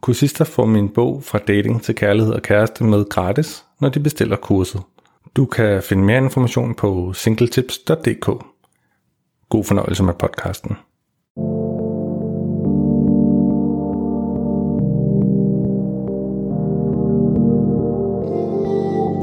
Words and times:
Kursister 0.00 0.44
får 0.44 0.66
min 0.66 0.88
bog 0.88 1.24
fra 1.24 1.38
dating 1.38 1.82
til 1.82 1.94
kærlighed 1.94 2.32
og 2.32 2.42
kæreste 2.42 2.84
med 2.84 3.08
gratis, 3.08 3.64
når 3.80 3.88
de 3.88 4.00
bestiller 4.00 4.36
kurset. 4.36 4.80
Du 5.36 5.44
kan 5.44 5.82
finde 5.82 6.02
mere 6.02 6.18
information 6.18 6.74
på 6.74 7.12
singletips.dk. 7.12 8.26
God 9.48 9.64
fornøjelse 9.64 10.02
med 10.02 10.14
podcasten. 10.14 10.76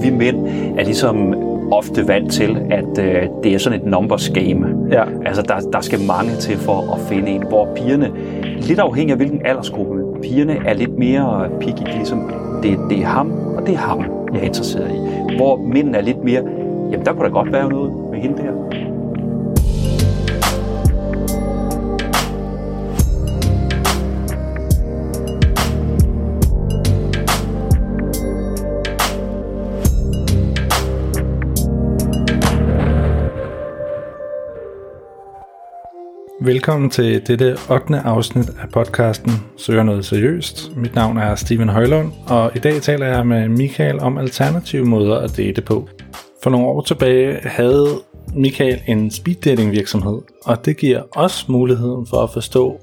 Vi 0.02 0.18
mænd 0.18 0.48
er 0.80 0.84
ligesom 0.84 1.34
ofte 1.72 2.08
vant 2.08 2.34
til, 2.34 2.58
at 2.72 3.00
øh, 3.00 3.30
det 3.44 3.54
er 3.54 3.58
sådan 3.58 3.80
et 3.80 3.86
numbers 3.86 4.30
game. 4.30 4.90
Ja. 4.92 5.04
Altså, 5.26 5.42
der, 5.42 5.60
der 5.60 5.82
skal 5.82 6.00
mange 6.00 6.36
til 6.36 6.58
for 6.58 6.94
at 6.94 7.02
finde 7.10 7.30
en, 7.30 7.48
hvor 7.48 7.76
pigerne, 7.76 8.12
lidt 8.62 8.80
afhængig 8.80 9.12
af 9.12 9.18
hvilken 9.18 9.46
aldersgruppe, 9.46 10.07
pigerne 10.22 10.58
er 10.66 10.74
lidt 10.74 10.98
mere 10.98 11.50
picky, 11.60 11.96
ligesom, 11.96 12.32
det, 12.64 12.80
det 12.90 13.00
er 13.00 13.06
ham, 13.06 13.32
og 13.32 13.68
det 13.68 13.74
er 13.74 13.78
ham, 13.78 14.00
jeg 14.34 14.42
er 14.42 14.46
interesseret 14.46 14.92
i. 14.92 15.36
Hvor 15.36 15.58
mændene 15.58 15.98
er 15.98 16.02
lidt 16.02 16.24
mere, 16.24 16.44
jamen 16.92 17.06
der 17.06 17.14
kunne 17.14 17.24
da 17.24 17.30
godt 17.30 17.52
være 17.52 17.70
noget 17.70 17.94
med 18.12 18.20
hende 18.20 18.38
der. 18.38 18.52
Velkommen 36.48 36.90
til 36.90 37.28
dette 37.28 37.58
8. 37.72 38.00
afsnit 38.00 38.50
af 38.50 38.70
podcasten 38.74 39.32
Søger 39.58 39.84
noget 39.84 40.06
seriøst. 40.06 40.72
Mit 40.76 40.96
navn 40.96 41.18
er 41.18 41.36
Steven 41.36 41.70
Højlund, 41.70 42.12
og 42.28 42.52
i 42.56 42.60
dag 42.60 42.82
taler 42.82 43.06
jeg 43.08 43.28
med 43.28 43.50
Michael 43.50 44.00
om 44.00 44.18
alternative 44.18 44.86
måder 44.86 45.18
at 45.18 45.38
date 45.38 45.62
på. 45.62 45.90
For 46.44 46.50
nogle 46.50 46.68
år 46.68 46.82
tilbage 46.82 47.38
havde 47.44 47.88
Michael 48.36 48.82
en 48.88 49.12
speeddating 49.12 49.72
virksomhed, 49.72 50.22
og 50.46 50.66
det 50.66 50.78
giver 50.78 51.02
os 51.12 51.50
muligheden 51.50 52.08
for 52.10 52.18
at 52.18 52.30
forstå, 52.34 52.80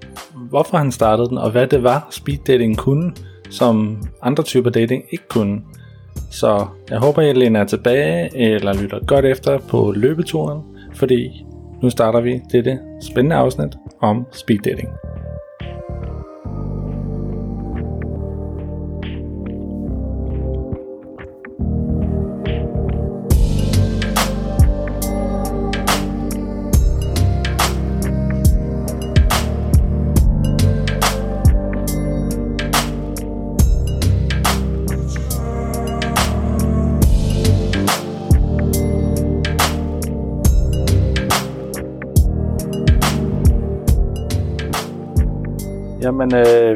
hvorfor 0.50 0.76
han 0.76 0.92
startede 0.92 1.28
den, 1.28 1.38
og 1.38 1.50
hvad 1.50 1.66
det 1.66 1.82
var, 1.82 2.06
speeddating 2.10 2.76
kunne, 2.76 3.12
som 3.50 4.02
andre 4.22 4.42
typer 4.42 4.70
dating 4.70 5.02
ikke 5.10 5.28
kunne. 5.28 5.60
Så 6.30 6.66
jeg 6.90 6.98
håber, 6.98 7.22
I 7.22 7.32
læner 7.32 7.64
tilbage 7.64 8.36
eller 8.36 8.82
lytter 8.82 9.04
godt 9.06 9.24
efter 9.24 9.58
på 9.58 9.92
løbeturen, 9.96 10.62
fordi 10.94 11.44
nu 11.82 11.90
starter 11.90 12.20
vi 12.20 12.42
dette 12.52 12.78
spændende 13.00 13.36
afsnit 13.36 13.76
om 14.00 14.26
speed 14.32 14.58
dating. 14.58 14.88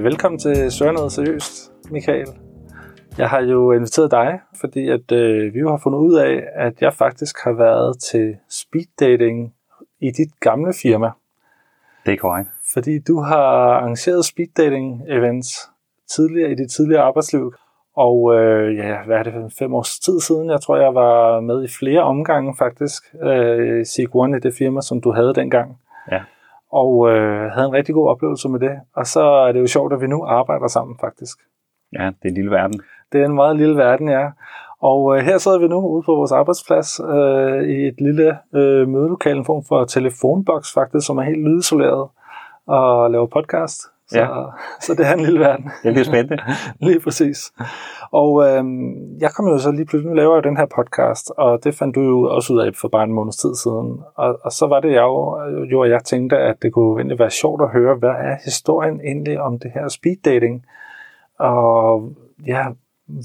Velkommen 0.09 0.39
til 0.39 0.73
Søger 0.73 0.93
noget 0.93 1.13
seriøst, 1.13 1.73
Michael. 1.91 2.29
Jeg 3.19 3.29
har 3.29 3.41
jo 3.41 3.73
inviteret 3.73 4.11
dig, 4.11 4.41
fordi 4.61 4.89
at 4.89 5.13
øh, 5.13 5.55
vi 5.55 5.59
jo 5.59 5.71
har 5.71 5.81
fundet 5.83 5.99
ud 5.99 6.15
af, 6.19 6.43
at 6.55 6.83
jeg 6.83 6.95
faktisk 6.95 7.37
har 7.45 7.53
været 7.53 7.99
til 7.99 8.37
speed 8.51 8.87
dating 9.01 9.55
i 10.01 10.11
dit 10.11 10.41
gamle 10.41 10.75
firma. 10.83 11.11
Det 12.07 12.13
er 12.13 12.17
korrekt. 12.17 12.49
Fordi 12.73 12.99
du 12.99 13.21
har 13.21 13.47
arrangeret 13.77 14.25
speed 14.25 14.47
dating 14.57 15.03
events 15.09 15.71
tidligere 16.11 16.51
i 16.51 16.55
dit 16.55 16.71
tidligere 16.71 17.03
arbejdsliv. 17.03 17.55
Og 17.97 18.35
øh, 18.35 18.77
ja, 18.77 18.97
hvad 19.07 19.17
er 19.17 19.23
det, 19.23 19.53
fem 19.59 19.75
års 19.75 19.99
tid 19.99 20.21
siden? 20.21 20.51
Jeg 20.51 20.61
tror, 20.61 20.77
jeg 20.77 20.95
var 20.95 21.41
med 21.41 21.65
i 21.65 21.69
flere 21.79 22.03
omgange 22.03 22.55
faktisk. 22.59 23.03
Øh, 23.23 23.87
Sig 23.87 24.07
One 24.15 24.37
i 24.37 24.41
det 24.41 24.55
firma, 24.59 24.81
som 24.81 25.01
du 25.01 25.13
havde 25.13 25.35
dengang 25.35 25.79
Ja. 26.13 26.21
Og 26.73 27.11
øh, 27.11 27.51
havde 27.51 27.67
en 27.67 27.73
rigtig 27.73 27.95
god 27.95 28.09
oplevelse 28.09 28.49
med 28.49 28.61
det. 28.61 28.71
Og 28.97 29.06
så 29.06 29.21
er 29.21 29.53
det 29.53 29.61
jo 29.61 29.67
sjovt, 29.67 29.93
at 29.93 30.01
vi 30.01 30.06
nu 30.06 30.25
arbejder 30.25 30.67
sammen 30.69 30.97
faktisk. 31.01 31.39
Ja, 31.93 32.06
det 32.06 32.25
er 32.25 32.29
en 32.29 32.34
lille 32.34 32.51
verden. 32.51 32.81
Det 33.12 33.21
er 33.21 33.25
en 33.25 33.34
meget 33.34 33.56
lille 33.56 33.77
verden, 33.77 34.09
ja. 34.09 34.29
Og 34.81 35.17
øh, 35.17 35.25
her 35.25 35.39
sidder 35.39 35.59
vi 35.59 35.69
nu 35.69 35.87
ude 35.87 36.03
på 36.03 36.15
vores 36.15 36.33
arbejdsplads 36.33 37.01
øh, 37.01 37.62
i 37.62 37.87
et 37.87 38.01
lille 38.01 38.39
øh, 38.55 38.89
mødelokale, 38.89 39.39
en 39.39 39.45
form 39.45 39.65
for 39.65 39.84
telefonboks 39.84 40.73
faktisk, 40.73 41.07
som 41.07 41.19
er 41.19 41.23
helt 41.23 41.45
lydisoleret 41.45 42.09
og 42.67 43.11
laver 43.11 43.27
podcast. 43.27 43.81
Så, 44.09 44.19
Ja. 44.19 44.27
så 44.84 44.95
det 44.95 45.07
er 45.07 45.12
en 45.12 45.21
lille 45.21 45.41
verden. 45.41 45.71
Det 45.83 45.93
bliver 45.93 46.05
spændende. 46.05 46.43
lige 46.87 47.01
præcis. 47.01 47.53
Og 48.11 48.45
øh, 48.47 48.65
jeg 49.21 49.31
kom 49.37 49.47
jo 49.49 49.59
så 49.59 49.71
lige 49.71 49.87
pludselig, 49.87 50.11
nu 50.11 50.15
laver 50.15 50.35
jeg 50.35 50.45
jo 50.45 50.49
den 50.49 50.57
her 50.57 50.67
podcast, 50.67 51.33
og 51.37 51.65
det 51.65 51.75
fandt 51.75 51.95
du 51.95 52.03
jo 52.03 52.23
også 52.23 52.53
ud 52.53 52.61
af 52.61 52.75
for 52.75 52.89
bare 52.89 53.05
en 53.05 53.13
måneds 53.13 53.37
tid 53.37 53.55
siden. 53.55 54.01
Og, 54.15 54.39
og 54.43 54.53
så 54.53 54.67
var 54.67 54.81
det 54.81 54.93
jeg 54.93 55.03
jo, 55.03 55.41
øh, 55.41 55.73
jo, 55.73 55.85
jeg 55.85 56.05
tænkte, 56.05 56.37
at 56.39 56.63
det 56.63 56.73
kunne 56.73 57.01
egentlig 57.01 57.19
være 57.19 57.31
sjovt 57.31 57.63
at 57.63 57.69
høre, 57.71 57.95
hvad 57.95 58.11
er 58.11 58.37
historien 58.45 59.01
egentlig 59.01 59.41
om 59.41 59.59
det 59.59 59.71
her 59.75 59.89
speed 59.89 60.17
dating? 60.25 60.67
Og 61.39 62.13
ja, 62.47 62.67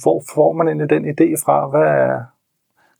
hvor 0.03 0.23
får 0.35 0.53
man 0.53 0.67
egentlig 0.67 0.89
den 0.89 1.05
idé 1.05 1.45
fra? 1.45 1.67
Hvad 1.69 1.81
er, 1.81 2.19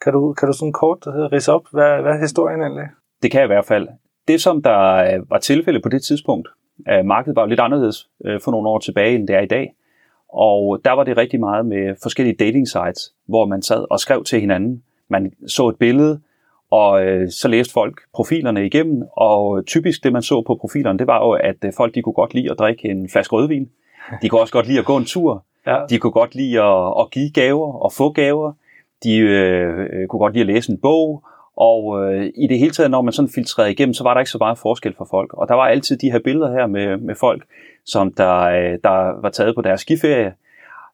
kan, 0.01 0.13
du, 0.13 0.33
kan 0.33 0.47
du 0.47 0.53
sådan 0.53 0.73
kort 0.73 1.07
øh, 1.07 1.13
rise 1.13 1.53
op, 1.53 1.63
hvad, 1.71 2.01
hvad 2.01 2.11
er 2.11 2.21
historien 2.21 2.61
egentlig? 2.61 2.87
Det 3.23 3.31
kan 3.31 3.39
jeg 3.39 3.45
i 3.45 3.53
hvert 3.53 3.65
fald. 3.65 3.87
Det, 4.27 4.41
som 4.41 4.61
der 4.61 4.93
øh, 4.95 5.29
var 5.29 5.37
tilfælde 5.37 5.79
på 5.81 5.89
det 5.89 6.03
tidspunkt, 6.03 6.47
markedet 7.03 7.35
var 7.35 7.41
jo 7.41 7.47
lidt 7.47 7.59
anderledes 7.59 8.09
for 8.43 8.51
nogle 8.51 8.69
år 8.69 8.79
tilbage, 8.79 9.15
end 9.15 9.27
det 9.27 9.35
er 9.35 9.39
i 9.41 9.45
dag. 9.45 9.73
Og 10.33 10.81
der 10.85 10.91
var 10.91 11.03
det 11.03 11.17
rigtig 11.17 11.39
meget 11.39 11.65
med 11.65 11.95
forskellige 12.03 12.35
dating 12.35 12.67
sites, 12.67 13.13
hvor 13.25 13.45
man 13.45 13.61
sad 13.61 13.85
og 13.91 13.99
skrev 13.99 14.23
til 14.23 14.39
hinanden. 14.39 14.83
Man 15.09 15.31
så 15.47 15.67
et 15.67 15.75
billede, 15.75 16.19
og 16.71 17.05
øh, 17.05 17.31
så 17.31 17.47
læste 17.47 17.73
folk 17.73 18.01
profilerne 18.13 18.65
igennem, 18.65 19.03
og 19.17 19.65
typisk 19.65 20.03
det, 20.03 20.13
man 20.13 20.21
så 20.21 20.41
på 20.47 20.55
profilerne, 20.55 20.99
det 20.99 21.07
var 21.07 21.25
jo, 21.25 21.31
at 21.31 21.55
øh, 21.65 21.73
folk 21.77 21.95
de 21.95 22.01
kunne 22.01 22.13
godt 22.13 22.33
lide 22.33 22.51
at 22.51 22.59
drikke 22.59 22.89
en 22.89 23.09
flaske 23.09 23.35
rødvin. 23.35 23.69
De 24.21 24.29
kunne 24.29 24.41
også 24.41 24.53
godt 24.53 24.67
lide 24.67 24.79
at 24.79 24.85
gå 24.85 24.97
en 24.97 25.05
tur. 25.05 25.43
Ja, 25.67 25.77
De 25.89 25.99
kunne 25.99 26.11
godt 26.11 26.35
lide 26.35 26.61
at, 26.61 26.93
at 26.99 27.11
give 27.11 27.31
gaver 27.31 27.83
og 27.83 27.91
få 27.91 28.11
gaver. 28.11 28.53
De 29.03 29.17
øh, 29.17 29.79
øh, 29.79 30.07
kunne 30.07 30.19
godt 30.19 30.33
lide 30.33 30.41
at 30.41 30.47
læse 30.47 30.71
en 30.71 30.77
bog. 30.77 31.23
Og 31.57 32.13
øh, 32.13 32.31
i 32.35 32.47
det 32.47 32.59
hele 32.59 32.71
taget, 32.71 32.91
når 32.91 33.01
man 33.01 33.13
sådan 33.13 33.31
filtrerede 33.35 33.71
igennem, 33.71 33.93
så 33.93 34.03
var 34.03 34.13
der 34.13 34.21
ikke 34.21 34.31
så 34.31 34.37
meget 34.37 34.57
forskel 34.57 34.93
for 34.97 35.07
folk. 35.09 35.33
Og 35.33 35.47
der 35.47 35.53
var 35.53 35.67
altid 35.67 35.97
de 35.97 36.11
her 36.11 36.19
billeder 36.19 36.51
her 36.51 36.67
med, 36.67 36.97
med 36.97 37.15
folk, 37.15 37.43
som 37.85 38.13
der, 38.13 38.39
øh, 38.39 38.79
der 38.83 39.21
var 39.21 39.29
taget 39.29 39.55
på 39.55 39.61
deres 39.61 39.81
skiferie. 39.81 40.33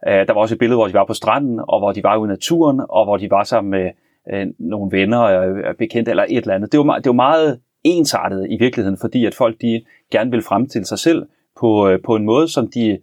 Øh, 0.08 0.28
der 0.28 0.34
var 0.34 0.42
også 0.42 0.56
et 0.56 0.60
billede, 0.60 0.78
hvor 0.78 0.88
de 0.88 0.94
var 0.94 1.06
på 1.06 1.14
stranden, 1.14 1.60
og 1.68 1.80
hvor 1.80 1.92
de 1.92 2.04
var 2.04 2.18
ude 2.18 2.28
i 2.28 2.34
naturen, 2.34 2.82
og 2.90 3.06
hvor 3.06 3.18
de 3.18 3.32
var 3.32 3.44
sammen 3.44 3.72
med 3.72 3.92
øh, 4.34 4.48
nogle 4.58 4.98
venner, 4.98 5.22
øh, 5.22 5.76
bekendte 5.76 6.12
eller 6.12 6.26
et 6.30 6.38
eller 6.38 6.56
andet. 6.56 6.72
Det 6.72 6.80
var, 6.80 6.96
det 6.96 7.06
var 7.06 7.14
meget 7.14 7.60
ensartet 7.84 8.48
i 8.50 8.58
virkeligheden, 8.60 8.98
fordi 8.98 9.26
at 9.26 9.36
folk 9.36 9.62
de 9.62 9.82
gerne 10.12 10.32
vil 10.32 10.42
fremstille 10.42 10.86
sig 10.86 11.00
selv 11.00 11.28
på, 11.60 11.88
øh, 11.88 12.00
på 12.02 12.16
en 12.16 12.26
måde, 12.26 12.48
som 12.48 12.68
de 12.68 13.00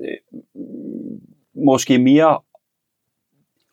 øh, 0.00 0.16
måske 1.54 1.98
mere 1.98 2.38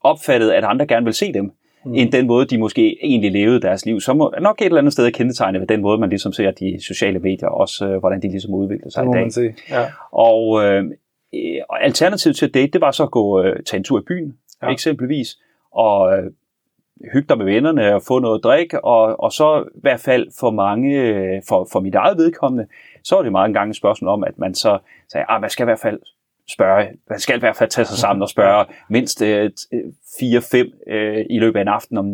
opfattede, 0.02 0.56
at 0.56 0.64
andre 0.64 0.88
gerne 0.88 1.06
vil 1.06 1.14
se 1.14 1.34
dem, 1.34 1.52
mm. 1.86 1.94
end 1.94 2.12
den 2.12 2.28
måde, 2.28 2.46
de 2.46 2.58
måske 2.58 2.98
egentlig 3.04 3.32
levede 3.32 3.62
deres 3.62 3.86
liv. 3.86 4.00
Så 4.02 4.14
må 4.14 4.34
nok 4.42 4.62
et 4.62 4.66
eller 4.66 4.78
andet 4.78 4.94
sted 4.94 5.12
kendetegne 5.12 5.60
ved 5.60 5.68
den 5.68 5.82
måde, 5.82 5.98
man 5.98 6.10
ligesom 6.10 6.34
ser 6.34 6.52
de 6.52 6.78
sociale 6.88 7.20
medier, 7.20 7.48
også 7.48 7.86
øh, 7.88 8.00
hvordan 8.00 8.22
de 8.22 8.28
ligesom 8.28 8.54
udvikler 8.54 8.90
sig 8.90 9.04
i 9.04 9.08
dag. 9.08 9.22
man 9.22 9.32
sige. 9.32 9.56
Ja. 9.70 9.86
Og 10.12 10.64
øh, 10.64 10.84
øh, 11.36 11.62
og 11.70 11.84
alternativet 11.84 12.36
til 12.36 12.46
at 12.46 12.54
date, 12.54 12.72
det 12.72 12.82
var 12.82 12.92
så 12.92 13.04
at 13.04 13.12
gå 13.12 13.42
øh, 13.44 13.64
tage 13.64 13.78
en 13.78 13.84
tur 13.84 14.00
i 14.00 14.04
byen, 14.08 14.38
Ja. 14.64 14.70
eksempelvis, 14.70 15.28
og 15.72 16.18
øh, 16.18 16.24
hygge 17.14 17.28
dig 17.30 17.38
med 17.38 17.46
vennerne 17.46 17.96
og 17.96 18.02
få 18.02 18.20
noget 18.20 18.44
drik, 18.44 18.74
og, 18.74 19.20
og 19.24 19.32
så 19.32 19.64
i 19.76 19.80
hvert 19.82 20.00
fald 20.00 20.28
for 20.40 20.52
mange, 20.52 21.02
øh, 21.02 21.42
for, 21.48 21.68
for 21.72 21.80
mit 21.80 21.96
eget 21.96 22.18
vedkommende, 22.18 22.68
så 23.04 23.16
var 23.16 23.24
det 23.24 23.32
meget 23.32 23.48
engang 23.48 23.70
et 23.70 23.76
spørgsmål 23.76 24.10
om, 24.10 24.24
at 24.24 24.38
man 24.38 24.56
så 24.56 24.78
sagde, 25.12 25.26
at 25.30 25.42
man 25.42 25.50
skal 25.50 25.64
i 25.64 25.66
hvert 25.66 25.80
fald 25.80 26.00
spørge, 26.50 26.88
man 27.10 27.20
skal 27.20 27.36
i 27.36 27.40
hvert 27.40 27.56
fald 27.56 27.70
tage 27.70 27.86
sig 27.86 27.98
sammen 27.98 28.22
og 28.22 28.30
spørge 28.30 28.66
mindst 28.90 29.22
øh, 29.22 29.52
4-5 29.74 30.92
øh, 30.94 31.26
i 31.30 31.40
løbet 31.40 31.58
af 31.60 31.62
en 31.62 31.68
aften 31.68 31.98
om 31.98 32.06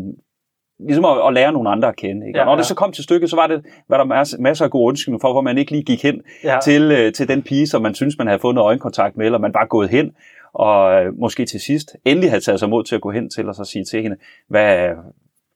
ligesom 0.80 1.06
at, 1.06 1.28
at 1.28 1.34
lære 1.34 1.52
nogle 1.52 1.70
andre 1.70 1.88
at 1.88 1.96
kende. 1.96 2.28
Ikke? 2.28 2.40
Ja, 2.40 2.44
og 2.44 2.46
når 2.46 2.54
ja. 2.54 2.58
det 2.58 2.66
så 2.66 2.76
kom 2.76 2.92
til 2.92 3.04
stykket, 3.04 3.30
så 3.30 3.36
var, 3.36 3.48
det, 3.48 3.66
var 3.90 3.98
der 3.98 4.04
masser, 4.04 4.38
masser 4.40 4.66
af 4.66 4.72
gode 4.72 4.88
undskyldninger 4.88 5.22
for, 5.22 5.32
hvor 5.32 5.42
man 5.42 5.58
ikke 5.58 5.72
lige 5.72 5.84
gik 5.84 6.04
hen 6.04 6.22
ja. 6.44 6.58
til, 6.64 6.92
øh, 6.92 7.14
til 7.14 7.28
den 7.28 7.42
pige, 7.42 7.68
som 7.68 7.82
man 7.82 7.96
synes, 7.96 8.18
man 8.18 8.28
havde 8.28 8.40
fundet 8.40 8.62
øjenkontakt 8.62 9.18
med, 9.18 9.26
eller 9.26 9.40
man 9.40 9.54
var 9.54 9.66
gået 9.66 9.90
hen, 9.90 10.12
og 10.54 11.04
øh, 11.04 11.20
måske 11.20 11.46
til 11.46 11.60
sidst 11.60 11.96
endelig 12.06 12.30
havde 12.30 12.44
taget 12.44 12.60
sig 12.60 12.70
mod 12.70 12.84
til 12.84 12.96
at 12.96 13.02
gå 13.02 13.12
hen 13.12 13.30
til 13.30 13.50
og 13.50 13.56
så 13.56 13.64
sige 13.64 13.86
til 13.86 14.02
hende, 14.02 14.18
hvad, 14.48 14.90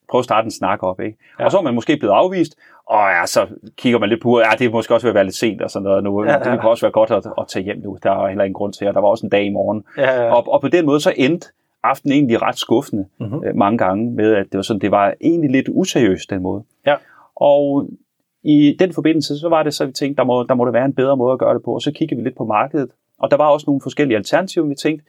prøv 0.09 0.19
at 0.19 0.25
starte 0.25 0.45
en 0.45 0.51
snak 0.51 0.83
op. 0.83 0.99
Ikke? 0.99 1.17
Ja. 1.39 1.45
Og 1.45 1.51
så 1.51 1.57
er 1.57 1.61
man 1.61 1.75
måske 1.75 1.97
blevet 1.97 2.13
afvist, 2.13 2.55
og 2.87 3.09
ja, 3.19 3.25
så 3.25 3.47
kigger 3.77 3.99
man 3.99 4.09
lidt 4.09 4.21
på, 4.21 4.39
ja, 4.39 4.49
det 4.59 4.71
måske 4.71 4.93
også 4.93 5.07
ved 5.07 5.11
at 5.11 5.15
være 5.15 5.23
lidt 5.23 5.35
sent 5.35 5.61
og 5.61 5.71
sådan 5.71 5.83
noget 5.83 6.03
nu. 6.03 6.23
Ja, 6.23 6.31
ja. 6.31 6.51
Det 6.51 6.59
kunne 6.61 6.69
også 6.69 6.85
være 6.85 6.91
godt 6.91 7.11
at, 7.11 7.25
at 7.37 7.47
tage 7.47 7.63
hjem 7.63 7.77
nu. 7.77 7.97
Der 8.03 8.11
er 8.11 8.27
heller 8.27 8.43
ingen 8.43 8.53
grund 8.53 8.73
til, 8.73 8.85
at 8.85 8.95
der 8.95 9.01
var 9.01 9.07
også 9.07 9.25
en 9.25 9.29
dag 9.29 9.45
i 9.45 9.49
morgen. 9.49 9.83
Ja, 9.97 10.23
ja. 10.23 10.35
Og, 10.35 10.53
og 10.53 10.61
på 10.61 10.67
den 10.67 10.85
måde 10.85 10.99
så 10.99 11.13
endte 11.17 11.47
aftenen 11.83 12.13
egentlig 12.13 12.41
ret 12.41 12.57
skuffende 12.57 13.05
mm-hmm. 13.19 13.43
øh, 13.43 13.55
mange 13.55 13.77
gange 13.77 14.11
med, 14.11 14.33
at 14.33 14.45
det 14.51 14.57
var 14.57 14.61
sådan, 14.61 14.81
det 14.81 14.91
var 14.91 15.13
egentlig 15.21 15.51
lidt 15.51 15.69
useriøst 15.71 16.29
den 16.29 16.41
måde. 16.41 16.63
Ja. 16.85 16.95
Og 17.35 17.89
i 18.43 18.75
den 18.79 18.93
forbindelse, 18.93 19.39
så 19.39 19.49
var 19.49 19.63
det 19.63 19.73
så, 19.73 19.85
vi 19.85 19.91
tænkte, 19.91 20.17
der 20.17 20.23
må, 20.23 20.43
der 20.43 20.53
må 20.53 20.65
det 20.65 20.73
være 20.73 20.85
en 20.85 20.93
bedre 20.93 21.17
måde 21.17 21.33
at 21.33 21.39
gøre 21.39 21.53
det 21.53 21.63
på, 21.63 21.73
og 21.73 21.81
så 21.81 21.91
kiggede 21.91 22.21
vi 22.21 22.27
lidt 22.27 22.37
på 22.37 22.45
markedet, 22.45 22.89
og 23.19 23.31
der 23.31 23.37
var 23.37 23.47
også 23.47 23.63
nogle 23.67 23.81
forskellige 23.81 24.17
alternativer, 24.17 24.65
vi 24.65 24.75
tænkte, 24.75 25.05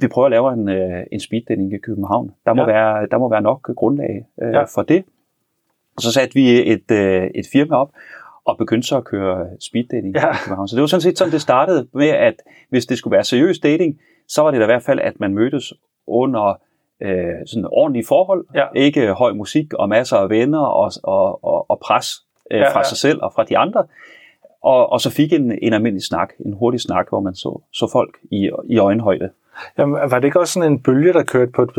vi 0.00 0.08
prøver 0.08 0.26
at 0.26 0.30
lave 0.30 0.52
en, 0.52 0.68
øh, 0.68 1.06
en 1.12 1.20
speeddating 1.20 1.72
i 1.72 1.78
København. 1.78 2.30
Der 2.46 2.54
må, 2.54 2.62
ja. 2.62 2.66
være, 2.66 3.06
der 3.10 3.18
må 3.18 3.28
være 3.28 3.42
nok 3.42 3.74
grundlag 3.76 4.26
øh, 4.42 4.52
ja. 4.52 4.62
for 4.62 4.82
det. 4.82 5.04
Og 5.96 6.02
så 6.02 6.12
satte 6.12 6.34
vi 6.34 6.72
et, 6.72 6.90
øh, 6.90 7.30
et 7.34 7.46
firma 7.52 7.76
op, 7.76 7.90
og 8.44 8.58
begyndte 8.58 8.88
så 8.88 8.96
at 8.96 9.04
køre 9.04 9.46
speeddating 9.60 10.14
ja. 10.14 10.30
i 10.30 10.36
København. 10.44 10.68
Så 10.68 10.76
det 10.76 10.80
var 10.80 10.86
sådan 10.86 11.00
set 11.00 11.18
sådan, 11.18 11.32
det 11.32 11.40
startede 11.40 11.88
med, 11.94 12.08
at 12.08 12.34
hvis 12.68 12.86
det 12.86 12.98
skulle 12.98 13.12
være 13.12 13.24
seriøs 13.24 13.58
dating, 13.58 14.00
så 14.28 14.42
var 14.42 14.50
det 14.50 14.60
da 14.60 14.64
i 14.64 14.66
hvert 14.66 14.82
fald, 14.82 15.00
at 15.00 15.20
man 15.20 15.34
mødtes 15.34 15.72
under 16.06 16.60
øh, 17.02 17.46
sådan 17.46 17.66
ordentlige 17.72 18.06
forhold. 18.08 18.46
Ja. 18.54 18.66
Ikke 18.74 19.12
høj 19.12 19.32
musik 19.32 19.74
og 19.74 19.88
masser 19.88 20.16
af 20.16 20.30
venner 20.30 20.60
og, 20.60 20.92
og, 21.02 21.44
og, 21.44 21.70
og 21.70 21.78
pres 21.82 22.06
øh, 22.50 22.60
ja, 22.60 22.72
fra 22.72 22.78
ja. 22.78 22.84
sig 22.84 22.98
selv 22.98 23.22
og 23.22 23.32
fra 23.34 23.44
de 23.44 23.58
andre. 23.58 23.84
Og, 24.62 24.92
og 24.92 25.00
så 25.00 25.10
fik 25.10 25.32
en, 25.32 25.58
en 25.62 25.72
almindelig 25.72 26.04
snak, 26.04 26.32
en 26.46 26.52
hurtig 26.52 26.80
snak, 26.80 27.08
hvor 27.08 27.20
man 27.20 27.34
så, 27.34 27.60
så 27.72 27.88
folk 27.92 28.18
i, 28.30 28.50
i 28.64 28.78
øjenhøjde. 28.78 29.30
Jamen, 29.78 30.10
var 30.10 30.18
det 30.18 30.24
ikke 30.24 30.40
også 30.40 30.52
sådan 30.52 30.72
en 30.72 30.82
bølge, 30.82 31.12
der 31.12 31.22
kørte 31.22 31.52
på 31.52 31.62
et 31.62 31.70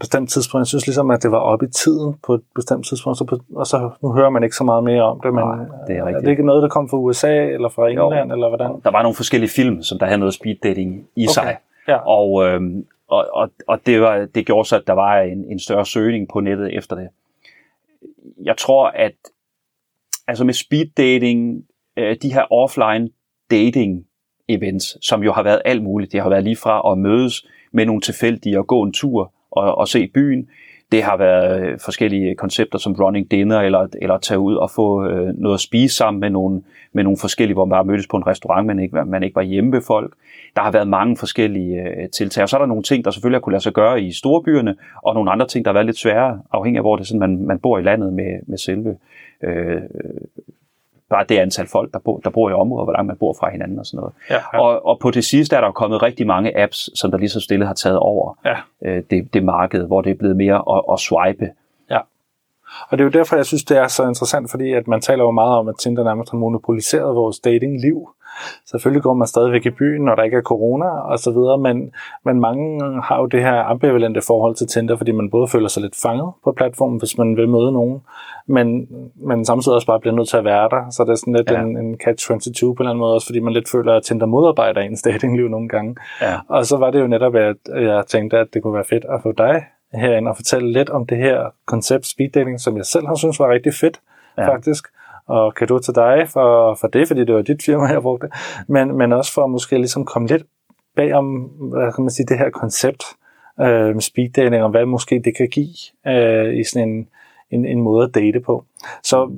bestemt 0.00 0.30
tidspunkt? 0.30 0.60
Jeg 0.60 0.66
synes 0.66 0.86
ligesom, 0.86 1.10
at 1.10 1.22
det 1.22 1.30
var 1.30 1.38
oppe 1.38 1.66
i 1.66 1.68
tiden 1.68 2.14
på 2.26 2.34
et 2.34 2.42
bestemt 2.54 2.86
tidspunkt, 2.86 3.18
så 3.18 3.24
på, 3.24 3.38
og 3.54 3.66
så 3.66 3.90
nu 4.02 4.12
hører 4.12 4.30
man 4.30 4.42
ikke 4.42 4.56
så 4.56 4.64
meget 4.64 4.84
mere 4.84 5.02
om 5.02 5.20
det. 5.22 5.34
Men 5.34 5.44
Nej, 5.44 5.56
det 5.86 5.96
er, 5.96 6.04
rigtigt. 6.04 6.16
er 6.16 6.20
det 6.20 6.30
ikke 6.30 6.46
noget, 6.46 6.62
der 6.62 6.68
kom 6.68 6.88
fra 6.88 6.96
USA 6.96 7.46
eller 7.46 7.68
fra 7.68 7.88
England, 7.88 8.28
jo, 8.28 8.34
eller 8.34 8.48
hvordan? 8.48 8.80
Der 8.84 8.90
var 8.90 9.02
nogle 9.02 9.16
forskellige 9.16 9.50
film, 9.50 9.82
som 9.82 9.98
der 9.98 10.06
havde 10.06 10.18
noget 10.18 10.34
speed 10.34 10.56
dating 10.62 11.08
i 11.16 11.24
okay. 11.24 11.32
sig. 11.32 11.56
Ja. 11.88 11.96
Og, 11.96 12.46
øhm, 12.46 12.86
og, 13.08 13.26
og, 13.32 13.50
og 13.66 13.78
det, 13.86 14.00
var, 14.00 14.26
det 14.34 14.46
gjorde 14.46 14.68
så, 14.68 14.76
at 14.76 14.86
der 14.86 14.92
var 14.92 15.20
en, 15.20 15.44
en 15.44 15.58
større 15.58 15.86
søgning 15.86 16.28
på 16.28 16.40
nettet 16.40 16.76
efter 16.76 16.96
det. 16.96 17.08
Jeg 18.42 18.56
tror, 18.56 18.86
at 18.88 19.14
altså 20.28 20.44
med 20.44 20.54
speed 20.54 20.86
dating, 20.96 21.64
øh, 21.96 22.16
de 22.22 22.32
her 22.32 22.52
offline 22.52 23.10
dating 23.50 24.06
events, 24.48 25.06
som 25.06 25.22
jo 25.22 25.32
har 25.32 25.42
været 25.42 25.62
alt 25.64 25.82
muligt. 25.82 26.12
Det 26.12 26.20
har 26.20 26.28
været 26.28 26.44
lige 26.44 26.56
fra 26.56 26.92
at 26.92 26.98
mødes 26.98 27.46
med 27.72 27.86
nogle 27.86 28.00
tilfældige 28.00 28.58
og 28.58 28.66
gå 28.66 28.82
en 28.82 28.92
tur 28.92 29.32
og, 29.50 29.78
og 29.78 29.88
se 29.88 30.06
byen. 30.06 30.48
Det 30.92 31.02
har 31.02 31.16
været 31.16 31.60
øh, 31.60 31.78
forskellige 31.84 32.34
koncepter 32.34 32.78
som 32.78 32.92
running 32.92 33.30
dinner, 33.30 33.60
eller, 33.60 33.86
eller 34.02 34.18
tage 34.18 34.38
ud 34.38 34.54
og 34.54 34.70
få 34.70 35.06
øh, 35.06 35.34
noget 35.34 35.54
at 35.54 35.60
spise 35.60 35.96
sammen 35.96 36.20
med 36.20 36.30
nogle, 36.30 36.62
med 36.92 37.04
nogle 37.04 37.16
forskellige, 37.20 37.54
hvor 37.54 37.64
man 37.64 37.70
bare 37.70 37.84
mødtes 37.84 38.06
på 38.10 38.16
en 38.16 38.26
restaurant, 38.26 38.66
men 38.66 38.78
ikke, 38.78 39.04
man 39.04 39.22
ikke 39.22 39.36
var 39.36 39.42
hjemme 39.42 39.72
ved 39.72 39.82
folk. 39.86 40.14
Der 40.56 40.62
har 40.62 40.72
været 40.72 40.88
mange 40.88 41.16
forskellige 41.16 41.82
øh, 41.82 42.08
tiltag, 42.08 42.42
og 42.42 42.48
så 42.48 42.56
er 42.56 42.60
der 42.60 42.66
nogle 42.66 42.82
ting, 42.82 43.04
der 43.04 43.10
selvfølgelig 43.10 43.36
har 43.36 43.40
kunne 43.40 43.52
lade 43.52 43.62
sig 43.62 43.72
gøre 43.72 44.02
i 44.02 44.12
storbyerne, 44.12 44.76
og 45.02 45.14
nogle 45.14 45.30
andre 45.30 45.46
ting, 45.46 45.64
der 45.64 45.70
har 45.70 45.74
været 45.74 45.86
lidt 45.86 45.98
sværere, 45.98 46.40
afhængig 46.52 46.78
af 46.78 46.82
hvor 46.82 46.96
det 46.96 47.02
er 47.02 47.06
sådan, 47.06 47.20
man, 47.20 47.46
man 47.46 47.58
bor 47.58 47.78
i 47.78 47.82
landet 47.82 48.12
med, 48.12 48.38
med 48.46 48.58
selve 48.58 48.96
øh, 49.42 49.80
bare 51.10 51.24
det 51.28 51.38
antal 51.38 51.66
folk, 51.66 51.92
der 51.92 51.98
bor, 51.98 52.18
der 52.18 52.30
bor 52.30 52.50
i 52.50 52.52
området, 52.52 52.86
hvor 52.86 52.92
langt 52.92 53.06
man 53.06 53.16
bor 53.16 53.36
fra 53.40 53.50
hinanden 53.50 53.78
og 53.78 53.86
sådan 53.86 53.98
noget. 53.98 54.14
Ja, 54.30 54.34
ja. 54.52 54.60
Og, 54.60 54.86
og 54.86 54.98
på 55.00 55.10
det 55.10 55.24
sidste 55.24 55.56
er 55.56 55.60
der 55.60 55.72
kommet 55.72 56.02
rigtig 56.02 56.26
mange 56.26 56.62
apps, 56.62 56.90
som 56.94 57.10
der 57.10 57.18
lige 57.18 57.28
så 57.28 57.40
stille 57.40 57.66
har 57.66 57.74
taget 57.74 57.98
over 57.98 58.38
ja. 58.44 58.56
øh, 58.84 59.02
det, 59.10 59.34
det 59.34 59.44
marked, 59.44 59.86
hvor 59.86 60.02
det 60.02 60.10
er 60.10 60.14
blevet 60.14 60.36
mere 60.36 60.76
at, 60.76 60.82
at 60.92 61.00
swipe. 61.00 61.50
Ja. 61.90 61.98
Og 62.88 62.98
det 62.98 63.00
er 63.00 63.04
jo 63.04 63.10
derfor, 63.10 63.36
jeg 63.36 63.46
synes, 63.46 63.64
det 63.64 63.78
er 63.78 63.88
så 63.88 64.08
interessant, 64.08 64.50
fordi 64.50 64.72
at 64.72 64.88
man 64.88 65.00
taler 65.00 65.24
jo 65.24 65.30
meget 65.30 65.58
om, 65.58 65.68
at 65.68 65.74
Tinder 65.78 66.04
nærmest 66.04 66.30
har 66.30 66.38
monopoliseret 66.38 67.14
vores 67.14 67.38
datingliv. 67.38 68.08
Selvfølgelig 68.70 69.02
går 69.02 69.14
man 69.14 69.26
stadigvæk 69.26 69.66
i 69.66 69.70
byen, 69.70 70.04
når 70.04 70.14
der 70.14 70.22
ikke 70.22 70.36
er 70.36 70.42
corona 70.42 70.86
og 70.86 71.18
så 71.18 71.30
videre, 71.30 71.58
men, 71.58 71.90
men 72.24 72.40
mange 72.40 72.82
har 73.02 73.18
jo 73.18 73.26
det 73.26 73.40
her 73.40 73.62
ambivalente 73.62 74.20
forhold 74.26 74.54
til 74.54 74.66
Tinder, 74.66 74.96
fordi 74.96 75.12
man 75.12 75.30
både 75.30 75.48
føler 75.48 75.68
sig 75.68 75.82
lidt 75.82 75.96
fanget 76.02 76.32
på 76.44 76.52
platformen, 76.52 76.98
hvis 76.98 77.18
man 77.18 77.36
vil 77.36 77.48
møde 77.48 77.72
nogen, 77.72 78.00
men, 78.46 78.88
men 79.16 79.44
samtidig 79.44 79.74
også 79.74 79.86
bare 79.86 80.00
bliver 80.00 80.14
nødt 80.14 80.28
til 80.28 80.36
at 80.36 80.44
være 80.44 80.68
der. 80.68 80.90
Så 80.90 81.04
det 81.04 81.10
er 81.10 81.14
sådan 81.14 81.36
lidt 81.36 81.50
ja. 81.50 81.60
en, 81.60 81.76
en 81.76 81.94
catch-22 82.04 82.66
på 82.66 82.70
en 82.70 82.76
eller 82.78 82.90
anden 82.90 82.98
måde, 82.98 83.14
også 83.14 83.26
fordi 83.26 83.40
man 83.40 83.52
lidt 83.52 83.70
føler, 83.70 83.92
at 83.92 84.02
Tinder 84.02 84.26
modarbejder 84.26 84.80
ens 84.80 85.02
datingliv 85.02 85.48
nogle 85.48 85.68
gange. 85.68 85.96
Ja. 86.22 86.34
Og 86.48 86.66
så 86.66 86.76
var 86.76 86.90
det 86.90 87.00
jo 87.00 87.06
netop, 87.06 87.34
at 87.34 87.56
jeg 87.74 88.04
tænkte, 88.06 88.38
at 88.38 88.46
det 88.54 88.62
kunne 88.62 88.74
være 88.74 88.84
fedt 88.84 89.04
at 89.04 89.22
få 89.22 89.32
dig 89.32 89.64
herinde 89.94 90.30
og 90.30 90.36
fortælle 90.36 90.72
lidt 90.72 90.90
om 90.90 91.06
det 91.06 91.18
her 91.18 91.50
koncept 91.66 92.06
speed 92.06 92.30
dating, 92.30 92.60
som 92.60 92.76
jeg 92.76 92.86
selv 92.86 93.06
har 93.06 93.14
synes 93.14 93.40
var 93.40 93.50
rigtig 93.50 93.74
fedt, 93.74 94.00
ja. 94.38 94.48
faktisk 94.48 94.84
og 95.26 95.54
kan 95.54 95.68
du 95.68 95.78
til 95.78 95.94
dig 95.94 96.28
for, 96.28 96.74
for 96.74 96.88
det, 96.88 97.08
fordi 97.08 97.24
det 97.24 97.34
var 97.34 97.42
dit 97.42 97.62
firma, 97.62 97.86
jeg 97.86 98.02
brugte, 98.02 98.28
men, 98.68 98.98
men 98.98 99.12
også 99.12 99.32
for 99.32 99.44
at 99.44 99.50
måske 99.50 99.76
ligesom 99.76 100.04
komme 100.04 100.28
lidt 100.28 100.42
bag 100.96 101.14
om, 101.14 101.34
hvad 101.34 101.92
kan 101.92 102.04
man 102.04 102.10
sige, 102.10 102.26
det 102.26 102.38
her 102.38 102.50
koncept 102.50 103.04
øh, 103.60 103.94
med 103.94 104.00
speed 104.00 104.30
dating, 104.30 104.62
og 104.62 104.70
hvad 104.70 104.86
måske 104.86 105.22
det 105.24 105.36
kan 105.36 105.48
give 105.48 105.74
øh, 106.06 106.58
i 106.60 106.64
sådan 106.64 106.88
en, 106.88 107.08
en, 107.50 107.66
en 107.66 107.80
måde 107.80 108.04
at 108.04 108.14
date 108.14 108.40
på. 108.40 108.64
Så 109.02 109.30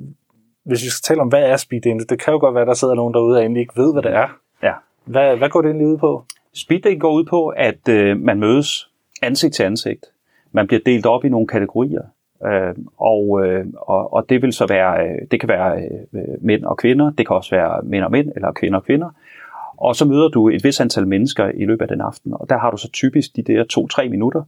hvis 0.65 0.83
vi 0.83 0.89
skal 0.89 1.03
tale 1.03 1.21
om, 1.21 1.27
hvad 1.27 1.43
er 1.43 1.57
speed 1.57 1.81
dating, 1.81 2.09
det 2.09 2.19
kan 2.19 2.33
jo 2.33 2.39
godt 2.39 2.55
være, 2.55 2.61
at 2.61 2.67
der 2.67 2.73
sidder 2.73 2.95
nogen 2.95 3.13
derude, 3.13 3.35
der 3.35 3.41
egentlig 3.41 3.61
ikke 3.61 3.77
ved, 3.77 3.93
hvad 3.93 4.03
det 4.03 4.13
er. 4.13 4.27
Ja. 4.63 4.73
Hvad, 5.05 5.37
hvad 5.37 5.49
går 5.49 5.61
det 5.61 5.69
egentlig 5.69 5.87
ud 5.87 5.97
på? 5.97 6.23
Speed 6.53 6.81
dating 6.81 7.01
går 7.01 7.11
ud 7.11 7.25
på, 7.25 7.47
at 7.47 7.87
øh, 7.89 8.17
man 8.17 8.39
mødes 8.39 8.89
ansigt 9.21 9.53
til 9.53 9.63
ansigt. 9.63 10.05
Man 10.51 10.67
bliver 10.67 10.81
delt 10.85 11.05
op 11.05 11.25
i 11.25 11.29
nogle 11.29 11.47
kategorier. 11.47 12.01
Øh, 12.45 12.75
og, 12.97 13.45
øh, 13.45 13.65
og, 13.75 14.13
og 14.13 14.29
det 14.29 14.41
vil 14.41 14.53
så 14.53 14.67
være, 14.67 15.07
øh, 15.07 15.27
det 15.31 15.39
kan 15.39 15.49
være 15.49 15.81
øh, 16.13 16.21
mænd 16.41 16.63
og 16.63 16.77
kvinder, 16.77 17.11
det 17.11 17.27
kan 17.27 17.35
også 17.35 17.55
være 17.55 17.81
mænd 17.83 18.03
og 18.03 18.11
mænd, 18.11 18.31
eller 18.35 18.51
kvinder 18.51 18.79
og 18.79 18.85
kvinder. 18.85 19.09
Og 19.77 19.95
så 19.95 20.05
møder 20.05 20.27
du 20.27 20.49
et 20.49 20.63
vis 20.63 20.79
antal 20.79 21.07
mennesker 21.07 21.51
i 21.55 21.65
løbet 21.65 21.81
af 21.81 21.87
den 21.87 22.01
aften, 22.01 22.33
og 22.33 22.49
der 22.49 22.57
har 22.57 22.71
du 22.71 22.77
så 22.77 22.91
typisk 22.91 23.35
de 23.35 23.41
der 23.41 23.63
to-tre 23.63 24.09
minutter, 24.09 24.43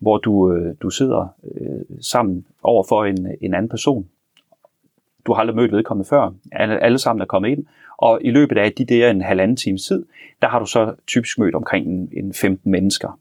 hvor 0.00 0.18
du, 0.18 0.52
øh, 0.52 0.74
du 0.82 0.90
sidder 0.90 1.26
øh, 1.54 1.80
sammen 2.00 2.46
over 2.62 2.84
for 2.88 3.04
en, 3.04 3.28
en 3.40 3.54
anden 3.54 3.68
person. 3.68 4.08
Du 5.26 5.32
har 5.32 5.40
aldrig 5.40 5.56
mødt 5.56 5.72
vedkommende 5.72 6.08
før. 6.08 6.32
Alle, 6.52 6.82
alle 6.82 6.98
sammen 6.98 7.22
er 7.22 7.26
kommet 7.26 7.48
ind, 7.48 7.66
og 7.96 8.18
i 8.22 8.30
løbet 8.30 8.58
af 8.58 8.72
de 8.72 8.84
der 8.84 9.10
en 9.10 9.20
halvanden 9.20 9.56
times 9.56 9.86
tid, 9.86 10.04
der 10.42 10.48
har 10.48 10.58
du 10.58 10.66
så 10.66 10.94
typisk 11.06 11.38
mødt 11.38 11.54
omkring 11.54 11.86
en, 11.86 12.08
en 12.12 12.34
15 12.34 12.70
mennesker 12.70 13.18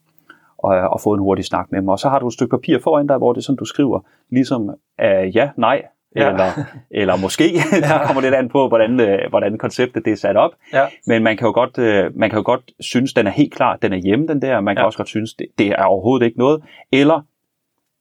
og, 0.66 0.90
og 0.90 1.02
få 1.02 1.14
en 1.14 1.20
hurtig 1.20 1.46
snak 1.46 1.72
med 1.72 1.80
dem. 1.82 1.90
Og 1.90 2.00
så 2.00 2.10
har 2.10 2.20
du 2.20 2.28
et 2.28 2.34
stykke 2.34 2.58
papir 2.58 2.80
foran 2.80 3.08
dig, 3.08 3.18
hvor 3.18 3.34
det 3.34 3.40
er 3.40 3.44
sådan, 3.44 3.58
du 3.58 3.66
skriver 3.66 4.00
ligesom 4.30 4.70
uh, 4.70 5.36
ja, 5.36 5.50
nej, 5.58 5.82
ja. 6.16 6.30
eller, 6.30 6.50
eller 7.02 7.18
måske. 7.18 7.44
det 7.72 8.02
kommer 8.06 8.22
lidt 8.22 8.34
an 8.34 8.50
på, 8.50 8.68
hvordan, 8.68 9.00
uh, 9.00 9.30
hvordan 9.30 9.58
konceptet 9.58 10.06
det 10.06 10.14
er 10.14 10.18
sat 10.18 10.38
op. 10.38 10.52
Ja. 10.74 10.86
Men 11.08 11.24
man 11.24 11.38
kan, 11.38 11.46
jo 11.48 11.52
godt, 11.54 11.78
uh, 11.78 12.20
man 12.20 12.30
kan 12.30 12.38
jo 12.38 12.44
godt 12.46 12.72
synes, 12.80 13.14
den 13.14 13.28
er 13.28 13.32
helt 13.32 13.54
klar, 13.54 13.76
den 13.76 13.94
er 13.94 13.98
hjemme, 13.98 14.28
den 14.28 14.42
der. 14.42 14.62
Man 14.62 14.76
kan 14.76 14.82
ja. 14.82 14.86
også 14.86 14.98
godt 14.98 15.10
synes, 15.10 15.34
det, 15.34 15.48
det 15.58 15.68
er 15.68 15.84
overhovedet 15.84 16.26
ikke 16.26 16.40
noget. 16.40 16.64
Eller, 16.92 17.22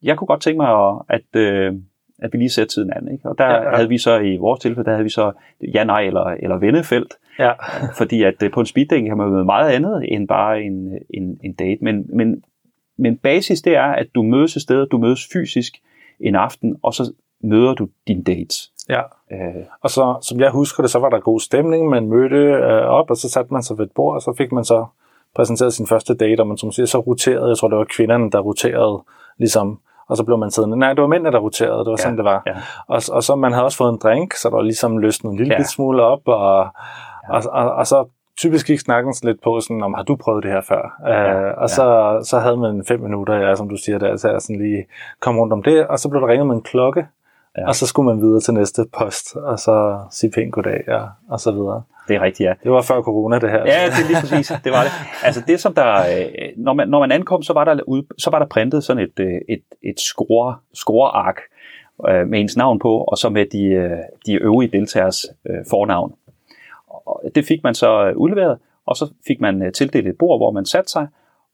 jeg 0.03 0.17
kunne 0.17 0.27
godt 0.27 0.41
tænke 0.41 0.57
mig, 0.57 0.97
at, 1.09 1.25
uh, 1.37 1.79
at 2.19 2.33
vi 2.33 2.39
lige 2.39 2.51
ser 2.51 2.65
tiden 2.65 2.93
an. 2.97 3.09
Ikke? 3.13 3.29
Og 3.29 3.39
der 3.39 3.47
ja, 3.47 3.63
ja. 3.63 3.77
havde 3.77 3.89
vi 3.89 3.99
så, 3.99 4.19
i 4.19 4.37
vores 4.37 4.61
tilfælde, 4.61 4.85
der 4.85 4.93
havde 4.93 5.05
vi 5.05 5.11
så 5.11 5.33
ja, 5.75 5.85
nej 5.85 6.01
eller, 6.01 6.25
eller 6.25 6.59
vennefelt. 6.59 7.15
Ja. 7.39 7.53
fordi 7.99 8.23
at 8.23 8.35
på 8.53 8.61
en 8.61 8.67
speeddating 8.67 9.09
kan 9.09 9.17
man 9.17 9.31
møde 9.31 9.45
meget 9.45 9.71
andet 9.71 10.05
end 10.09 10.29
bare 10.29 10.63
en, 10.63 10.99
en, 11.11 11.39
en 11.45 11.53
date. 11.53 11.79
Men, 11.85 12.07
men 12.09 12.43
men 12.97 13.17
basis 13.17 13.63
det 13.63 13.77
er, 13.77 13.93
at 13.93 14.07
du 14.15 14.23
mødes 14.23 14.57
et 14.57 14.63
sted, 14.63 14.87
du 14.87 14.99
mødes 14.99 15.29
fysisk 15.33 15.73
en 16.21 16.35
aften, 16.35 16.77
og 16.83 16.95
så 16.95 17.13
møder 17.43 17.75
du 17.75 17.89
din 18.09 18.23
dates. 18.23 18.71
Ja, 18.89 19.01
øh. 19.33 19.65
og 19.83 19.91
så 19.91 20.19
som 20.23 20.41
jeg 20.41 20.51
husker 20.51 20.83
det, 20.83 20.91
så 20.91 20.99
var 20.99 21.11
der 21.11 21.21
god 21.21 21.41
stemning, 21.41 21.89
man 21.89 22.09
mødte 22.09 22.37
øh, 22.37 22.83
op, 22.83 23.11
og 23.11 23.17
så 23.17 23.29
satte 23.29 23.53
man 23.53 23.63
sig 23.63 23.79
ved 23.79 23.85
et 23.85 23.93
bord, 23.95 24.15
og 24.15 24.23
så 24.23 24.35
fik 24.39 24.53
man 24.53 24.65
så 24.65 24.87
præsenteret 25.37 25.73
sin 25.73 25.87
første 25.87 26.15
date, 26.15 26.41
og 26.41 26.47
man 26.47 26.57
som 26.57 26.73
siger, 26.73 26.87
så 26.87 26.99
roterede, 26.99 27.49
jeg 27.49 27.57
tror 27.57 27.69
det 27.69 27.79
var 27.79 27.87
kvinderne, 27.97 28.31
der 28.31 28.41
roterede, 28.41 29.03
ligesom, 29.39 29.81
og 30.09 30.17
så 30.17 30.25
blev 30.25 30.39
man 30.39 30.51
siddende. 30.51 30.77
Nej, 30.77 30.93
det 30.93 31.03
var 31.03 31.09
mændene, 31.09 31.33
der 31.33 31.39
roterede, 31.39 31.79
det 31.79 31.87
var 31.87 31.99
ja, 31.99 32.03
sådan, 32.03 32.17
det 32.17 32.25
var. 32.25 32.43
Ja. 32.47 32.55
Og, 32.87 33.03
og 33.13 33.23
så 33.23 33.37
man 33.37 33.53
havde 33.53 33.65
også 33.65 33.79
fået 33.79 33.93
en 33.93 33.99
drink, 34.03 34.35
så 34.35 34.49
der 34.49 34.57
var 34.57 34.63
ligesom 34.63 34.99
løsnet 34.99 35.31
en 35.31 35.37
lille 35.37 35.55
ja. 35.55 35.63
smule 35.63 36.03
op, 36.03 36.29
og, 36.29 36.67
ja. 37.29 37.37
og, 37.37 37.43
og, 37.53 37.73
og 37.73 37.87
så 37.87 38.07
typisk 38.39 38.67
gik 38.67 38.81
snakken 38.81 39.15
lidt 39.23 39.43
på, 39.43 39.61
sådan, 39.61 39.83
om 39.83 39.95
har 39.95 40.03
du 40.03 40.17
prøvet 40.17 40.45
det 40.45 40.53
her 40.53 40.61
før? 40.61 41.03
Ja, 41.07 41.51
uh, 41.51 41.59
og 41.59 41.63
ja. 41.63 41.67
så, 41.67 42.19
så 42.31 42.39
havde 42.39 42.57
man 42.57 42.85
fem 42.89 43.01
minutter, 43.01 43.35
ja, 43.35 43.55
som 43.55 43.69
du 43.69 43.77
siger, 43.77 43.99
der, 43.99 44.17
så 44.17 44.31
jeg 44.31 44.41
sådan 44.41 44.63
lige 44.63 44.87
kom 45.21 45.39
rundt 45.39 45.53
om 45.53 45.63
det, 45.63 45.87
og 45.87 45.99
så 45.99 46.09
blev 46.09 46.21
der 46.21 46.29
ringet 46.29 46.47
med 46.47 46.55
en 46.55 46.63
klokke, 46.63 47.07
ja. 47.59 47.69
og 47.69 47.75
så 47.75 47.87
skulle 47.87 48.07
man 48.07 48.23
videre 48.23 48.41
til 48.41 48.55
næste 48.55 48.85
post, 48.99 49.37
og 49.37 49.59
så 49.59 49.99
sige 50.11 50.31
pænt 50.31 50.53
goddag, 50.53 50.81
ja, 50.89 51.03
og 51.29 51.41
så 51.41 51.53
videre. 51.53 51.83
Det 52.09 52.17
er 52.17 52.21
rigtigt, 52.21 52.47
ja. 52.47 52.55
Det 52.63 52.73
var 52.73 52.83
før 52.83 53.03
corona, 53.03 53.39
det 53.39 53.51
her. 53.51 53.59
Ja, 53.59 53.87
det 53.87 54.05
er 54.05 54.09
lige 54.09 54.21
præcis. 54.21 54.53
Det 54.65 54.73
var 54.73 54.83
det. 54.83 54.93
Altså 55.25 55.43
det, 55.47 55.61
som 55.61 55.75
der, 55.75 55.95
øh, 55.95 56.49
når 56.57 56.73
man, 56.73 56.89
når 56.89 57.01
man 57.01 57.13
ankom, 57.13 57.43
så 57.43 57.53
var 57.53 57.65
der, 57.65 57.81
ude, 57.87 58.07
så 58.19 58.31
var 58.31 58.39
der 58.39 58.47
printet 58.47 58.85
sådan 58.85 59.03
et, 59.03 59.21
øh, 59.21 59.41
et, 59.49 59.63
et 59.83 60.01
score, 60.01 60.57
scoreark 60.75 61.41
øh, 62.09 62.27
med 62.29 62.41
ens 62.41 62.57
navn 62.57 62.79
på, 62.79 62.99
og 62.99 63.19
så 63.19 63.29
med 63.29 63.47
de, 63.53 63.99
de 64.27 64.35
øvrige 64.35 64.71
deltagers 64.73 65.27
fornavn. 65.71 66.15
Og 67.07 67.23
det 67.35 67.45
fik 67.45 67.63
man 67.63 67.75
så 67.75 68.13
udleveret, 68.17 68.59
og 68.87 68.97
så 68.97 69.13
fik 69.27 69.41
man 69.41 69.73
tildelt 69.73 70.07
et 70.07 70.19
bord, 70.19 70.39
hvor 70.39 70.51
man 70.51 70.65
satte 70.65 70.91
sig, 70.91 71.09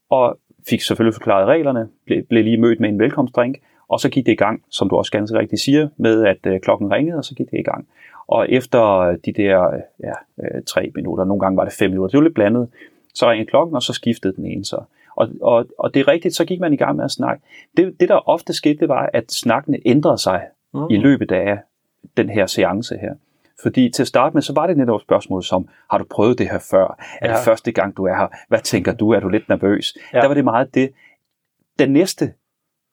og 0.09 0.37
fik 0.69 0.81
selvfølgelig 0.81 1.13
forklaret 1.13 1.47
reglerne, 1.47 1.89
blev, 2.05 2.23
blev 2.23 2.43
lige 2.43 2.57
mødt 2.57 2.79
med 2.79 2.89
en 2.89 2.99
velkomstdrink, 2.99 3.57
og 3.87 3.99
så 3.99 4.09
gik 4.09 4.25
det 4.25 4.31
i 4.31 4.35
gang, 4.35 4.63
som 4.69 4.89
du 4.89 4.95
også 4.95 5.11
ganske 5.11 5.39
rigtigt 5.39 5.61
siger, 5.61 5.87
med 5.97 6.25
at 6.25 6.61
klokken 6.61 6.91
ringede, 6.91 7.17
og 7.17 7.25
så 7.25 7.35
gik 7.35 7.51
det 7.51 7.59
i 7.59 7.63
gang. 7.63 7.87
Og 8.27 8.49
efter 8.49 9.15
de 9.25 9.33
der 9.33 9.81
ja, 10.03 10.13
øh, 10.43 10.63
tre 10.67 10.91
minutter, 10.95 11.25
nogle 11.25 11.39
gange 11.39 11.57
var 11.57 11.63
det 11.63 11.73
fem 11.73 11.89
minutter, 11.89 12.11
det 12.11 12.17
var 12.17 12.23
lidt 12.23 12.35
blandet, 12.35 12.67
så 13.13 13.29
ringede 13.29 13.49
klokken, 13.49 13.75
og 13.75 13.83
så 13.83 13.93
skiftede 13.93 14.35
den 14.35 14.45
ene 14.45 14.65
så. 14.65 14.83
Og, 15.15 15.29
og, 15.41 15.65
og 15.79 15.93
det 15.93 15.99
er 15.99 16.07
rigtigt, 16.07 16.35
så 16.35 16.45
gik 16.45 16.59
man 16.59 16.73
i 16.73 16.75
gang 16.75 16.95
med 16.95 17.05
at 17.05 17.11
snakke. 17.11 17.43
Det, 17.77 17.99
det 17.99 18.09
der 18.09 18.29
ofte 18.29 18.53
skete, 18.53 18.79
det 18.79 18.89
var, 18.89 19.09
at 19.13 19.31
snakkene 19.31 19.79
ændrede 19.85 20.17
sig 20.17 20.41
mm. 20.73 20.89
i 20.89 20.97
løbet 20.97 21.31
af 21.31 21.59
den 22.17 22.29
her 22.29 22.45
seance 22.45 22.97
her. 22.97 23.13
Fordi 23.63 23.89
til 23.89 24.03
at 24.03 24.07
starte 24.07 24.33
med, 24.33 24.41
så 24.41 24.53
var 24.53 24.67
det 24.67 24.77
netop 24.77 24.95
et 24.95 25.01
spørgsmål 25.01 25.43
som, 25.43 25.67
har 25.91 25.97
du 25.97 26.05
prøvet 26.09 26.37
det 26.37 26.49
her 26.49 26.59
før? 26.71 26.97
Er 27.21 27.29
ja. 27.29 27.35
det 27.35 27.45
første 27.45 27.71
gang, 27.71 27.97
du 27.97 28.05
er 28.05 28.15
her? 28.15 28.27
Hvad 28.47 28.59
tænker 28.59 28.93
du? 28.93 29.11
Er 29.11 29.19
du 29.19 29.29
lidt 29.29 29.49
nervøs? 29.49 29.97
Ja. 30.13 30.21
Der 30.21 30.27
var 30.27 30.33
det 30.33 30.43
meget 30.43 30.75
det. 30.75 30.91
Den 31.79 31.93
næste, 31.93 32.33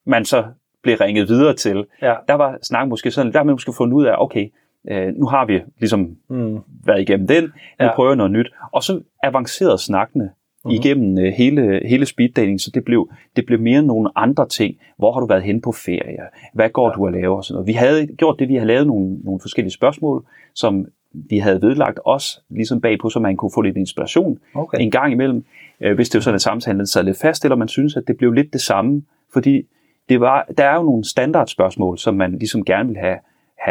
man 0.07 0.25
så 0.25 0.45
blev 0.83 0.97
ringet 0.97 1.29
videre 1.29 1.55
til, 1.55 1.87
ja. 2.03 2.15
der 2.29 2.35
var 2.35 2.59
snak 2.63 2.89
måske 2.89 3.11
sådan, 3.11 3.33
der 3.33 3.43
man 3.43 3.55
måske 3.55 3.73
fundet 3.73 3.95
ud 3.95 4.05
af, 4.05 4.15
okay, 4.19 4.49
øh, 4.91 5.15
nu 5.15 5.27
har 5.27 5.45
vi 5.45 5.63
ligesom 5.79 6.17
mm. 6.29 6.59
været 6.85 7.01
igennem 7.01 7.27
den, 7.27 7.45
nu 7.45 7.51
ja. 7.81 7.95
prøver 7.95 8.15
noget 8.15 8.33
nyt. 8.33 8.53
Og 8.73 8.83
så 8.83 9.03
avancerede 9.23 9.79
snakkene 9.79 10.31
mm-hmm. 10.65 10.75
igennem 10.75 11.19
øh, 11.19 11.33
hele, 11.33 11.81
hele 11.85 12.07
speeddating, 12.07 12.61
så 12.61 12.71
det 12.75 12.85
blev, 12.85 13.11
det 13.37 13.47
blev 13.47 13.61
mere 13.61 13.83
nogle 13.83 14.11
andre 14.17 14.49
ting. 14.49 14.77
Hvor 14.99 15.13
har 15.13 15.21
du 15.21 15.27
været 15.27 15.43
hen 15.43 15.61
på 15.61 15.73
ferie? 15.73 16.23
Hvad 16.55 16.71
går 16.71 16.89
ja. 16.89 16.95
du 16.95 17.07
at 17.07 17.13
lave? 17.13 17.37
Og 17.37 17.45
sådan 17.45 17.55
noget. 17.55 17.67
Vi 17.67 17.73
havde 17.73 18.07
gjort 18.07 18.37
det, 18.39 18.49
vi 18.49 18.55
havde 18.55 18.67
lavet 18.67 18.87
nogle, 18.87 19.19
nogle 19.25 19.41
forskellige 19.41 19.73
spørgsmål, 19.73 20.25
som 20.55 20.87
vi 21.13 21.39
havde 21.39 21.63
vedlagt 21.63 22.01
os 22.05 22.43
ligesom 22.51 22.81
bagpå, 22.81 23.11
så 23.11 23.21
man 23.21 23.37
kunne 23.37 23.51
få 23.55 23.61
lidt 23.61 23.77
inspiration 23.77 24.39
okay. 24.55 24.79
en 24.81 24.91
gang 24.91 25.13
imellem. 25.13 25.45
Øh, 25.81 25.95
hvis 25.95 26.09
det 26.09 26.19
var 26.19 26.23
sådan, 26.23 26.35
at 26.35 26.43
samtalen 26.43 26.87
sad 26.87 27.05
lidt 27.05 27.19
fast, 27.19 27.45
eller 27.45 27.57
man 27.57 27.69
synes, 27.69 27.97
at 27.97 28.03
det 28.07 28.17
blev 28.17 28.33
lidt 28.33 28.53
det 28.53 28.61
samme. 28.61 29.03
Fordi 29.33 29.63
det 30.09 30.21
var, 30.21 30.49
der 30.59 30.65
er 30.65 30.77
jo 30.77 30.83
nogle 30.83 31.05
standardspørgsmål, 31.05 31.99
som 31.99 32.15
man 32.15 32.33
ligesom 32.33 32.65
gerne 32.65 32.89
vil 32.89 32.99
have 32.99 33.17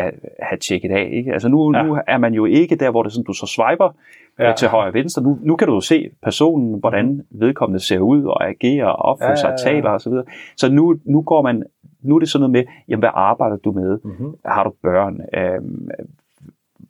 have, 0.02 0.12
have 0.40 0.60
tjekket 0.60 0.92
af. 0.92 1.10
Ikke? 1.14 1.34
Altså 1.34 1.50
nu, 1.50 1.76
ja. 1.76 1.84
nu 1.84 2.00
er 2.08 2.18
man 2.18 2.34
jo 2.34 2.46
ikke 2.46 2.76
der, 2.76 2.92
hvor 2.92 3.04
det 3.04 3.12
sådan, 3.12 3.26
du 3.26 3.34
så 3.34 3.46
swiper 3.46 3.96
ja. 4.40 4.54
til 4.58 4.68
højre 4.68 4.88
og 4.88 4.94
venstre. 4.94 5.22
Nu, 5.24 5.38
nu 5.42 5.56
kan 5.56 5.68
du 5.68 5.74
jo 5.74 5.82
se 5.82 6.10
personen, 6.24 6.80
hvordan 6.80 7.22
vedkommende 7.32 7.80
ser 7.80 8.00
ud 8.00 8.24
og 8.24 8.48
agerer 8.50 8.86
og 8.86 9.06
opfører 9.06 9.30
ja, 9.30 9.36
sig, 9.36 9.48
ja, 9.48 9.70
ja. 9.70 9.74
taler 9.74 9.90
osv. 9.90 10.12
Så, 10.12 10.24
så 10.58 10.72
nu, 10.72 10.96
nu 11.06 11.22
går 11.22 11.42
man, 11.42 11.64
nu 12.02 12.16
er 12.16 12.20
det 12.20 12.30
sådan 12.30 12.42
noget 12.42 12.52
med, 12.52 12.64
jamen, 12.88 13.02
hvad 13.02 13.10
arbejder 13.14 13.58
du 13.58 13.72
med? 13.72 14.00
Mm-hmm. 14.04 14.34
Har 14.46 14.64
du 14.64 14.74
børn? 14.84 15.22
Øhm, 15.34 15.90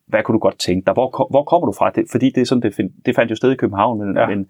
hvad 0.07 0.23
kunne 0.23 0.33
du 0.33 0.39
godt 0.39 0.59
tænke 0.59 0.85
dig? 0.85 0.93
Hvor, 0.93 1.27
hvor 1.29 1.43
kommer 1.43 1.65
du 1.65 1.71
fra? 1.71 1.89
Det, 1.89 2.05
fordi 2.11 2.29
det, 2.29 2.41
er 2.41 2.45
sådan, 2.45 2.61
det, 2.61 2.75
find, 2.75 2.89
det 3.05 3.15
fandt 3.15 3.31
jo 3.31 3.35
sted 3.35 3.51
i 3.51 3.55
København, 3.55 3.99
men, 3.99 4.17
ja. 4.17 4.27
men, 4.27 4.47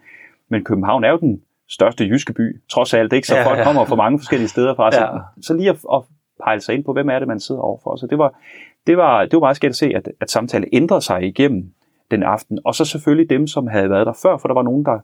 men 0.49 0.63
København 0.63 1.03
er 1.03 1.09
jo 1.09 1.17
den 1.17 1.41
største 1.69 2.03
jyske 2.05 2.33
by, 2.33 2.61
trods 2.69 2.93
alt, 2.93 3.13
ikke? 3.13 3.27
så 3.27 3.35
ja, 3.35 3.47
folk 3.47 3.57
ja. 3.57 3.63
kommer 3.63 3.85
fra 3.85 3.95
mange 3.95 4.19
forskellige 4.19 4.49
steder 4.49 4.75
fra. 4.75 4.91
Så, 4.91 5.01
ja. 5.01 5.07
så 5.41 5.53
lige 5.53 5.69
at, 5.69 5.79
at 5.93 6.01
pejle 6.43 6.61
sig 6.61 6.75
ind 6.75 6.83
på, 6.83 6.93
hvem 6.93 7.09
er 7.09 7.19
det, 7.19 7.27
man 7.27 7.39
sidder 7.39 7.61
overfor. 7.61 7.95
Så 7.95 8.07
det 8.07 8.17
var, 8.17 8.39
det 8.87 8.97
var, 8.97 9.25
det 9.25 9.33
var 9.33 9.39
meget 9.39 9.55
skægt 9.55 9.69
at 9.69 9.75
se, 9.75 9.91
at, 9.95 10.09
at 10.21 10.31
samtalen 10.31 10.69
ændrede 10.73 11.01
sig 11.01 11.23
igennem 11.23 11.73
den 12.11 12.23
aften. 12.23 12.59
Og 12.65 12.75
så 12.75 12.85
selvfølgelig 12.85 13.29
dem, 13.29 13.47
som 13.47 13.67
havde 13.67 13.89
været 13.89 14.05
der 14.05 14.13
før, 14.13 14.37
for 14.37 14.47
der 14.47 14.55
var 14.55 14.63
nogen, 14.63 14.85
der, 14.85 14.99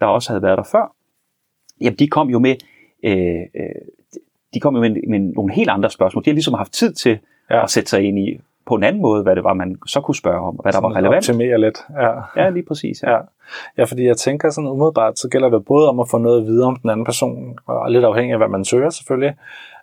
der 0.00 0.06
også 0.06 0.30
havde 0.30 0.42
været 0.42 0.58
der 0.58 0.64
før. 0.64 0.94
Jamen, 1.80 1.98
de 1.98 2.08
kom 2.08 2.28
jo 2.28 2.38
med, 2.38 2.54
øh, 3.04 3.40
øh 3.54 3.68
de 4.54 4.60
kom 4.60 4.74
jo 4.74 4.80
med, 4.80 4.90
med 5.08 5.18
nogle 5.18 5.54
helt 5.54 5.70
andre 5.70 5.90
spørgsmål. 5.90 6.24
De 6.24 6.30
har 6.30 6.34
ligesom 6.34 6.54
haft 6.54 6.72
tid 6.72 6.92
til 6.92 7.18
ja. 7.50 7.62
at 7.62 7.70
sætte 7.70 7.90
sig 7.90 8.02
ind 8.02 8.18
i, 8.18 8.40
på 8.66 8.74
en 8.74 8.84
anden 8.84 9.02
måde, 9.02 9.22
hvad 9.22 9.36
det 9.36 9.44
var, 9.44 9.54
man 9.54 9.78
så 9.86 10.00
kunne 10.00 10.14
spørge 10.14 10.40
om, 10.40 10.54
hvad 10.54 10.72
der 10.72 10.80
var 10.80 10.96
relevant. 10.96 11.16
Optimere 11.16 11.60
lidt. 11.60 11.78
Ja. 12.00 12.42
ja, 12.42 12.50
lige 12.50 12.64
præcis. 12.68 13.02
Ja. 13.02 13.12
ja. 13.12 13.18
ja, 13.78 13.84
fordi 13.84 14.06
jeg 14.06 14.16
tænker 14.16 14.50
sådan 14.50 14.70
umiddelbart, 14.70 15.18
så 15.18 15.28
gælder 15.28 15.48
det 15.48 15.64
både 15.64 15.88
om 15.88 16.00
at 16.00 16.08
få 16.08 16.18
noget 16.18 16.40
at 16.40 16.46
vide 16.46 16.64
om 16.64 16.76
den 16.76 16.90
anden 16.90 17.04
person, 17.04 17.58
og 17.66 17.90
lidt 17.90 18.04
afhængig 18.04 18.32
af, 18.32 18.38
hvad 18.38 18.48
man 18.48 18.64
søger 18.64 18.90
selvfølgelig, 18.90 19.34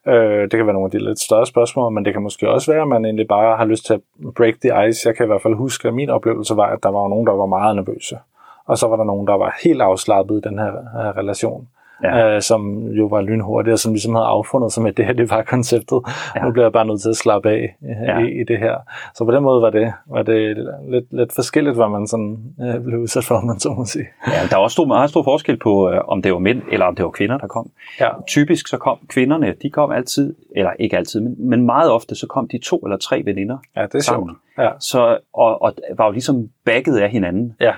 Øh, 0.07 0.41
det 0.41 0.51
kan 0.51 0.65
være 0.65 0.74
nogle 0.74 0.86
af 0.86 0.91
de 0.91 1.05
lidt 1.05 1.19
større 1.19 1.45
spørgsmål, 1.45 1.91
men 1.91 2.05
det 2.05 2.13
kan 2.13 2.22
måske 2.22 2.50
også 2.50 2.72
være, 2.72 2.81
at 2.81 2.88
man 2.88 3.05
egentlig 3.05 3.27
bare 3.27 3.57
har 3.57 3.65
lyst 3.65 3.86
til 3.86 3.93
at 3.93 4.01
break 4.36 4.53
the 4.62 4.89
ice. 4.89 5.07
Jeg 5.07 5.15
kan 5.15 5.25
i 5.25 5.27
hvert 5.27 5.41
fald 5.41 5.55
huske, 5.55 5.88
at 5.88 5.93
min 5.93 6.10
oplevelse 6.10 6.55
var, 6.55 6.67
at 6.67 6.83
der 6.83 6.89
var 6.89 7.07
nogen, 7.07 7.27
der 7.27 7.33
var 7.33 7.45
meget 7.45 7.75
nervøse. 7.75 8.17
Og 8.65 8.77
så 8.77 8.88
var 8.88 8.95
der 8.95 9.03
nogen, 9.03 9.27
der 9.27 9.33
var 9.33 9.60
helt 9.63 9.81
afslappet 9.81 10.38
i 10.38 10.50
den 10.50 10.60
her, 10.60 10.72
her 11.03 11.17
relation 11.17 11.67
ja. 12.03 12.36
øh, 12.36 12.41
som 12.41 12.88
jo 12.88 13.05
var 13.05 13.22
lynhurtigt, 13.22 13.74
og 13.74 13.79
som 13.79 13.93
ligesom 13.93 14.15
havde 14.15 14.25
affundet 14.25 14.72
sig 14.72 14.83
med, 14.83 14.91
at 14.91 14.98
det 14.98 15.05
her 15.05 15.13
det 15.13 15.29
var 15.29 15.43
konceptet. 15.43 16.01
Ja. 16.36 16.41
Nu 16.45 16.51
bliver 16.51 16.65
jeg 16.65 16.74
bare 16.74 16.86
nødt 16.86 17.01
til 17.01 17.10
at 17.10 17.15
slappe 17.15 17.50
af 17.50 17.75
øh, 17.83 18.07
ja. 18.07 18.19
i, 18.19 18.41
i 18.41 18.43
det 18.43 18.57
her. 18.60 18.75
Så 19.15 19.25
på 19.25 19.31
den 19.31 19.43
måde 19.43 19.62
var 19.62 19.69
det, 19.69 19.93
var 20.05 20.24
det 20.24 20.57
lidt, 20.89 21.05
lidt 21.12 21.33
forskelligt, 21.36 21.75
hvad 21.75 21.89
man 21.89 22.07
sådan, 22.07 22.38
øh, 22.62 22.83
blev 22.83 23.00
udsat 23.00 23.24
for, 23.25 23.41
man 23.41 23.60
så 23.60 23.69
må 23.69 23.86
sige. 23.86 24.05
Ja, 24.27 24.48
der 24.50 24.55
er 24.55 24.60
også 24.60 24.74
stor, 24.74 24.86
meget 24.86 25.10
stor 25.10 25.24
forskel 25.24 25.57
på, 25.60 25.89
øh, 25.91 26.01
om 26.07 26.22
det 26.22 26.33
var 26.33 26.39
mænd 26.39 26.62
eller 26.72 26.86
om 26.86 26.95
det 26.95 27.05
var 27.05 27.12
kvinder, 27.12 27.38
der 27.38 27.48
kom. 27.48 27.72
Ja. 28.00 28.10
Typisk 28.27 28.67
så 28.67 28.77
kom 28.77 28.98
kvinderne, 29.07 29.53
de 29.62 29.69
kom 29.69 29.91
altid, 29.91 30.36
eller 30.55 30.72
ikke 30.79 30.98
altid, 30.98 31.22
men, 31.22 31.36
men 31.50 31.65
meget 31.65 31.91
ofte 31.91 32.15
så 32.15 32.27
kom 32.27 32.48
de 32.48 32.57
to 32.57 32.77
eller 32.77 32.98
tre 32.98 33.22
veninder 33.25 33.57
Ja, 33.75 33.81
det 33.81 33.95
er 33.95 34.00
sammen. 34.00 34.29
sjovt. 34.29 34.67
Ja. 34.67 34.69
Så, 34.79 35.17
og, 35.33 35.62
og 35.62 35.74
var 35.98 36.05
jo 36.05 36.12
ligesom 36.12 36.50
bagget 36.65 36.98
af 36.98 37.10
hinanden. 37.10 37.55
Ja 37.62 37.74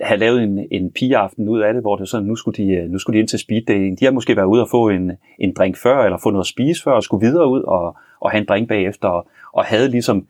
have 0.00 0.18
lavet 0.18 0.42
en, 0.42 0.66
en 0.70 0.90
pigeaften 0.90 1.48
ud 1.48 1.60
af 1.60 1.72
det, 1.72 1.82
hvor 1.82 1.96
det 1.96 2.08
sådan, 2.08 2.26
nu 2.26 2.36
skulle, 2.36 2.64
de, 2.64 2.72
øh, 2.72 2.90
nu 2.90 2.98
skulle 2.98 3.14
de 3.14 3.20
ind 3.20 3.28
til 3.28 3.38
speed 3.38 3.62
dating. 3.62 4.00
De 4.00 4.04
har 4.04 4.12
måske 4.12 4.36
været 4.36 4.46
ude 4.46 4.62
og 4.62 4.68
få 4.68 4.88
en, 4.88 5.12
en 5.38 5.52
drink 5.52 5.76
før, 5.76 6.04
eller 6.04 6.18
få 6.18 6.30
noget 6.30 6.44
at 6.44 6.48
spise 6.48 6.82
før, 6.82 6.92
og 6.92 7.02
skulle 7.02 7.26
videre 7.26 7.48
ud 7.48 7.62
og, 7.62 7.96
og 8.20 8.30
have 8.30 8.40
en 8.40 8.46
drink 8.46 8.68
bagefter, 8.68 9.08
og, 9.08 9.28
og 9.52 9.64
havde 9.64 9.88
ligesom 9.88 10.26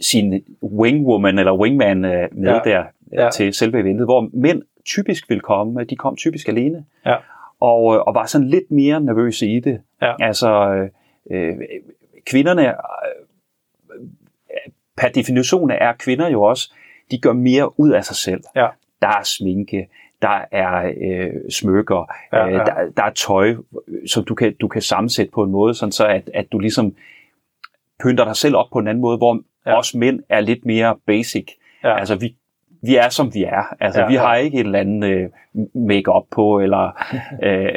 sin 0.00 0.44
wingwoman 0.62 1.38
eller 1.38 1.56
wingman 1.56 2.04
øh, 2.04 2.28
med 2.32 2.52
ja. 2.52 2.60
der 2.64 2.84
ja. 3.12 3.30
til 3.30 3.54
selve 3.54 3.80
eventet, 3.80 4.06
hvor 4.06 4.28
mænd 4.32 4.62
typisk 4.84 5.30
vil 5.30 5.40
komme, 5.40 5.84
de 5.84 5.96
kom 5.96 6.16
typisk 6.16 6.48
alene, 6.48 6.84
ja. 7.06 7.16
og, 7.60 7.94
øh, 7.94 8.00
og 8.00 8.14
var 8.14 8.26
sådan 8.26 8.48
lidt 8.48 8.70
mere 8.70 9.00
nervøse 9.00 9.46
i 9.46 9.60
det. 9.60 9.80
Ja. 10.02 10.14
Altså, 10.20 10.76
øh, 11.30 11.56
kvinderne, 12.26 12.68
øh, 12.68 12.74
per 14.96 15.08
definition 15.08 15.70
er 15.70 15.92
kvinder 15.92 16.28
jo 16.28 16.42
også 16.42 16.72
de 17.10 17.18
gør 17.18 17.32
mere 17.32 17.80
ud 17.80 17.90
af 17.90 18.04
sig 18.04 18.16
selv. 18.16 18.40
Ja. 18.56 18.66
Der 19.02 19.08
er 19.08 19.22
sminke, 19.22 19.88
der 20.22 20.44
er 20.52 20.92
øh, 21.02 21.50
smykker, 21.50 22.06
ja, 22.32 22.46
ja. 22.46 22.52
Øh, 22.52 22.66
der, 22.66 22.74
der 22.96 23.02
er 23.02 23.10
tøj, 23.10 23.54
som 24.06 24.24
du 24.24 24.34
kan, 24.34 24.54
du 24.60 24.68
kan 24.68 24.82
sammensætte 24.82 25.32
på 25.32 25.42
en 25.42 25.50
måde, 25.50 25.74
sådan 25.74 25.92
så 25.92 26.06
at, 26.06 26.30
at 26.34 26.46
du 26.52 26.58
ligesom 26.58 26.94
pynter 28.02 28.24
dig 28.24 28.36
selv 28.36 28.56
op 28.56 28.66
på 28.72 28.78
en 28.78 28.88
anden 28.88 29.02
måde, 29.02 29.16
hvor 29.16 29.40
ja. 29.66 29.78
os 29.78 29.94
mænd 29.94 30.20
er 30.28 30.40
lidt 30.40 30.64
mere 30.64 30.96
basic. 31.06 31.46
Ja. 31.84 31.98
Altså 31.98 32.16
vi, 32.16 32.36
vi 32.82 32.96
er 32.96 33.08
som 33.08 33.34
vi 33.34 33.44
er. 33.44 33.76
Altså 33.80 34.00
ja, 34.00 34.08
vi 34.08 34.14
har 34.14 34.36
ikke 34.36 34.60
et 34.60 34.64
eller 34.64 34.78
andet 34.78 35.08
øh, 35.08 35.28
make-up 35.74 36.24
på, 36.30 36.60
eller 36.60 36.90
øh, 37.46 37.68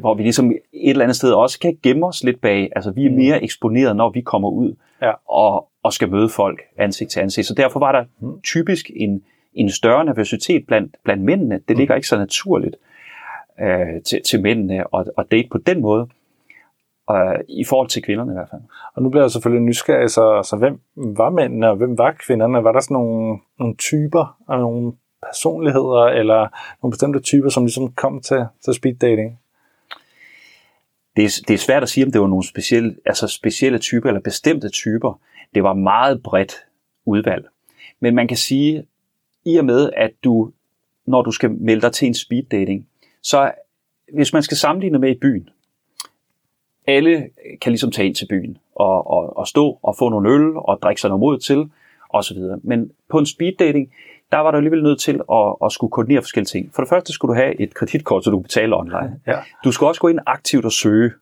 hvor 0.00 0.14
vi 0.14 0.22
ligesom 0.22 0.50
et 0.50 0.90
eller 0.90 1.04
andet 1.04 1.16
sted 1.16 1.32
også 1.32 1.58
kan 1.60 1.78
gemme 1.82 2.06
os 2.06 2.24
lidt 2.24 2.40
bag. 2.40 2.70
Altså 2.76 2.90
vi 2.90 3.06
er 3.06 3.10
mm. 3.10 3.16
mere 3.16 3.42
eksponeret, 3.42 3.96
når 3.96 4.10
vi 4.10 4.20
kommer 4.20 4.48
ud. 4.48 4.74
Ja. 5.02 5.12
Og, 5.28 5.68
og 5.82 5.92
skal 5.92 6.10
møde 6.10 6.28
folk 6.28 6.62
ansigt 6.78 7.10
til 7.10 7.20
ansigt. 7.20 7.46
Så 7.46 7.54
derfor 7.54 7.80
var 7.80 7.92
der 7.92 8.04
typisk 8.44 8.90
en, 8.96 9.22
en 9.54 9.70
større 9.70 10.04
nervøsitet 10.04 10.66
blandt, 10.66 10.96
blandt 11.04 11.22
mændene. 11.22 11.60
Det 11.68 11.76
ligger 11.76 11.94
ikke 11.94 12.08
så 12.08 12.18
naturligt 12.18 12.76
øh, 13.60 14.02
til, 14.06 14.20
til 14.22 14.42
mændene 14.42 14.84
at, 14.96 15.10
at 15.18 15.26
date 15.30 15.48
på 15.52 15.58
den 15.58 15.80
måde, 15.80 16.08
øh, 17.10 17.40
i 17.48 17.64
forhold 17.64 17.88
til 17.88 18.02
kvinderne 18.02 18.32
i 18.32 18.34
hvert 18.34 18.48
fald. 18.50 18.62
Og 18.94 19.02
nu 19.02 19.10
bliver 19.10 19.24
jeg 19.24 19.30
selvfølgelig 19.30 19.66
nysgerrig, 19.66 20.10
så, 20.10 20.42
så 20.50 20.56
hvem 20.56 20.80
var 20.96 21.30
mændene, 21.30 21.70
og 21.70 21.76
hvem 21.76 21.98
var 21.98 22.16
kvinderne? 22.26 22.64
Var 22.64 22.72
der 22.72 22.80
sådan 22.80 22.94
nogle, 22.94 23.38
nogle 23.58 23.74
typer 23.76 24.36
og 24.48 24.58
nogle 24.58 24.92
personligheder, 25.22 26.04
eller 26.04 26.48
nogle 26.82 26.92
bestemte 26.92 27.20
typer, 27.20 27.48
som 27.48 27.64
ligesom 27.64 27.92
kom 27.92 28.20
til, 28.20 28.44
til 28.64 28.74
speed 28.74 28.94
dating? 28.94 29.38
Det 31.16 31.24
er, 31.24 31.42
det 31.48 31.54
er 31.54 31.58
svært 31.58 31.82
at 31.82 31.88
sige, 31.88 32.06
om 32.06 32.12
det 32.12 32.20
var 32.20 32.26
nogle 32.26 32.46
specielle, 32.46 32.96
altså 33.06 33.26
specielle 33.26 33.78
typer 33.78 34.08
eller 34.08 34.20
bestemte 34.20 34.68
typer. 34.68 35.20
Det 35.54 35.62
var 35.62 35.74
meget 35.74 36.22
bredt 36.22 36.54
udvalg. 37.04 37.46
Men 38.00 38.14
man 38.14 38.28
kan 38.28 38.36
sige, 38.36 38.86
i 39.44 39.56
og 39.56 39.64
med, 39.64 39.90
at 39.96 40.10
du, 40.24 40.52
når 41.06 41.22
du 41.22 41.30
skal 41.30 41.50
melde 41.50 41.82
dig 41.82 41.92
til 41.92 42.08
en 42.08 42.14
speed 42.14 42.42
dating, 42.42 42.86
så 43.22 43.52
hvis 44.14 44.32
man 44.32 44.42
skal 44.42 44.56
sammenligne 44.56 44.98
med 44.98 45.10
i 45.10 45.18
byen, 45.18 45.48
alle 46.86 47.28
kan 47.60 47.72
ligesom 47.72 47.90
tage 47.90 48.06
ind 48.06 48.14
til 48.14 48.26
byen 48.26 48.58
og, 48.74 49.10
og, 49.10 49.36
og 49.36 49.48
stå 49.48 49.78
og 49.82 49.96
få 49.98 50.08
nogle 50.08 50.30
øl 50.30 50.56
og 50.56 50.78
drikke 50.82 51.00
sig 51.00 51.08
noget 51.08 51.20
mod 51.20 51.38
til 51.38 51.70
osv. 52.10 52.38
Men 52.62 52.92
på 53.08 53.18
en 53.18 53.26
speed 53.26 53.52
dating, 53.58 53.92
der 54.32 54.38
var 54.38 54.50
du 54.50 54.56
alligevel 54.56 54.82
nødt 54.82 55.00
til 55.00 55.20
at, 55.32 55.56
at 55.64 55.72
skulle 55.72 55.90
koordinere 55.90 56.22
forskellige 56.22 56.48
ting. 56.48 56.74
For 56.74 56.82
det 56.82 56.88
første 56.88 57.12
skulle 57.12 57.34
du 57.34 57.40
have 57.40 57.60
et 57.60 57.74
kreditkort, 57.74 58.24
så 58.24 58.30
du 58.30 58.36
kan 58.38 58.42
betale 58.42 58.76
online. 58.76 59.20
Ja. 59.26 59.38
Du 59.64 59.72
skulle 59.72 59.90
også 59.90 60.00
gå 60.00 60.08
ind 60.08 60.18
aktivt 60.26 60.64
og 60.64 60.72
søge 60.72 61.12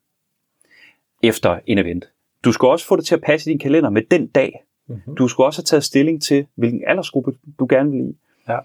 efter 1.23 1.59
en 1.67 1.79
event. 1.79 2.05
Du 2.45 2.53
skal 2.53 2.67
også 2.69 2.87
få 2.87 2.97
det 2.97 3.05
til 3.05 3.15
at 3.15 3.21
passe 3.23 3.51
i 3.51 3.53
din 3.53 3.59
kalender 3.59 3.91
med 3.91 4.03
den 4.11 4.27
dag. 4.27 4.65
Mm-hmm. 4.89 5.15
Du 5.17 5.29
skal 5.29 5.43
også 5.43 5.61
have 5.61 5.65
taget 5.65 5.85
stilling 5.85 6.23
til, 6.23 6.47
hvilken 6.55 6.83
aldersgruppe 6.87 7.33
du 7.59 7.67
gerne 7.71 7.91
vil 7.91 8.01
i. 8.01 8.17
Ja. 8.49 8.59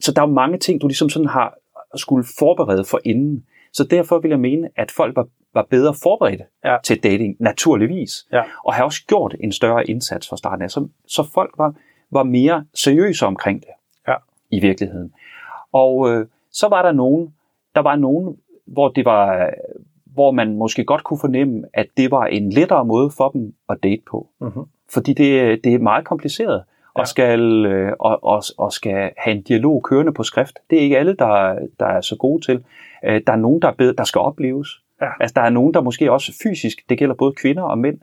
Så 0.00 0.12
der 0.12 0.22
er 0.22 0.26
jo 0.26 0.32
mange 0.34 0.58
ting, 0.58 0.80
du 0.80 0.86
ligesom 0.86 1.08
sådan 1.08 1.28
har 1.28 1.54
skulle 1.94 2.26
forberede 2.38 2.84
for 2.84 3.00
inden. 3.04 3.44
Så 3.72 3.84
derfor 3.84 4.18
vil 4.18 4.28
jeg 4.28 4.40
mene, 4.40 4.68
at 4.76 4.90
folk 4.90 5.16
var, 5.16 5.26
var 5.54 5.66
bedre 5.70 5.94
forberedte 6.02 6.44
Ja. 6.64 6.76
til 6.84 7.02
dating, 7.02 7.36
naturligvis. 7.40 8.26
Ja. 8.32 8.42
Og 8.64 8.74
har 8.74 8.84
også 8.84 9.04
gjort 9.06 9.34
en 9.40 9.52
større 9.52 9.86
indsats 9.90 10.28
fra 10.28 10.36
starten 10.36 10.62
af. 10.62 10.70
Så, 10.70 10.88
så 11.06 11.30
folk 11.34 11.54
var, 11.58 11.74
var 12.10 12.22
mere 12.22 12.64
seriøse 12.74 13.26
omkring 13.26 13.60
det 13.60 13.68
Ja. 14.08 14.14
i 14.50 14.60
virkeligheden. 14.60 15.12
Og 15.72 16.10
øh, 16.10 16.26
så 16.52 16.68
var 16.68 16.82
der 16.82 16.92
nogen, 16.92 17.34
der 17.74 17.80
var 17.80 17.96
nogen, 17.96 18.36
hvor 18.66 18.88
det 18.88 19.04
var, 19.04 19.50
hvor 20.06 20.30
man 20.30 20.54
måske 20.56 20.84
godt 20.84 21.04
kunne 21.04 21.18
fornemme, 21.20 21.62
at 21.74 21.86
det 21.96 22.10
var 22.10 22.26
en 22.26 22.50
lettere 22.52 22.84
måde 22.84 23.10
for 23.16 23.28
dem 23.28 23.54
at 23.68 23.76
date 23.82 24.02
på. 24.10 24.28
Mm-hmm. 24.40 24.62
Fordi 24.92 25.12
det, 25.12 25.64
det 25.64 25.74
er 25.74 25.78
meget 25.78 26.04
kompliceret 26.04 26.64
Ja. 26.96 27.00
og, 27.00 27.08
skal, 27.08 27.66
øh, 27.66 27.92
og, 28.00 28.24
og, 28.24 28.42
og 28.58 28.72
skal 28.72 29.10
have 29.18 29.36
en 29.36 29.42
dialog 29.42 29.82
kørende 29.82 30.12
på 30.12 30.22
skrift. 30.22 30.58
Det 30.70 30.78
er 30.78 30.82
ikke 30.82 30.98
alle, 30.98 31.14
der, 31.16 31.58
der 31.80 31.86
er 31.86 32.00
så 32.00 32.16
gode 32.16 32.44
til. 32.44 32.64
Øh, 33.04 33.20
Der 33.26 33.32
er 33.32 33.36
nogen, 33.36 33.62
der, 33.62 33.68
er 33.68 33.72
bedre, 33.72 33.94
der 33.98 34.04
skal 34.04 34.18
opleves. 34.20 34.68
Ja. 35.00 35.06
Altså, 35.20 35.34
der 35.36 35.42
er 35.42 35.50
nogen, 35.50 35.74
der 35.74 35.80
måske 35.80 36.12
også 36.12 36.32
fysisk, 36.42 36.78
det 36.88 36.98
gælder 36.98 37.14
både 37.14 37.32
kvinder 37.32 37.62
og 37.62 37.78
mænd, 37.78 37.98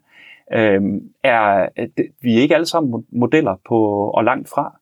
øh, 0.54 0.82
er, 1.24 1.68
vi 2.22 2.38
er 2.38 2.42
ikke 2.42 2.56
alle 2.56 2.66
sammen 2.66 2.94
mo- 2.94 3.20
modeller 3.20 3.56
på, 3.68 4.10
og 4.10 4.24
langt 4.24 4.50
fra. 4.50 4.80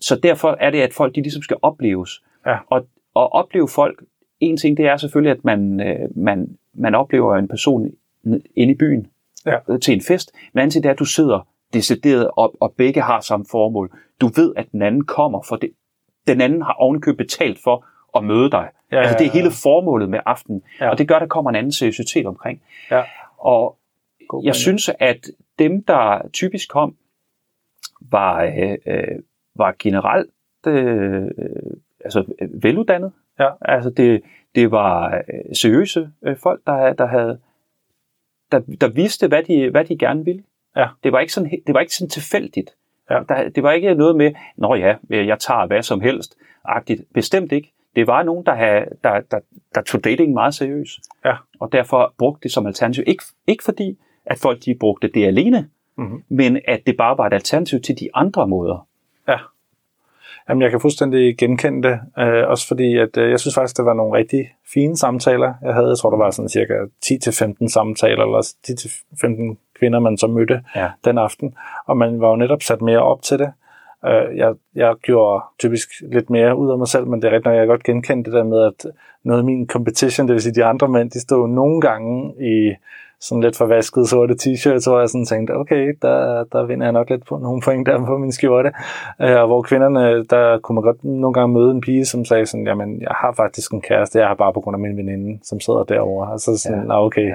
Så 0.00 0.20
derfor 0.22 0.56
er 0.60 0.70
det, 0.70 0.80
at 0.80 0.92
folk 0.94 1.14
de 1.14 1.20
ligesom 1.22 1.42
skal 1.42 1.56
opleves. 1.62 2.22
Ja. 2.46 2.56
Og, 2.66 2.86
og 3.14 3.32
opleve 3.32 3.68
folk, 3.68 4.04
en 4.40 4.56
ting 4.56 4.76
det 4.76 4.86
er 4.86 4.96
selvfølgelig, 4.96 5.30
at 5.38 5.44
man, 5.44 5.80
øh, 5.80 6.08
man, 6.16 6.56
man 6.74 6.94
oplever 6.94 7.36
en 7.36 7.48
person 7.48 7.90
inde 8.56 8.72
i 8.72 8.76
byen 8.76 9.06
Ja. 9.46 9.56
øh, 9.68 9.80
til 9.80 9.94
en 9.94 10.00
fest. 10.08 10.32
Men 10.52 10.60
anden 10.60 10.70
ting 10.70 10.82
det 10.82 10.88
er, 10.88 10.92
at 10.92 10.98
du 10.98 11.04
sidder 11.04 11.46
decideret 11.74 12.30
op, 12.36 12.50
og 12.60 12.74
begge 12.78 13.00
har 13.00 13.20
samme 13.20 13.46
formål. 13.50 13.90
Du 14.20 14.26
ved, 14.36 14.52
at 14.56 14.72
den 14.72 14.82
anden 14.82 15.04
kommer, 15.04 15.42
for 15.48 15.56
det, 15.56 15.70
den 16.26 16.40
anden 16.40 16.62
har 16.62 16.72
ovenikøbet 16.72 17.16
betalt 17.16 17.58
for 17.64 17.86
at 18.16 18.24
møde 18.24 18.50
dig. 18.50 18.68
Ja, 18.92 18.98
altså, 18.98 19.16
det 19.18 19.26
er 19.26 19.30
hele 19.30 19.50
formålet 19.62 20.08
med 20.08 20.18
aftenen. 20.26 20.62
Ja. 20.80 20.90
Og 20.90 20.98
det 20.98 21.08
gør, 21.08 21.14
at 21.14 21.20
der 21.20 21.26
kommer 21.26 21.50
en 21.50 21.56
anden 21.56 21.72
seriøsitet 21.72 22.26
omkring. 22.26 22.62
Ja. 22.90 23.02
Og 23.38 23.76
God 24.30 24.44
jeg 24.44 24.54
synes, 24.54 24.90
at 24.98 25.30
dem, 25.58 25.84
der 25.84 26.28
typisk 26.32 26.68
kom, 26.68 26.96
var, 28.00 28.42
øh, 28.86 29.18
var 29.54 29.74
generelt 29.78 30.30
øh, 30.66 31.30
altså, 32.04 32.24
veluddannet. 32.62 33.12
Ja. 33.38 33.48
Altså 33.60 33.90
det, 33.90 34.22
det 34.54 34.70
var 34.70 35.14
øh, 35.14 35.54
seriøse 35.54 36.10
øh, 36.22 36.36
folk, 36.36 36.60
der, 36.66 36.92
der 36.92 37.06
havde 37.06 37.38
der, 38.52 38.60
der 38.80 38.88
vidste, 38.88 39.28
hvad 39.28 39.42
de, 39.42 39.70
hvad 39.70 39.84
de 39.84 39.98
gerne 39.98 40.24
ville. 40.24 40.42
Ja. 40.76 40.88
Det 41.04 41.12
var 41.12 41.20
ikke 41.20 41.32
sådan, 41.32 41.50
det 41.66 41.74
var 41.74 41.80
ikke 41.80 41.94
sådan 41.94 42.10
tilfældigt. 42.10 42.70
Ja. 43.10 43.20
Der, 43.28 43.48
det 43.48 43.62
var 43.62 43.72
ikke 43.72 43.94
noget 43.94 44.16
med, 44.16 44.32
nå 44.56 44.74
ja, 44.74 44.96
jeg 45.10 45.38
tager 45.38 45.66
hvad 45.66 45.82
som 45.82 46.00
helst, 46.00 46.36
agtigt. 46.64 47.02
Bestemt 47.14 47.52
ikke. 47.52 47.72
Det 47.96 48.06
var 48.06 48.22
nogen, 48.22 48.46
der, 48.46 48.54
havde, 48.54 48.84
der, 49.04 49.20
der, 49.20 49.40
der 49.74 49.82
tog 49.82 50.04
dating 50.04 50.32
meget 50.32 50.54
seriøst. 50.54 50.98
Ja. 51.24 51.36
Og 51.60 51.72
derfor 51.72 52.14
brugte 52.18 52.42
det 52.42 52.52
som 52.52 52.66
alternativ. 52.66 53.04
Ikke, 53.06 53.24
ikke 53.46 53.64
fordi, 53.64 53.98
at 54.26 54.38
folk 54.38 54.58
de 54.64 54.74
brugte 54.80 55.08
det 55.08 55.26
alene, 55.26 55.68
Mm-hmm. 55.96 56.22
men 56.28 56.58
at 56.68 56.80
det 56.86 56.96
bare 56.96 57.18
var 57.18 57.26
et 57.26 57.32
alternativ 57.32 57.80
til 57.80 58.00
de 58.00 58.08
andre 58.14 58.48
måder. 58.48 58.86
Ja. 59.28 59.36
Jamen, 60.48 60.62
jeg 60.62 60.70
kan 60.70 60.80
fuldstændig 60.80 61.38
genkende 61.38 61.88
det, 61.88 62.00
øh, 62.18 62.48
også 62.48 62.68
fordi, 62.68 62.98
at 62.98 63.16
øh, 63.16 63.30
jeg 63.30 63.40
synes 63.40 63.54
faktisk, 63.54 63.76
det 63.76 63.84
var 63.84 63.94
nogle 63.94 64.18
rigtig 64.18 64.48
fine 64.74 64.96
samtaler, 64.96 65.54
jeg 65.62 65.74
havde. 65.74 65.88
Jeg 65.88 65.98
tror, 65.98 66.10
der 66.10 66.16
var 66.16 66.30
sådan 66.30 66.48
cirka 66.48 66.74
10-15 67.04 67.68
samtaler, 67.68 68.22
eller 68.24 68.54
10-15 68.68 69.56
kvinder, 69.78 69.98
man 69.98 70.16
så 70.18 70.26
mødte 70.26 70.62
Ja. 70.76 70.88
den 71.04 71.18
aften, 71.18 71.54
og 71.86 71.96
man 71.96 72.20
var 72.20 72.28
jo 72.30 72.36
netop 72.36 72.62
sat 72.62 72.80
mere 72.82 73.02
op 73.02 73.22
til 73.22 73.38
det. 73.38 73.52
Øh, 74.06 74.36
jeg, 74.36 74.54
jeg 74.74 74.94
gjorde 75.02 75.44
typisk 75.58 75.88
lidt 76.12 76.30
mere 76.30 76.56
ud 76.56 76.70
af 76.70 76.78
mig 76.78 76.88
selv, 76.88 77.06
men 77.06 77.22
det 77.22 77.28
er 77.28 77.32
rigtigt, 77.32 77.46
når 77.46 77.52
jeg 77.52 77.66
godt 77.66 77.82
genkendte 77.84 78.30
det 78.30 78.36
der 78.38 78.44
med, 78.44 78.62
at 78.62 78.86
noget 79.24 79.38
af 79.38 79.44
min 79.44 79.66
competition, 79.68 80.26
det 80.28 80.34
vil 80.34 80.42
sige 80.42 80.54
de 80.54 80.64
andre 80.64 80.88
mænd, 80.88 81.10
de 81.10 81.20
stod 81.20 81.48
nogle 81.48 81.80
gange 81.80 82.34
i 82.40 82.74
sådan 83.20 83.42
lidt 83.42 83.56
forvaskede 83.56 84.06
sorte 84.08 84.34
t-shirts, 84.42 84.90
hvor 84.90 84.98
jeg 84.98 85.08
sådan 85.08 85.24
tænkte, 85.26 85.52
okay, 85.52 85.94
der, 86.02 86.44
der 86.52 86.66
vinder 86.66 86.86
jeg 86.86 86.92
nok 86.92 87.10
lidt 87.10 87.26
på 87.26 87.38
nogle 87.38 87.60
point 87.64 87.86
der 87.86 88.06
på 88.06 88.18
min 88.18 88.32
skjorte. 88.32 88.70
Øh, 89.22 89.36
og 89.40 89.46
hvor 89.46 89.62
kvinderne, 89.62 90.24
der 90.24 90.58
kunne 90.58 90.74
man 90.74 90.82
godt 90.84 91.04
nogle 91.04 91.34
gange 91.34 91.54
møde 91.54 91.70
en 91.70 91.80
pige, 91.80 92.04
som 92.04 92.24
sagde 92.24 92.46
sådan, 92.46 92.66
jamen, 92.66 93.00
jeg 93.00 93.10
har 93.10 93.32
faktisk 93.32 93.72
en 93.72 93.80
kæreste, 93.80 94.18
jeg 94.18 94.28
har 94.28 94.34
bare 94.34 94.52
på 94.52 94.60
grund 94.60 94.74
af 94.74 94.80
min 94.80 94.96
veninde, 94.96 95.38
som 95.42 95.60
sidder 95.60 95.84
derovre. 95.84 96.32
Og 96.32 96.40
så 96.40 96.58
sådan, 96.58 96.86
ja. 96.88 97.04
okay, 97.04 97.30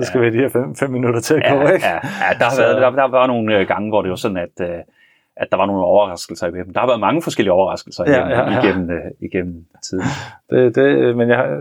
så 0.00 0.04
skal 0.06 0.20
vi 0.20 0.30
lige 0.30 0.40
have 0.40 0.50
fem, 0.50 0.74
fem 0.76 0.90
minutter 0.90 1.20
til 1.20 1.34
at 1.34 1.42
gå, 1.52 1.56
Ja, 1.56 1.70
ikke? 1.70 1.86
ja, 1.86 1.94
ja 1.94 1.98
der, 2.38 2.44
har 2.44 2.50
Så- 2.50 2.62
været, 2.62 2.82
der, 2.82 2.90
der 2.90 3.08
var 3.10 3.26
nogle 3.26 3.58
øh, 3.58 3.68
gange, 3.68 3.88
hvor 3.90 4.02
det 4.02 4.10
var 4.10 4.16
sådan, 4.16 4.36
at, 4.36 4.60
øh, 4.60 4.78
at 5.36 5.48
der 5.50 5.56
var 5.56 5.66
nogle 5.66 5.84
overraskelser 5.84 6.46
i 6.46 6.50
dem. 6.50 6.72
Der 6.72 6.80
har 6.80 6.86
været 6.86 7.00
mange 7.00 7.22
forskellige 7.22 7.52
overraskelser 7.52 8.04
igennem, 8.04 8.28
ja, 8.28 8.52
ja. 8.52 8.62
igennem, 8.62 8.90
øh, 8.90 9.10
igennem 9.20 9.64
tiden. 9.82 10.04
Det, 10.50 10.74
det, 10.74 11.16
men 11.16 11.28
jeg, 11.28 11.58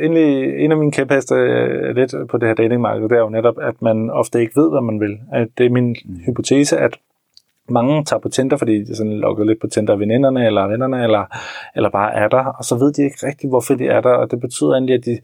egentlig, 0.00 0.56
en 0.64 0.72
af 0.72 0.78
mine 0.78 0.92
kæpheste 0.92 1.34
øh, 1.34 1.96
lidt 1.96 2.14
på 2.30 2.38
det 2.38 2.48
her 2.48 2.54
datingmarked, 2.54 3.08
det 3.08 3.16
er 3.16 3.20
jo 3.20 3.28
netop, 3.28 3.58
at 3.62 3.82
man 3.82 4.10
ofte 4.10 4.40
ikke 4.40 4.56
ved, 4.56 4.70
hvad 4.70 4.80
man 4.80 5.00
vil. 5.00 5.18
At 5.32 5.48
det 5.58 5.66
er 5.66 5.70
min 5.70 5.96
mm. 6.04 6.16
hypotese, 6.26 6.78
at 6.78 6.98
mange 7.68 8.04
tager 8.04 8.20
på 8.20 8.28
Tinder, 8.28 8.56
fordi 8.56 8.84
de 8.84 8.96
sådan 8.96 9.18
logger 9.18 9.44
lidt 9.44 9.60
på 9.60 9.66
Tinder 9.66 9.92
af 9.92 10.00
veninderne 10.00 10.46
eller 10.46 10.66
vennerne, 10.66 11.02
eller, 11.02 11.24
eller 11.76 11.90
bare 11.90 12.14
er 12.14 12.28
der, 12.28 12.44
og 12.44 12.64
så 12.64 12.78
ved 12.78 12.92
de 12.92 13.02
ikke 13.02 13.26
rigtigt, 13.26 13.50
hvorfor 13.50 13.74
de 13.74 13.86
er 13.86 14.00
der, 14.00 14.10
og 14.10 14.30
det 14.30 14.40
betyder 14.40 14.72
egentlig, 14.72 14.94
at 14.94 15.04
de, 15.04 15.18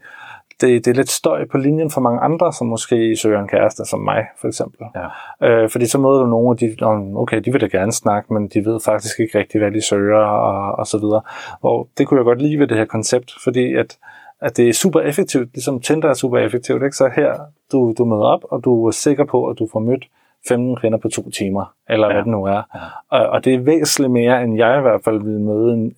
det, 0.61 0.85
det 0.85 0.91
er 0.91 0.95
lidt 0.95 1.09
støj 1.09 1.45
på 1.51 1.57
linjen 1.57 1.91
for 1.91 2.01
mange 2.01 2.19
andre, 2.19 2.53
som 2.53 2.67
måske 2.67 3.15
søger 3.15 3.39
en 3.39 3.47
kæreste, 3.47 3.85
som 3.85 3.99
mig 3.99 4.25
for 4.41 4.47
eksempel. 4.47 4.79
Ja. 4.95 5.47
Øh, 5.47 5.69
fordi 5.69 5.85
så 5.85 5.97
møder 5.97 6.19
du 6.19 6.25
nogen, 6.25 6.49
og 6.49 6.59
de, 6.59 6.75
"Nå, 6.81 7.21
okay, 7.21 7.41
de 7.45 7.51
vil 7.51 7.61
da 7.61 7.65
gerne 7.65 7.91
snakke, 7.91 8.33
men 8.33 8.47
de 8.47 8.65
ved 8.65 8.79
faktisk 8.85 9.19
ikke 9.19 9.37
rigtigt, 9.39 9.63
hvad 9.63 9.71
de 9.71 9.81
søger, 9.81 10.17
og, 10.17 10.75
og 10.79 10.87
så 10.87 10.97
videre. 10.97 11.21
Og 11.61 11.89
det 11.97 12.07
kunne 12.07 12.17
jeg 12.17 12.25
godt 12.25 12.41
lide 12.41 12.59
ved 12.59 12.67
det 12.67 12.77
her 12.77 12.85
koncept, 12.85 13.33
fordi 13.43 13.73
at, 13.73 13.97
at 14.41 14.57
det 14.57 14.69
er 14.69 14.73
super 14.73 14.99
effektivt, 14.99 15.53
ligesom 15.53 15.79
Tinder 15.81 16.09
er 16.09 16.13
super 16.13 16.37
effektivt, 16.37 16.83
ikke? 16.83 16.95
så 16.95 17.09
her, 17.15 17.33
du, 17.71 17.93
du 17.97 18.05
møder 18.05 18.25
op, 18.25 18.41
og 18.51 18.63
du 18.63 18.87
er 18.87 18.91
sikker 18.91 19.25
på, 19.25 19.45
at 19.47 19.59
du 19.59 19.67
får 19.71 19.79
mødt 19.79 20.05
15 20.47 20.75
kvinder 20.75 20.97
på 20.97 21.09
to 21.09 21.29
timer, 21.29 21.73
eller. 21.89 22.07
Ja. 22.07 22.13
hvad 22.13 22.23
det 22.23 22.31
nu 22.31 22.43
er. 22.43 22.61
Ja. 22.75 22.79
Og, 23.09 23.29
og 23.29 23.45
det 23.45 23.53
er 23.53 23.59
væsentligt 23.59 24.11
mere, 24.11 24.43
end 24.43 24.57
jeg 24.57 24.77
i 24.77 24.81
hvert 24.81 25.03
fald 25.03 25.21
ville 25.23 25.41
møde 25.41 25.73
en, 25.73 25.95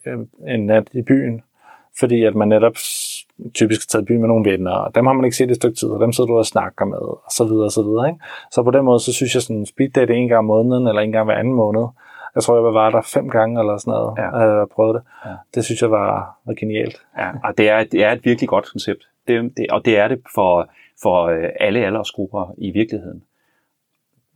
en 0.47 0.65
nat 0.65 0.87
i 0.93 1.01
byen, 1.01 1.41
fordi 1.99 2.23
at 2.23 2.35
man 2.35 2.47
netop 2.47 2.75
typisk 3.53 3.81
har 3.81 3.87
taget 3.91 4.03
i 4.03 4.05
byen 4.05 4.19
med 4.19 4.27
nogle 4.27 4.51
venner, 4.51 4.71
og 4.71 4.95
dem 4.95 5.05
har 5.05 5.13
man 5.13 5.25
ikke 5.25 5.37
set 5.37 5.47
i 5.49 5.51
et 5.51 5.55
stykke 5.55 5.75
tid, 5.77 5.89
og 5.89 5.99
dem 5.99 6.11
sidder 6.13 6.27
du 6.27 6.37
og 6.37 6.45
snakker 6.45 6.85
med, 6.85 6.97
og 6.97 7.31
så 7.31 7.43
videre, 7.43 7.65
og 7.65 7.71
så 7.71 7.83
videre. 7.83 8.07
Ikke? 8.09 8.19
Så 8.51 8.63
på 8.63 8.71
den 8.71 8.85
måde, 8.85 8.99
så 8.99 9.13
synes 9.13 9.35
jeg 9.35 9.41
sådan, 9.41 9.65
speed 9.65 9.89
date 9.89 10.13
en 10.13 10.27
gang 10.27 10.39
om 10.39 10.45
måneden, 10.45 10.87
eller 10.87 11.01
en 11.01 11.11
gang 11.11 11.25
hver 11.25 11.35
anden 11.35 11.53
måned. 11.53 11.85
Jeg 12.35 12.43
tror, 12.43 12.55
jeg 12.55 12.73
var 12.73 12.89
der 12.89 13.01
fem 13.01 13.29
gange, 13.29 13.59
eller 13.59 13.77
sådan 13.77 13.91
noget, 13.91 14.13
Ja. 14.17 14.39
ja. 14.39 14.45
øh, 14.55 14.61
og 14.61 14.69
prøvede 14.69 14.93
det. 14.93 15.03
Ja. 15.25 15.31
Det 15.55 15.65
synes 15.65 15.81
jeg 15.81 15.91
var, 15.91 16.37
var 16.45 16.53
genialt. 16.53 16.97
Ja, 17.17 17.29
og 17.43 17.57
det 17.57 17.69
er, 17.69 17.83
det 17.83 18.03
er 18.03 18.11
et 18.11 18.25
virkelig 18.25 18.49
godt 18.49 18.71
koncept. 18.71 18.99
Det, 19.27 19.57
det, 19.57 19.65
og 19.69 19.85
det 19.85 19.97
er 19.97 20.07
det 20.07 20.19
for, 20.35 20.69
for 21.03 21.25
øh, 21.25 21.49
alle 21.59 21.85
aldersgrupper 21.85 22.53
i 22.57 22.71
virkeligheden. 22.71 23.23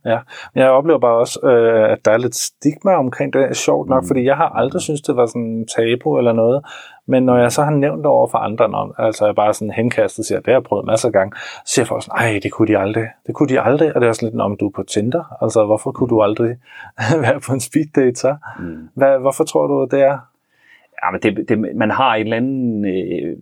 Ja, 0.04 0.18
men 0.54 0.62
jeg 0.62 0.70
oplever 0.70 0.98
bare 0.98 1.14
også, 1.18 1.40
øh, 1.46 1.92
at 1.92 2.04
der 2.04 2.10
er 2.10 2.16
lidt 2.18 2.34
stigma 2.34 2.94
omkring 2.94 3.32
det. 3.32 3.42
Det 3.42 3.50
er 3.50 3.54
sjovt 3.54 3.88
nok, 3.88 4.02
Mm. 4.02 4.06
fordi 4.08 4.24
jeg 4.24 4.36
har 4.36 4.48
aldrig 4.48 4.82
synes 4.82 5.00
det 5.00 5.16
var 5.16 5.26
sådan 5.26 5.42
en 5.42 5.66
tabu 5.66 6.18
eller 6.18 6.32
noget. 6.32 6.64
Men 7.06 7.22
når 7.22 7.36
jeg 7.38 7.52
så 7.52 7.62
har 7.62 7.70
nævnt 7.70 7.98
det 7.98 8.06
over 8.06 8.28
for 8.28 8.38
andre, 8.38 8.68
når, 8.68 8.94
altså 8.98 9.26
jeg 9.26 9.34
bare 9.34 9.54
sådan 9.54 9.70
henkastet 9.70 10.26
siger, 10.26 10.38
det 10.38 10.46
har 10.46 10.52
jeg 10.52 10.62
prøvet 10.62 10.86
masser 10.86 11.08
af 11.08 11.12
gange, 11.12 11.36
så 11.36 11.72
siger 11.74 11.86
folk 11.86 12.02
sådan, 12.04 12.18
nej, 12.32 12.40
det 12.42 12.52
kunne 12.52 12.68
de 12.68 12.78
aldrig. 12.78 13.06
Det 13.26 13.34
kunne 13.34 13.48
de 13.48 13.60
aldrig. 13.60 13.94
Og 13.94 14.00
det 14.00 14.08
er 14.08 14.12
sådan 14.12 14.28
lidt, 14.28 14.40
om 14.40 14.56
du 14.56 14.66
er 14.66 14.70
på 14.74 14.82
Tinder. 14.82 15.42
Altså, 15.42 15.64
hvorfor 15.64 15.92
kunne 15.92 16.08
du 16.08 16.22
aldrig 16.22 16.56
være 17.24 17.40
på 17.40 17.52
en 17.52 17.60
speed 17.60 17.86
date 17.96 18.14
så? 18.16 18.36
Mm. 18.58 18.88
Hvad, 18.94 19.18
hvorfor 19.18 19.44
tror 19.44 19.66
du, 19.66 19.88
det 19.90 20.00
er? 20.02 20.18
Ja, 21.04 21.10
men 21.12 21.20
det, 21.22 21.48
det, 21.48 21.76
man 21.76 21.90
har 21.90 22.14
en 22.14 22.22
eller 22.26 22.36
anden... 22.36 22.84
Øh, 22.84 23.36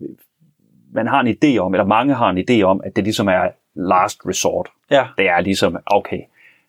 man 0.95 1.07
har 1.07 1.21
en 1.21 1.37
idé 1.45 1.59
om, 1.59 1.75
eller 1.75 1.85
mange 1.87 2.15
har 2.15 2.31
en 2.31 2.39
idé 2.51 2.63
om, 2.63 2.81
at 2.85 2.97
det 2.97 3.05
ligesom 3.05 3.29
er 3.29 3.49
last 3.75 4.21
resort. 4.27 4.69
Ja. 4.91 5.05
Det 5.19 5.29
er 5.29 5.41
ligesom, 5.41 5.77
okay, 5.87 6.21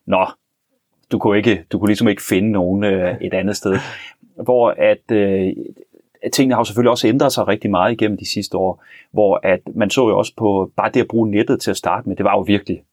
nå, 0.05 0.27
du 1.11 1.19
kunne, 1.19 1.37
ikke, 1.37 1.65
du 1.71 1.79
kunne 1.79 1.87
ligesom 1.87 2.07
ikke 2.07 2.21
finde 2.21 2.51
nogen 2.51 2.83
øh, 2.83 3.15
et 3.21 3.33
andet 3.33 3.55
sted. 3.55 3.75
Hvor 4.43 4.69
at, 4.69 5.11
øh, 5.11 5.53
tingene 6.33 6.53
har 6.53 6.59
jo 6.61 6.65
selvfølgelig 6.65 6.91
også 6.91 7.07
ændret 7.07 7.33
sig 7.33 7.47
rigtig 7.47 7.71
meget 7.71 7.91
igennem 7.91 8.17
de 8.17 8.31
sidste 8.31 8.57
år, 8.57 8.83
hvor 9.11 9.39
at 9.43 9.59
man 9.75 9.89
så 9.89 10.09
jo 10.09 10.17
også 10.17 10.33
på, 10.37 10.71
bare 10.75 10.91
det 10.91 11.01
at 11.01 11.07
bruge 11.07 11.31
nettet 11.31 11.61
til 11.61 11.71
at 11.71 11.77
starte 11.77 12.09
med, 12.09 12.15
det 12.15 12.23
var 12.23 12.31
jo 12.31 12.41
virkelig, 12.41 12.83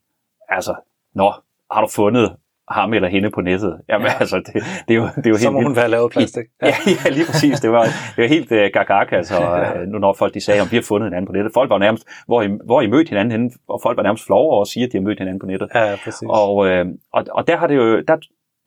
altså, 0.49 0.75
nå, 1.15 1.33
har 1.71 1.81
du 1.81 1.89
fundet 1.89 2.37
ham 2.71 2.95
eller 2.95 3.09
hende 3.09 3.31
på 3.31 3.41
nettet? 3.41 3.81
Jamen 3.89 4.07
Ja. 4.07 4.13
ja. 4.13 4.19
altså, 4.21 4.37
det, 4.37 4.55
det, 4.89 4.95
er 4.95 4.99
jo, 4.99 5.09
det 5.17 5.27
er 5.27 5.31
jo 5.31 5.37
Så 5.37 5.45
helt 5.45 5.53
må 5.53 5.63
hun 5.63 5.77
være 5.77 5.89
lavet 5.89 6.13
plastik. 6.13 6.47
Ja, 6.63 6.75
ja, 7.05 7.11
lige 7.11 7.27
præcis. 7.27 7.61
Det 7.61 7.71
var, 7.71 7.85
det 7.85 8.23
var 8.23 8.27
helt 8.27 8.53
uh, 8.53 8.59
gagak, 8.59 9.13
altså, 9.13 9.37
uh, 9.75 9.89
nu 9.89 9.99
når 9.99 10.13
folk 10.13 10.35
de 10.35 10.41
sagde, 10.41 10.61
om 10.61 10.69
vi 10.71 10.77
har 10.77 10.83
fundet 10.83 11.07
hinanden 11.07 11.27
på 11.27 11.33
nettet. 11.33 11.53
Folk 11.55 11.71
var 11.71 11.79
nærmest, 11.79 12.09
hvor 12.27 12.43
I, 12.43 12.49
hvor 12.65 12.81
I 12.81 12.87
mødte 12.87 13.09
hinanden 13.09 13.33
henne, 13.33 13.51
og 13.69 13.81
folk 13.83 13.97
var 13.97 14.03
nærmest 14.03 14.27
flove 14.27 14.51
over 14.51 14.63
at 14.63 14.69
sige, 14.69 14.85
at 14.87 14.93
de 14.93 14.97
har 14.99 15.03
mødt 15.03 15.19
hinanden 15.19 15.41
på 15.41 15.47
nettet. 15.47 15.69
Ja, 15.75 15.91
ja 15.91 15.97
præcis. 16.05 16.29
Og, 16.31 16.67
øh, 16.67 16.87
og, 17.13 17.25
og 17.33 17.47
der 17.47 17.57
har 17.57 17.67
det 17.67 17.77
jo, 17.77 18.01
der, 18.01 18.17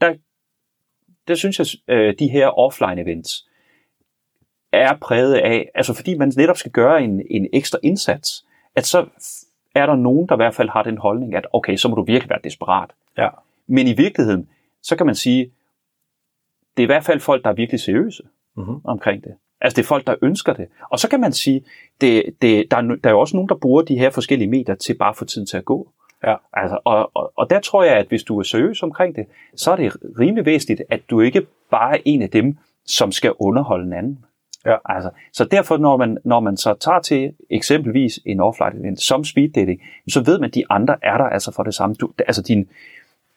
der, 0.01 0.13
der 1.27 1.35
synes 1.35 1.59
jeg, 1.59 1.67
øh, 1.95 2.13
de 2.19 2.27
her 2.27 2.59
offline 2.59 3.01
events 3.01 3.29
er 4.73 4.97
præget 5.01 5.35
af, 5.35 5.69
altså 5.75 5.93
fordi 5.93 6.17
man 6.17 6.31
netop 6.37 6.57
skal 6.57 6.71
gøre 6.71 7.03
en, 7.03 7.21
en 7.29 7.47
ekstra 7.53 7.77
indsats, 7.83 8.45
at 8.75 8.85
så, 8.85 9.05
er 9.75 9.85
der 9.85 9.95
nogen, 9.95 10.27
der 10.27 10.35
i 10.35 10.41
hvert 10.43 10.55
fald 10.55 10.69
har 10.69 10.83
den 10.83 10.97
holdning, 10.97 11.35
at 11.35 11.47
okay, 11.53 11.75
så 11.75 11.87
må 11.87 11.95
du 11.95 12.03
virkelig 12.03 12.29
være 12.29 12.39
desperat. 12.43 12.89
Ja. 13.17 13.29
Men 13.67 13.87
i 13.87 13.93
virkeligheden, 13.93 14.47
så 14.81 14.95
kan 14.95 15.05
man 15.05 15.15
sige, 15.15 15.51
det 16.77 16.83
er 16.83 16.85
i 16.85 16.93
hvert 16.93 17.03
fald 17.05 17.19
folk, 17.19 17.43
der 17.43 17.49
er 17.49 17.53
virkelig 17.53 17.79
seriøse 17.79 18.23
Mhm. 18.57 18.75
omkring 18.83 19.23
det. 19.23 19.31
Altså 19.61 19.75
det 19.75 19.83
er 19.83 19.87
folk, 19.87 20.07
der 20.07 20.15
ønsker 20.21 20.53
det. 20.53 20.67
Og 20.91 20.99
så 20.99 21.09
kan 21.09 21.19
man 21.19 21.33
sige, 21.33 21.63
det, 22.01 22.23
det, 22.41 22.71
der, 22.71 22.77
er, 22.77 22.81
der 22.81 23.09
er 23.09 23.09
jo 23.09 23.19
også 23.19 23.35
nogen, 23.37 23.49
der 23.49 23.55
bruger 23.55 23.81
de 23.81 23.97
her 23.97 24.09
forskellige 24.09 24.49
medier 24.49 24.75
til 24.75 24.97
bare 24.97 25.09
at 25.09 25.15
få 25.15 25.25
tiden 25.25 25.47
til 25.47 25.57
at 25.57 25.65
gå. 25.65 25.89
Ja. 26.23 26.35
Altså, 26.53 26.79
og, 26.83 27.11
og, 27.13 27.33
og 27.35 27.49
der 27.49 27.59
tror 27.59 27.83
jeg, 27.83 27.93
at 27.97 28.07
hvis 28.07 28.23
du 28.23 28.39
er 28.39 28.43
seriøs 28.43 28.83
omkring 28.83 29.15
det, 29.15 29.25
så 29.55 29.71
er 29.71 29.75
det 29.75 29.93
rimelig 30.19 30.45
væsentligt, 30.45 30.81
at 30.89 31.01
du 31.09 31.19
ikke 31.21 31.45
bare 31.71 31.97
er 31.97 32.01
en 32.05 32.21
af 32.21 32.29
dem, 32.29 32.57
som 32.85 33.11
skal 33.11 33.31
underholde 33.39 33.85
en 33.85 33.93
anden. 33.93 34.25
Ja. 34.65 34.75
Altså, 34.85 35.09
så 35.33 35.45
derfor, 35.45 35.77
når 35.77 35.97
man, 35.97 36.17
når 36.25 36.39
man 36.39 36.57
så 36.57 36.73
tager 36.73 36.99
til 36.99 37.33
eksempelvis 37.49 38.19
en 38.25 38.39
offline 38.39 38.79
event 38.79 39.01
som 39.01 39.23
speed 39.23 39.49
dating, 39.49 39.81
så 40.09 40.23
ved 40.23 40.39
man, 40.39 40.47
at 40.49 40.55
de 40.55 40.63
andre 40.69 40.95
er 41.01 41.17
der 41.17 41.25
altså 41.25 41.51
for 41.51 41.63
det 41.63 41.73
samme. 41.73 41.95
Du, 41.95 42.11
altså 42.27 42.41
din, 42.41 42.69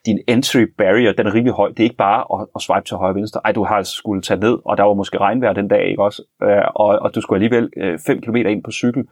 din 0.07 0.19
entry 0.27 0.63
barrier, 0.77 1.11
den 1.13 1.27
er 1.27 1.33
rimelig 1.33 1.53
høj. 1.53 1.69
Det 1.69 1.79
er 1.79 1.83
ikke 1.83 1.95
bare 1.95 2.21
at, 2.33 2.47
at 2.55 2.61
swipe 2.61 2.85
til 2.85 2.97
højre 2.97 3.11
og 3.11 3.15
venstre. 3.15 3.41
Ej, 3.45 3.51
du 3.51 3.63
har 3.63 3.75
altså 3.75 3.93
skulle 3.95 4.21
tage 4.21 4.39
ned, 4.39 4.57
og 4.65 4.77
der 4.77 4.83
var 4.83 4.93
måske 4.93 5.17
regnvejr 5.17 5.53
den 5.53 5.67
dag, 5.67 5.83
ikke 5.89 6.03
også? 6.03 6.21
Øh, 6.43 6.63
og, 6.75 6.87
og 6.87 7.15
du 7.15 7.21
skulle 7.21 7.37
alligevel 7.37 7.97
5 8.07 8.21
km 8.21 8.35
ind 8.35 8.63
på 8.63 8.71
cykel, 8.71 9.03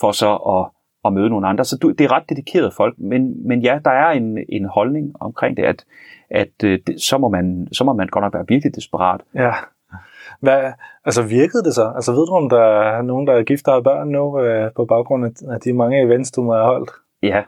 for 0.00 0.12
så 0.12 0.30
at, 0.34 0.62
at 1.04 1.12
møde 1.12 1.28
nogle 1.28 1.48
andre. 1.48 1.64
Så 1.64 1.78
du, 1.82 1.90
det 1.90 2.04
er 2.04 2.12
ret 2.12 2.28
dedikerede 2.28 2.70
folk. 2.76 2.94
Men, 2.98 3.48
men 3.48 3.60
ja, 3.62 3.78
der 3.84 3.90
er 3.90 4.10
en, 4.10 4.38
en 4.48 4.64
holdning 4.64 5.12
omkring 5.20 5.56
det, 5.56 5.62
at, 5.62 5.84
at 6.30 6.64
øh, 6.64 6.78
det, 6.86 7.02
så, 7.02 7.18
må 7.18 7.28
man, 7.28 7.68
så 7.72 7.84
må 7.84 7.92
man 7.92 8.08
godt 8.08 8.22
nok 8.22 8.34
være 8.34 8.44
virkelig 8.48 8.74
desperat. 8.74 9.20
Ja. 9.34 9.52
Hvad, 10.40 10.72
altså 11.04 11.22
virkede 11.22 11.64
det 11.64 11.74
så? 11.74 11.92
Altså 11.94 12.12
ved 12.12 12.26
du, 12.26 12.32
om 12.32 12.48
der 12.48 12.62
er 12.62 13.02
nogen, 13.02 13.26
der 13.26 13.32
er 13.32 13.42
gift 13.42 13.68
og 13.68 13.74
har 13.74 13.80
børn 13.80 14.08
nu, 14.08 14.40
øh, 14.40 14.70
på 14.76 14.84
baggrund 14.84 15.24
af- 15.24 15.52
af 15.54 15.60
de 15.60 15.72
mange 15.72 16.02
events, 16.02 16.30
du 16.30 16.42
må 16.42 16.52
have 16.52 16.64
holdt? 16.66 16.90
Ja, 17.22 17.42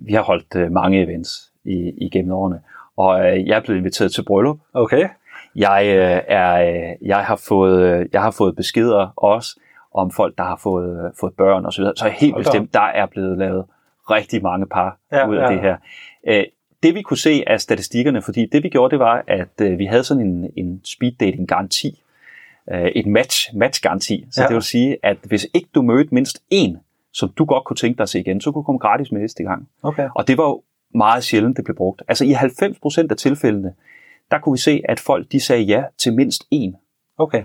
vi 0.00 0.12
har 0.12 0.22
holdt 0.22 0.56
øh, 0.56 0.72
mange 0.72 1.02
events 1.02 1.51
i, 1.64 1.92
igennem 1.96 2.32
årene, 2.32 2.60
og 2.96 3.26
øh, 3.26 3.46
jeg 3.46 3.56
er 3.56 3.60
blevet 3.60 3.78
inviteret 3.78 4.12
til 4.12 4.24
bryllup. 4.24 4.58
Okay. 4.74 5.08
Jeg, 5.56 5.84
øh, 5.86 6.20
er, 6.28 6.54
øh, 6.68 7.08
jeg, 7.08 7.24
har 7.24 7.36
fået, 7.36 7.82
øh, 7.82 8.06
jeg 8.12 8.22
har 8.22 8.30
fået 8.30 8.56
beskeder 8.56 9.12
også 9.16 9.60
om 9.94 10.10
folk, 10.10 10.38
der 10.38 10.44
har 10.44 10.56
fået, 10.62 11.04
øh, 11.04 11.10
fået 11.20 11.34
børn 11.34 11.66
osv. 11.66 11.84
Så 11.96 12.12
helt 12.20 12.32
Hold 12.32 12.44
bestemt, 12.44 12.74
der 12.74 12.80
er 12.80 13.06
blevet 13.06 13.38
lavet 13.38 13.64
rigtig 14.10 14.42
mange 14.42 14.66
par 14.66 14.98
Ja, 15.12 15.28
ud 15.28 15.36
af 15.36 15.50
ja. 15.50 15.54
det 15.54 15.60
her. 15.60 15.76
Øh, 16.26 16.44
det 16.82 16.94
vi 16.94 17.02
kunne 17.02 17.16
se 17.18 17.44
af 17.46 17.60
statistikkerne, 17.60 18.22
fordi 18.22 18.46
det 18.52 18.62
vi 18.62 18.68
gjorde, 18.68 18.90
det 18.90 18.98
var, 18.98 19.24
at 19.28 19.60
øh, 19.60 19.78
vi 19.78 19.86
havde 19.86 20.04
sådan 20.04 20.26
en, 20.26 20.50
en 20.56 20.80
speed 20.84 21.12
dating 21.20 21.48
garanti, 21.48 22.02
øh, 22.72 22.86
et 22.86 23.06
match, 23.06 23.56
match 23.56 23.82
garanti. 23.82 24.26
Så 24.30 24.42
ja. 24.42 24.48
det 24.48 24.54
vil 24.54 24.62
sige, 24.62 24.96
at 25.02 25.16
hvis 25.24 25.46
ikke 25.54 25.68
du 25.74 25.82
mødte 25.82 26.14
mindst 26.14 26.42
en, 26.50 26.78
som 27.12 27.28
du 27.28 27.44
godt 27.44 27.64
kunne 27.64 27.76
tænke 27.76 27.98
dig 27.98 28.02
at 28.02 28.08
se 28.08 28.20
igen, 28.20 28.40
så 28.40 28.52
kunne 28.52 28.60
du 28.60 28.66
komme 28.66 28.78
gratis 28.78 29.12
med 29.12 29.20
næste 29.20 29.42
gang. 29.42 29.68
Okay. 29.82 30.08
Og 30.14 30.28
det 30.28 30.38
var 30.38 30.44
jo 30.44 30.62
meget 30.94 31.24
sjældent, 31.24 31.56
det 31.56 31.64
blev 31.64 31.76
brugt. 31.76 32.02
Altså 32.08 32.24
i 32.24 32.32
90% 32.32 33.06
af 33.10 33.16
tilfældene, 33.16 33.74
der 34.30 34.38
kunne 34.38 34.52
vi 34.52 34.58
se, 34.58 34.82
at 34.88 35.00
folk 35.00 35.32
de 35.32 35.40
sagde 35.40 35.62
ja 35.62 35.84
til 35.98 36.12
mindst 36.12 36.42
én. 36.54 36.72
Okay. 37.18 37.44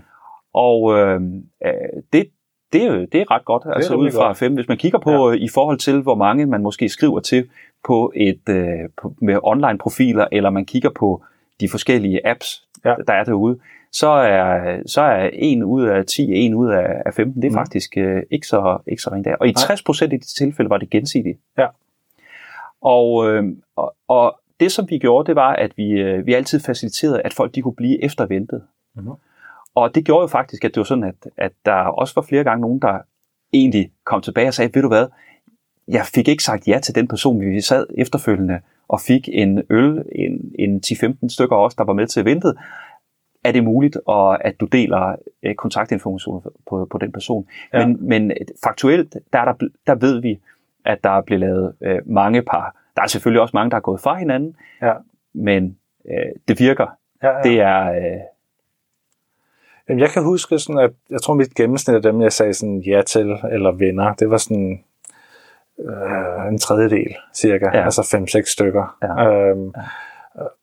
Og 0.53 0.97
øh, 0.97 1.21
øh, 1.65 1.71
det, 2.13 2.29
det, 2.73 2.83
er 2.83 2.91
det 3.11 3.21
er 3.21 3.31
ret 3.31 3.45
godt, 3.45 3.63
altså 3.75 3.95
ud 3.95 4.11
fra 4.11 4.27
godt. 4.27 4.37
fem. 4.37 4.53
Hvis 4.53 4.67
man 4.67 4.77
kigger 4.77 4.99
på 4.99 5.31
ja. 5.31 5.37
i 5.37 5.47
forhold 5.53 5.77
til, 5.77 6.01
hvor 6.01 6.15
mange 6.15 6.45
man 6.45 6.61
måske 6.61 6.89
skriver 6.89 7.19
til 7.19 7.49
på 7.87 8.11
et 8.15 8.49
øh, 8.49 8.89
på, 9.01 9.13
med 9.21 9.39
online 9.43 9.77
profiler, 9.77 10.27
eller 10.31 10.49
man 10.49 10.65
kigger 10.65 10.89
på 10.89 11.23
de 11.59 11.69
forskellige 11.69 12.27
apps, 12.27 12.63
Ja. 12.85 12.95
der 13.07 13.13
er 13.13 13.23
derude, 13.23 13.59
så 13.91 14.07
er, 14.09 14.77
så 14.85 15.01
er 15.01 15.29
en 15.33 15.63
ud 15.63 15.83
af 15.85 16.05
10, 16.05 16.33
en 16.33 16.53
ud 16.53 16.69
af 16.69 17.01
af 17.05 17.13
15, 17.13 17.41
det 17.41 17.47
er 17.47 17.51
Mm. 17.51 17.55
faktisk 17.57 17.97
øh, 17.97 18.23
ikke 18.31 18.47
så, 18.47 18.77
ikke 18.87 19.01
så 19.01 19.09
rent 19.09 19.25
der. 19.25 19.35
Og 19.35 19.47
i 19.47 19.51
Nej. 19.51 19.61
60 19.67 19.83
procent 19.83 20.13
af 20.13 20.19
de 20.19 20.25
tilfælde 20.37 20.69
var 20.69 20.77
det 20.77 20.89
gensidigt. 20.89 21.39
Ja. 21.57 21.67
Og, 22.81 23.29
øh, 23.29 23.43
og, 23.75 23.95
og 24.07 24.39
det, 24.59 24.71
som 24.71 24.89
vi 24.89 24.97
gjorde, 24.97 25.27
det 25.27 25.35
var, 25.35 25.53
at 25.53 25.71
vi, 25.77 25.89
øh, 25.89 26.25
vi 26.25 26.33
altid 26.33 26.59
faciliterede, 26.59 27.21
at 27.21 27.33
folk 27.33 27.55
de 27.55 27.61
kunne 27.61 27.75
blive 27.75 28.03
efter 28.03 28.25
ventet. 28.25 28.63
Mhm. 28.95 29.11
Og 29.75 29.95
det 29.95 30.05
gjorde 30.05 30.21
jo 30.21 30.27
faktisk, 30.27 30.65
at 30.65 30.75
det 30.75 30.79
var 30.79 30.83
sådan, 30.83 31.03
at, 31.03 31.27
at 31.37 31.51
der 31.65 31.73
også 31.73 32.13
var 32.15 32.21
flere 32.21 32.43
gange 32.43 32.61
nogen, 32.61 32.79
der 32.79 32.99
egentlig 33.53 33.91
kom 34.05 34.21
tilbage 34.21 34.47
og 34.47 34.53
sagde, 34.53 34.71
ved 34.73 34.81
du 34.81 34.87
hvad, 34.87 35.07
jeg 35.87 36.05
fik 36.05 36.27
ikke 36.27 36.43
sagt 36.43 36.67
ja 36.67 36.79
til 36.79 36.95
den 36.95 37.07
person, 37.07 37.41
vi 37.41 37.61
sad 37.61 37.85
efterfølgende 37.97 38.59
og 38.87 39.01
fik 39.01 39.29
en 39.31 39.63
øl, 39.69 40.05
en, 40.15 40.51
en 40.59 40.81
10-15 40.85 41.29
stykker 41.29 41.55
også, 41.55 41.75
der 41.77 41.83
var 41.83 41.93
med 41.93 42.07
til 42.07 42.21
eventet. 42.21 42.57
Er 43.43 43.51
det 43.51 43.63
muligt, 43.63 43.97
og 44.05 44.45
at 44.45 44.59
du 44.59 44.65
deler 44.65 45.15
øh, 45.43 45.55
kontaktinformationer 45.55 46.41
på, 46.69 46.87
på 46.91 46.97
den 46.97 47.11
person? 47.11 47.47
Ja. 47.73 47.87
Men, 47.87 48.09
men 48.09 48.31
faktuelt, 48.63 49.15
der, 49.33 49.39
er 49.39 49.45
der, 49.45 49.67
der 49.87 49.95
ved 49.95 50.21
vi, 50.21 50.39
at 50.87 51.03
der 51.03 51.09
er 51.09 51.21
blevet 51.21 51.39
lavet 51.39 51.73
øh, 51.81 51.99
mange 52.05 52.41
par. 52.41 52.75
Der 52.95 53.01
er 53.01 53.07
selvfølgelig 53.07 53.41
også 53.41 53.51
mange, 53.53 53.71
der 53.71 53.77
er 53.77 53.81
gået 53.81 54.01
fra 54.01 54.15
hinanden, 54.15 54.55
Ja. 54.81 54.93
men 55.33 55.77
øh, 56.11 56.31
det 56.47 56.59
virker. 56.59 56.87
Ja, 57.23 57.35
ja. 57.37 57.41
Det 57.43 57.61
er... 57.61 57.91
Øh, 57.91 58.19
Jamen, 59.89 59.99
jeg 59.99 60.09
kan 60.09 60.23
huske 60.23 60.59
sådan, 60.59 60.81
at 60.81 60.91
jeg 61.09 61.21
tror, 61.21 61.33
mit 61.33 61.55
gennemsnit 61.55 61.95
af 61.95 62.01
dem, 62.01 62.21
jeg 62.21 62.31
sagde 62.33 62.53
sådan 62.53 62.79
ja 62.79 63.01
til, 63.01 63.37
eller 63.51 63.71
venner, 63.71 64.13
det 64.13 64.29
var 64.29 64.37
sådan 64.37 64.83
øh, 65.79 66.47
en 66.51 66.57
tredjedel, 66.57 67.15
cirka. 67.35 67.65
Ja. 67.73 67.77
Ja. 67.77 67.83
Altså 67.83 68.07
fem-seks 68.11 68.49
stykker. 68.51 68.97
Ja. 69.03 69.27
Øhm, 69.31 69.73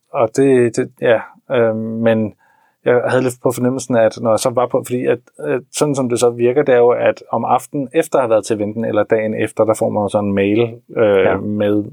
Og 0.09 0.29
det, 0.35 0.75
det 0.75 0.91
ja, 1.01 1.19
øhm, 1.51 1.77
men 1.77 2.35
jeg 2.85 3.01
havde 3.07 3.23
lidt 3.23 3.35
på 3.43 3.51
fornemmelsen, 3.51 3.95
at 3.95 4.17
når 4.21 4.29
jeg 4.29 4.39
så 4.39 4.49
var 4.49 4.67
på, 4.67 4.83
fordi 4.85 5.05
at, 5.05 5.19
at 5.39 5.61
sådan 5.71 5.95
som 5.95 6.09
det 6.09 6.19
så 6.19 6.29
virker, 6.29 6.63
det 6.63 6.75
er 6.75 6.79
jo, 6.79 6.89
at 6.89 7.23
om 7.31 7.45
aftenen 7.45 7.89
efter 7.93 8.17
at 8.17 8.23
have 8.23 8.29
været 8.29 8.45
til 8.45 8.55
eventen, 8.55 8.85
eller 8.85 9.03
dagen 9.03 9.33
efter, 9.33 9.65
der 9.65 9.73
får 9.73 9.89
man 9.89 10.03
jo 10.03 10.09
sådan 10.09 10.27
en 10.27 10.35
mail 10.35 10.59
øh, 10.97 11.25
ja. 11.25 11.37
Med, 11.37 11.83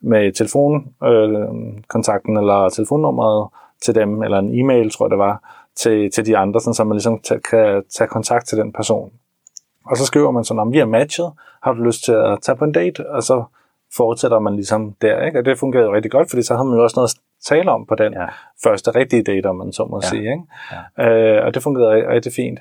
med 0.00 0.32
telefonkontakten 0.32 1.76
øh, 1.76 1.82
kontakten 1.88 2.36
eller 2.36 2.68
telefonnummeret 2.68 3.48
til 3.82 3.94
dem, 3.94 4.22
eller 4.22 4.38
en 4.38 4.60
e-mail, 4.60 4.90
tror 4.90 5.06
jeg 5.06 5.10
det 5.10 5.18
var, 5.18 5.42
til, 5.76 6.10
til 6.10 6.26
de 6.26 6.36
andre, 6.36 6.60
sådan, 6.60 6.74
så 6.74 6.84
man 6.84 6.94
ligesom 6.94 7.18
ta- 7.18 7.38
kan 7.38 7.82
tage 7.96 8.08
kontakt 8.08 8.46
til 8.46 8.58
den 8.58 8.72
person. 8.72 9.12
Og 9.86 9.96
så 9.96 10.06
skriver 10.06 10.30
man 10.30 10.44
sådan, 10.44 10.60
om 10.60 10.72
vi 10.72 10.78
er 10.78 10.86
matchet, 10.86 11.32
har 11.62 11.72
du 11.72 11.82
lyst 11.82 12.04
til 12.04 12.12
at 12.12 12.38
tage 12.42 12.56
på 12.56 12.64
en 12.64 12.72
date, 12.72 13.10
og 13.10 13.22
så 13.22 13.44
fortsætter 13.96 14.38
man 14.38 14.54
ligesom 14.54 14.94
der, 15.02 15.22
ikke? 15.22 15.38
Og 15.38 15.44
det 15.44 15.58
fungerede 15.58 15.92
rigtig 15.92 16.10
godt, 16.10 16.30
fordi 16.30 16.42
så 16.42 16.54
havde 16.54 16.68
man 16.68 16.76
jo 16.78 16.82
også 16.82 16.94
noget 16.96 17.10
tale 17.48 17.70
om 17.70 17.86
på 17.86 17.94
den 17.94 18.12
ja. 18.12 18.26
Første 18.64 18.90
rigtige 18.90 19.22
date, 19.22 19.46
om 19.46 19.56
man 19.56 19.72
så 19.72 19.84
må 19.84 20.00
ja. 20.02 20.08
Sige, 20.08 20.22
ikke? 20.22 20.42
Ja. 20.98 21.38
Øh, 21.38 21.46
og 21.46 21.54
det 21.54 21.62
fungerede 21.62 22.08
rigtig, 22.08 22.32
fint. 22.32 22.58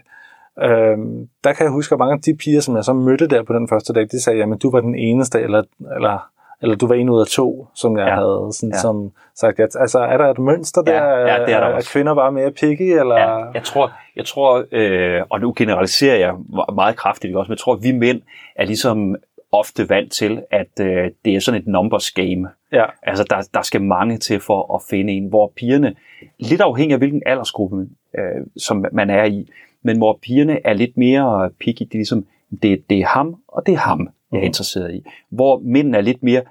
Øh, 0.61 0.97
der 1.43 1.53
kan 1.53 1.63
jeg 1.63 1.71
huske, 1.71 1.93
at 1.95 1.99
mange 1.99 2.13
af 2.13 2.21
de 2.21 2.37
piger, 2.43 2.61
som 2.61 2.75
jeg 2.75 2.83
så 2.83 2.93
mødte 2.93 3.27
der 3.27 3.43
på 3.43 3.53
den 3.53 3.67
første 3.67 3.93
date, 3.93 4.07
de 4.07 4.23
sagde, 4.23 4.39
jamen 4.39 4.57
du 4.57 4.71
var 4.71 4.81
den 4.81 4.95
eneste, 4.95 5.41
eller, 5.41 5.63
eller, 5.95 6.29
eller 6.61 6.75
du 6.75 6.87
var 6.87 6.95
en 6.95 7.09
ud 7.09 7.21
af 7.21 7.27
to, 7.27 7.67
som 7.75 7.97
jeg 7.97 8.07
ja. 8.07 8.15
Havde 8.15 8.49
sådan, 8.51 8.73
ja. 8.73 8.79
Som 8.79 9.11
sagt. 9.35 9.59
At, 9.59 9.69
altså, 9.79 9.99
er 9.99 10.17
der 10.17 10.29
et 10.29 10.39
mønster 10.39 10.81
der? 10.81 10.93
Ja, 10.93 11.19
ja, 11.19 11.45
det 11.45 11.53
er 11.53 11.59
der 11.59 11.67
Er 11.67 11.73
også. 11.73 11.89
kvinder 11.91 12.15
bare 12.15 12.31
mere 12.31 12.51
picky, 12.51 12.99
eller? 12.99 13.15
Ja, 13.15 13.37
jeg 13.53 13.63
tror, 13.63 13.91
jeg 14.15 14.25
tror 14.25 14.63
øh, 14.71 15.21
og 15.29 15.39
nu 15.39 15.53
generaliserer 15.57 16.15
jeg 16.15 16.33
meget 16.75 16.95
kraftigt, 16.95 17.35
også, 17.35 17.49
men 17.49 17.53
jeg 17.53 17.59
tror, 17.59 17.73
at 17.73 17.83
vi 17.83 17.91
mænd 17.91 18.21
er 18.55 18.65
ligesom 18.65 19.15
ofte 19.53 19.89
vant 19.89 20.11
til, 20.11 20.43
at 20.51 20.79
øh, 20.81 21.11
det 21.25 21.35
er 21.35 21.39
sådan 21.39 21.61
et 21.61 21.67
numbers 21.67 22.11
game. 22.11 22.49
ja. 22.71 22.85
Altså, 23.03 23.23
der, 23.29 23.47
der 23.53 23.61
skal 23.61 23.81
mange 23.81 24.17
til 24.17 24.39
for 24.39 24.75
at 24.75 24.81
finde 24.89 25.13
en, 25.13 25.27
hvor 25.27 25.51
pigerne, 25.55 25.95
lidt 26.39 26.61
afhængig 26.61 26.93
af 26.93 26.99
hvilken 26.99 27.21
aldersgruppe, 27.25 27.87
øh, 28.17 28.45
som 28.57 28.85
man 28.91 29.09
er 29.09 29.23
i, 29.23 29.49
men 29.83 29.97
hvor 29.97 30.19
pigerne 30.21 30.59
er 30.67 30.73
lidt 30.73 30.97
mere 30.97 31.49
picky, 31.59 31.79
det 31.83 31.93
er 31.93 31.97
ligesom, 31.97 32.25
det, 32.61 32.89
det 32.89 32.99
er 32.99 33.05
ham, 33.07 33.35
og 33.47 33.65
det 33.65 33.73
er 33.73 33.77
ham, 33.77 33.99
jeg 34.31 34.37
er 34.37 34.41
Mhm. 34.41 34.45
interesseret 34.45 34.93
i. 34.95 35.03
Hvor 35.29 35.59
mændene 35.63 35.97
er 35.97 36.01
lidt 36.01 36.23
mere, 36.23 36.41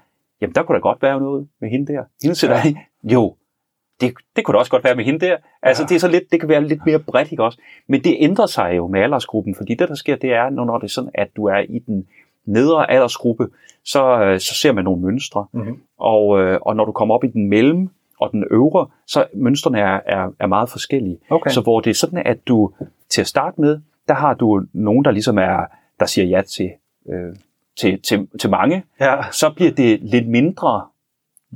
jamen 0.41 0.55
der 0.55 0.63
kunne 0.63 0.75
da 0.75 0.79
godt 0.81 1.01
være 1.01 1.19
noget 1.19 1.47
med 1.61 1.69
hende 1.69 1.93
der. 1.93 2.03
Hende 2.23 2.35
sætter 2.35 2.55
Ja. 2.65 2.73
Jo, 3.13 3.35
det, 4.01 4.13
det 4.35 4.43
kunne 4.43 4.53
da 4.53 4.59
også 4.59 4.71
godt 4.71 4.83
være 4.83 4.95
med 4.95 5.03
hende 5.05 5.19
der. 5.25 5.37
Altså, 5.61 5.83
Ja. 5.83 5.87
det 5.87 5.95
er 5.95 5.99
så 5.99 6.07
lidt, 6.07 6.23
det 6.31 6.39
kan 6.39 6.49
være 6.49 6.67
lidt 6.67 6.85
mere 6.85 6.99
bredt, 6.99 7.31
ikke 7.31 7.43
også? 7.43 7.59
Men 7.87 8.03
det 8.03 8.15
ændrer 8.19 8.45
sig 8.45 8.73
jo 8.77 8.87
med 8.87 9.01
aldersgruppen, 9.01 9.55
fordi 9.55 9.75
det, 9.75 9.89
der 9.89 9.95
sker, 9.95 10.15
det 10.15 10.33
er, 10.33 10.49
når 10.49 10.65
når 10.65 10.77
det 10.77 10.85
er 10.87 10.89
sådan, 10.91 11.11
at 11.15 11.27
du 11.35 11.45
er 11.45 11.59
i 11.69 11.79
den 11.79 12.07
nedre 12.45 12.91
aldersgruppe, 12.91 13.47
så, 13.85 14.23
øh, 14.23 14.39
så 14.39 14.53
ser 14.55 14.71
man 14.71 14.83
nogle 14.83 15.01
mønstre. 15.01 15.45
Mm-hmm. 15.51 15.81
Og, 15.97 16.39
øh, 16.39 16.59
og 16.61 16.75
når 16.75 16.85
du 16.85 16.91
kommer 16.91 17.15
op 17.15 17.23
i 17.23 17.27
den 17.27 17.49
mellem 17.49 17.89
og 18.19 18.31
den 18.31 18.43
øvre, 18.51 18.87
så 19.07 19.25
mønstrene 19.33 19.79
er, 19.79 19.99
er, 20.05 20.29
er 20.39 20.47
meget 20.47 20.69
forskellige. 20.69 21.17
Okay. 21.29 21.49
Så 21.49 21.61
hvor 21.61 21.79
det 21.79 21.89
er 21.89 21.93
sådan, 21.93 22.21
at 22.25 22.47
du 22.47 22.71
til 23.09 23.21
at 23.21 23.27
starte 23.27 23.61
med, 23.61 23.79
der 24.07 24.13
har 24.13 24.33
du 24.33 24.61
nogen, 24.73 25.05
der 25.05 25.11
ligesom 25.11 25.37
er, 25.37 25.65
der 25.99 26.05
siger 26.05 26.25
ja 26.25 26.41
til, 26.41 26.69
øh, 27.09 27.35
til, 27.79 28.01
til, 28.01 28.27
til 28.39 28.49
mange. 28.49 28.83
Ja. 28.99 29.15
Så 29.31 29.53
bliver 29.55 29.71
det 29.71 29.99
lidt 30.01 30.27
mindre, 30.27 30.85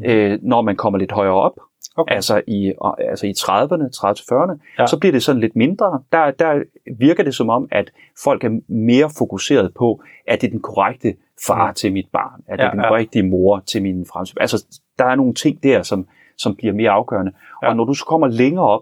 øh, 0.05 0.39
når 0.41 0.61
man 0.61 0.75
kommer 0.75 0.99
lidt 0.99 1.11
højere 1.11 1.33
op. 1.33 1.59
Okay. 1.97 2.15
Altså 2.15 2.41
i, 2.47 2.73
altså 2.99 3.27
i 3.27 3.31
30'erne, 3.31 3.83
30-40'erne, 3.97 4.59
Ja. 4.79 4.87
så 4.87 4.97
bliver 4.99 5.11
det 5.11 5.23
sådan 5.23 5.41
lidt 5.41 5.55
mindre. 5.55 6.01
Der, 6.11 6.31
der 6.31 6.63
virker 6.97 7.23
det 7.23 7.35
som 7.35 7.49
om, 7.49 7.67
at 7.71 7.91
folk 8.23 8.43
er 8.43 8.59
mere 8.67 9.09
fokuseret 9.17 9.73
på, 9.73 10.01
at 10.27 10.41
det 10.41 10.47
er 10.47 10.51
den 10.51 10.61
korrekte 10.61 11.15
far 11.47 11.65
Ja. 11.67 11.73
til 11.73 11.93
mit 11.93 12.07
barn, 12.13 12.41
at 12.47 12.59
det 12.59 12.63
Ja, 12.63 12.67
er 12.67 12.71
den 12.73 12.79
ja. 12.81 12.95
rigtige 12.95 13.23
mor 13.23 13.59
til 13.59 13.81
min 13.81 14.05
fremtid. 14.13 14.35
Altså, 14.41 14.65
der 14.99 15.05
er 15.05 15.15
nogle 15.15 15.33
ting 15.33 15.63
der, 15.63 15.81
som, 15.83 16.07
som 16.37 16.55
bliver 16.55 16.73
mere 16.73 16.89
afgørende. 16.91 17.31
Ja. 17.63 17.69
Og 17.69 17.75
når 17.75 17.83
du 17.85 17.93
så 17.93 18.05
kommer 18.05 18.27
længere 18.27 18.65
op, 18.65 18.81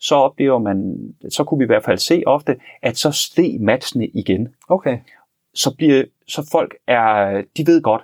så 0.00 0.14
oplever 0.14 0.58
man, 0.58 0.96
så 1.30 1.44
kunne 1.44 1.58
vi 1.58 1.64
i 1.64 1.66
hvert 1.66 1.84
fald 1.84 1.98
se 1.98 2.22
ofte, 2.26 2.56
at 2.82 2.96
så 2.96 3.10
steg 3.12 3.60
matchene 3.60 4.06
igen. 4.06 4.48
Okay. 4.68 4.98
Så 5.54 5.74
bliver, 5.76 6.04
så 6.28 6.48
folk 6.52 6.74
er, 6.86 7.42
de 7.56 7.66
ved 7.66 7.82
godt, 7.82 8.02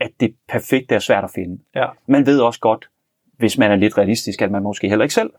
at 0.00 0.10
det 0.20 0.34
perfekte 0.48 0.94
er 0.94 0.98
svært 0.98 1.24
at 1.24 1.30
finde. 1.34 1.58
Ja. 1.74 1.86
Man 2.06 2.26
ved 2.26 2.40
også 2.40 2.60
godt, 2.60 2.88
hvis 3.36 3.58
man 3.58 3.70
er 3.70 3.76
lidt 3.76 3.98
realistisk, 3.98 4.42
at 4.42 4.50
man 4.50 4.62
måske 4.62 4.88
heller 4.88 5.02
ikke 5.02 5.14
selv 5.14 5.30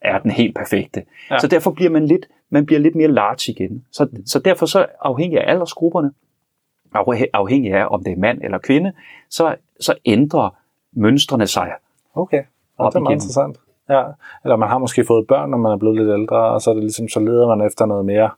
er 0.00 0.18
den 0.18 0.30
helt 0.30 0.56
perfekte. 0.56 1.02
Ja. 1.30 1.38
Så 1.38 1.46
derfor 1.46 1.70
bliver 1.70 1.90
man 1.90 2.06
lidt, 2.06 2.26
man 2.50 2.66
bliver 2.66 2.78
lidt 2.80 2.94
mere 2.94 3.08
large 3.08 3.52
igen. 3.52 3.84
Så, 3.92 4.06
så 4.26 4.38
derfor 4.38 4.66
så 4.66 4.86
afhængig 5.00 5.40
af 5.40 5.50
aldersgrupperne, 5.50 6.12
afhæ- 6.94 7.30
afhængig 7.32 7.74
af 7.74 7.86
om 7.90 8.04
det 8.04 8.12
er 8.12 8.16
mand 8.16 8.42
eller 8.42 8.58
kvinde, 8.58 8.92
så, 9.30 9.54
så 9.80 9.94
ændrer 10.04 10.56
mønstrene 10.92 11.46
sig. 11.46 11.72
Okay, 12.14 12.42
ja, 12.80 12.84
det 12.86 12.94
er 12.94 13.00
meget 13.00 13.14
interessant. 13.14 13.56
Ja. 13.88 14.02
Eller 14.44 14.56
man 14.56 14.68
har 14.68 14.78
måske 14.78 15.04
fået 15.04 15.26
børn, 15.26 15.50
når 15.50 15.58
man 15.58 15.72
er 15.72 15.76
blevet 15.76 15.96
lidt 15.96 16.08
ældre, 16.08 16.36
og 16.36 16.60
så 16.60 16.70
er 16.70 16.74
det 16.74 16.82
ligesom, 16.82 17.08
så 17.08 17.20
leder 17.20 17.56
man 17.56 17.66
efter 17.66 17.86
noget 17.86 18.04
mere 18.04 18.30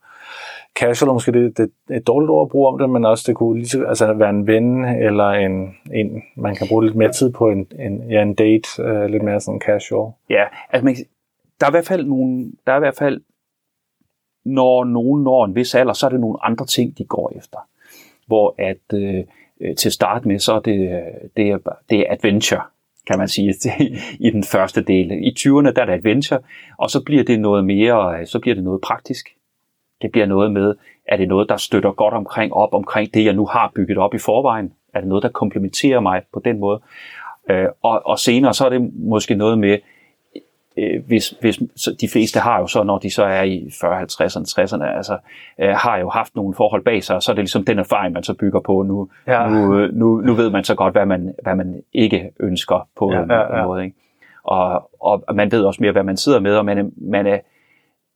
casual, 0.81 1.13
måske 1.13 1.33
det, 1.33 1.59
det 1.59 1.71
er 1.91 1.97
et 1.97 2.07
dårligt 2.07 2.31
ord 2.31 2.47
at 2.47 2.51
bruge 2.51 2.69
om 2.69 2.79
det, 2.79 2.91
men 2.91 3.05
også 3.05 3.25
det 3.27 3.37
kunne 3.37 3.59
lige, 3.59 3.89
altså 3.89 4.13
være 4.13 4.31
en 4.31 4.47
ven, 4.47 4.85
eller 4.85 5.29
en, 5.31 5.77
en, 5.93 6.23
man 6.37 6.55
kan 6.55 6.69
bruge 6.69 6.85
lidt 6.85 6.97
mere 6.97 7.13
tid 7.13 7.33
på 7.33 7.49
en, 7.49 7.67
en, 7.79 8.11
ja, 8.11 8.23
en 8.23 8.35
date, 8.35 8.83
øh, 8.83 9.07
lidt 9.07 9.23
mere 9.23 9.41
sådan 9.41 9.61
casual. 9.61 10.13
Ja, 10.31 10.45
altså 10.71 10.85
man, 10.85 10.97
der 11.61 11.67
er 11.67 11.71
i 11.71 11.77
hvert 11.77 11.87
fald 11.87 12.07
nogle, 12.07 12.53
der 12.67 12.73
er 12.73 12.77
i 12.77 12.81
hvert 12.81 12.97
fald, 12.97 13.21
når 14.45 14.85
nogen 14.85 15.23
når 15.23 15.45
en 15.45 15.55
vis 15.55 15.75
alder, 15.75 15.93
så 15.93 16.07
er 16.07 16.11
det 16.11 16.21
nogle 16.21 16.45
andre 16.45 16.67
ting, 16.67 16.99
de 16.99 17.05
går 17.05 17.33
efter. 17.37 17.59
Hvor 18.27 18.55
at 18.59 18.99
øh, 18.99 19.25
øh 19.61 19.77
til 19.77 19.89
at 19.89 19.93
starte 19.93 20.29
med, 20.29 20.39
så 20.39 20.53
er 20.53 20.61
det, 20.61 21.03
det, 21.37 21.49
er, 21.51 21.59
det 21.91 22.01
er 22.01 22.05
adventure, 22.11 22.63
kan 23.07 23.19
man 23.19 23.29
sige, 23.29 23.55
i 24.27 24.31
den 24.31 24.45
første 24.45 24.83
del. 24.83 25.11
I 25.13 25.35
20'erne, 25.39 25.73
der 25.73 25.83
er 25.83 25.87
der 25.87 25.95
adventure, 25.95 26.41
og 26.79 26.91
så 26.91 27.05
bliver 27.05 27.25
det 27.25 27.41
noget 27.41 27.65
mere, 27.65 28.21
øh, 28.21 28.27
så 28.27 28.39
bliver 28.39 28.55
det 28.55 28.65
noget 28.65 28.81
praktisk. 28.81 29.29
Det 30.05 30.13
bliver 30.13 30.27
noget 30.27 30.53
med, 30.53 30.75
er 31.09 31.17
det 31.17 31.29
noget, 31.29 31.49
der 31.49 31.57
støtter 31.57 31.91
godt 31.93 32.15
omkring 32.15 32.53
op 32.55 32.75
omkring 32.75 33.15
det, 33.15 33.25
jeg 33.25 33.33
nu 33.33 33.47
har 33.47 33.73
bygget 33.75 33.99
op 33.99 34.15
i 34.15 34.19
forvejen? 34.19 34.73
Er 34.95 35.01
det 35.01 35.09
noget, 35.09 35.23
der 35.23 35.29
komplementerer 35.29 36.01
mig 36.01 36.23
på 36.33 36.41
den 36.45 36.61
måde? 36.61 36.81
Øh, 37.51 37.67
og, 37.83 38.03
og 38.07 38.19
senere, 38.19 38.55
så 38.55 38.65
er 38.65 38.69
det 38.69 38.91
måske 38.95 39.35
noget 39.35 39.59
med, 39.59 39.79
øh, 40.77 41.07
hvis, 41.07 41.35
hvis 41.41 41.59
de 42.01 42.09
fleste 42.09 42.41
har 42.41 42.59
jo 42.61 42.67
så, 42.67 42.83
når 42.83 42.99
de 42.99 43.11
så 43.15 43.25
er 43.25 43.43
i 43.43 43.71
40, 43.81 44.03
50'erne, 44.03 44.63
60'erne, 44.63 44.97
altså, 44.97 45.19
øh, 45.61 45.69
har 45.77 45.97
jo 45.99 46.09
haft 46.11 46.37
nogle 46.37 46.55
forhold 46.55 46.85
bag 46.85 47.03
sig, 47.05 47.17
og 47.17 47.23
så 47.23 47.33
er 47.33 47.35
det 47.35 47.43
ligesom 47.43 47.65
den 47.65 47.79
erfaring, 47.79 48.13
man 48.15 48.23
så 48.23 48.35
bygger 48.35 48.61
på. 48.61 48.83
Nu, 48.83 49.09
Ja. 49.27 49.49
nu, 49.49 49.79
øh, 49.79 49.95
nu, 49.95 50.21
nu 50.21 50.33
ved 50.35 50.51
man 50.51 50.65
så 50.65 50.75
godt, 50.75 50.95
hvad 50.95 51.07
man, 51.07 51.35
hvad 51.43 51.55
man 51.55 51.83
ikke 51.93 52.31
ønsker 52.41 52.89
på 52.99 53.13
Ja, 53.13 53.23
en, 53.23 53.31
ja, 53.31 53.55
ja. 53.57 53.61
en 53.61 53.67
måde. 53.67 53.85
Ikke? 53.85 53.97
Og, 54.43 54.91
og 55.01 55.25
man 55.35 55.53
ved 55.53 55.65
også 55.65 55.83
mere, 55.83 55.93
hvad 55.93 56.03
man 56.03 56.17
sidder 56.17 56.41
med, 56.41 56.57
og 56.57 56.65
man 56.65 56.93
man 56.97 57.27
er 57.27 57.39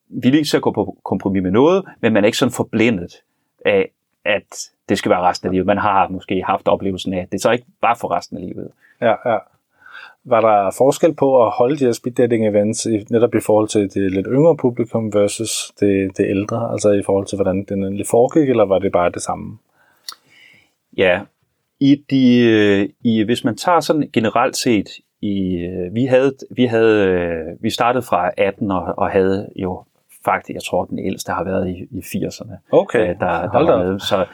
villig 0.08 0.46
til 0.46 0.56
at 0.56 0.62
gå 0.62 0.70
på 0.70 0.96
kompromis 1.04 1.42
med 1.42 1.50
noget, 1.50 1.84
men 2.00 2.12
man 2.12 2.24
er 2.24 2.26
ikke 2.26 2.38
sådan 2.38 2.52
forblændet 2.52 3.22
af, 3.66 3.90
at 4.24 4.70
det 4.88 4.98
skal 4.98 5.10
være 5.10 5.20
resten 5.22 5.46
af 5.46 5.52
livet. 5.52 5.66
Man 5.66 5.78
har 5.78 6.08
måske 6.08 6.42
haft 6.46 6.68
oplevelsen 6.68 7.12
af, 7.12 7.22
at 7.22 7.32
det 7.32 7.40
så 7.40 7.50
ikke 7.50 7.66
var 7.82 7.94
for 8.00 8.16
resten 8.16 8.36
af 8.36 8.42
livet. 8.42 8.70
Ja, 9.00 9.30
ja. 9.32 9.38
Var 10.24 10.40
der 10.40 10.70
forskel 10.78 11.14
på 11.14 11.46
at 11.46 11.52
holde 11.52 11.76
de 11.76 11.84
her 11.84 11.92
speed 11.92 12.14
dating 12.14 12.48
events 12.48 12.86
netop 13.10 13.34
i 13.34 13.40
forhold 13.40 13.68
til 13.68 13.94
det 13.94 14.12
lidt 14.12 14.26
yngre 14.30 14.56
publikum 14.56 15.14
versus 15.14 15.72
det, 15.80 16.16
det 16.16 16.26
ældre, 16.28 16.72
altså 16.72 16.90
i 16.90 17.02
forhold 17.02 17.26
til 17.26 17.36
hvordan 17.36 17.64
den 17.68 17.84
endelig 17.84 18.06
foregik, 18.06 18.50
eller 18.50 18.64
var 18.64 18.78
det 18.78 18.92
bare 18.92 19.10
det 19.10 19.22
samme? 19.22 19.58
Ja, 20.96 21.20
i 21.80 22.04
de, 22.10 22.92
i, 23.04 23.22
hvis 23.22 23.44
man 23.44 23.56
tager 23.56 23.80
sådan 23.80 24.10
generelt 24.12 24.56
set, 24.56 24.88
i, 25.20 25.68
vi, 25.92 26.04
havde, 26.04 26.32
vi, 26.50 26.64
havde, 26.64 27.06
øh, 27.06 27.62
vi 27.62 27.70
startede 27.70 28.02
fra 28.02 28.30
18 28.36 28.70
og, 28.70 28.94
og 28.98 29.10
havde 29.10 29.48
jo 29.56 29.84
faktisk, 30.30 30.54
jeg 30.54 30.62
tror 30.62 30.84
den 30.84 30.98
ældste 30.98 31.32
har 31.32 31.44
været 31.44 31.68
i, 31.68 31.72
i 31.98 32.00
80'erne, 32.00 32.54
Okay, 32.70 33.00
øh, 33.00 33.06
der, 33.20 33.50
der 33.50 33.58
var 33.70 33.84
med. 33.84 34.00
Så, 34.00 34.26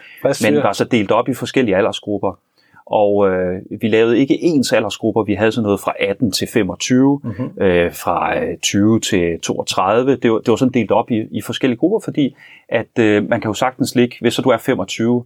men 0.44 0.62
var 0.62 0.72
så 0.72 0.84
delt 0.84 1.10
op 1.10 1.28
i 1.28 1.34
forskellige 1.34 1.76
aldersgrupper. 1.76 2.38
Og 2.86 3.30
øh, 3.30 3.62
vi 3.80 3.88
lavede 3.88 4.18
ikke 4.18 4.42
ens 4.42 4.72
aldersgrupper, 4.72 5.22
vi 5.22 5.34
havde 5.34 5.52
sådan 5.52 5.62
noget 5.64 5.80
fra 5.80 5.92
18 6.00 6.32
til 6.32 6.48
25, 6.48 7.20
Mhm. 7.24 7.32
mm-hmm. 7.42 7.62
øh, 7.62 7.92
fra 7.92 8.38
øh, 8.44 8.56
20 8.58 9.00
til 9.00 9.40
32. 9.40 10.16
Det 10.16 10.32
var, 10.32 10.38
det 10.38 10.48
var 10.48 10.56
sådan 10.56 10.72
delt 10.72 10.90
op 10.90 11.10
i, 11.10 11.26
i 11.30 11.40
forskellige 11.42 11.78
grupper, 11.78 11.98
fordi 12.04 12.36
at 12.68 12.98
øh, 13.00 13.28
man 13.28 13.40
kan 13.40 13.48
jo 13.48 13.54
sagtens 13.54 13.94
ligge, 13.94 14.16
hvis 14.20 14.34
så 14.34 14.42
du 14.42 14.48
er 14.48 14.56
25, 14.56 15.24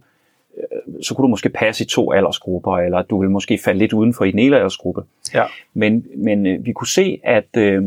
øh, 0.57 0.63
så 1.03 1.15
kunne 1.15 1.23
du 1.23 1.27
måske 1.29 1.49
passe 1.49 1.83
i 1.83 1.87
to 1.87 2.11
aldersgrupper, 2.11 2.77
eller 2.77 3.01
du 3.01 3.21
vil 3.21 3.29
måske 3.29 3.59
falde 3.65 3.79
lidt 3.79 3.93
udenfor 3.93 4.25
i 4.25 4.31
den 4.31 4.39
ene 4.39 4.55
aldersgruppe. 4.55 5.01
Ja. 5.33 5.43
Men, 5.73 6.05
men 6.17 6.45
øh, 6.45 6.65
vi 6.65 6.71
kunne 6.71 6.87
se, 6.87 7.19
at 7.23 7.57
øh, 7.57 7.83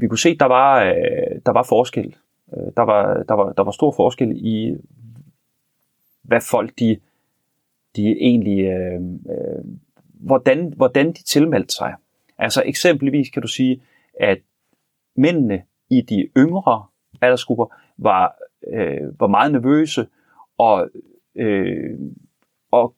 vi 0.00 0.08
kunne 0.08 0.18
se, 0.18 0.38
der 0.38 0.46
var 0.46 0.84
øh, 0.84 1.40
der 1.46 1.52
var 1.52 1.62
forskel. 1.62 2.16
Øh, 2.56 2.72
der 2.76 2.82
var 2.82 3.22
der 3.22 3.34
var 3.34 3.52
der 3.52 3.62
var 3.62 3.70
stor 3.70 3.92
forskel 3.92 4.32
i 4.36 4.76
hvad 6.22 6.40
folk 6.40 6.78
de 6.78 6.96
de 7.96 8.08
egentlig 8.20 8.64
øh, 8.64 9.00
øh, 9.02 9.64
hvordan 10.14 10.72
hvordan 10.76 11.08
de 11.12 11.22
tilmeldte 11.22 11.74
sig. 11.74 11.94
Altså 12.38 12.62
eksempelvis 12.66 13.30
kan 13.30 13.42
du 13.42 13.48
sige, 13.48 13.82
at 14.20 14.38
mændene 15.16 15.62
i 15.90 16.00
de 16.00 16.28
yngre 16.36 16.84
aldersgrupper 17.20 17.66
var 17.96 18.36
øh, 18.72 19.20
var 19.20 19.26
meget 19.26 19.52
nervøse 19.52 20.06
og 20.58 20.88
øh, 21.34 21.98
og 22.70 22.94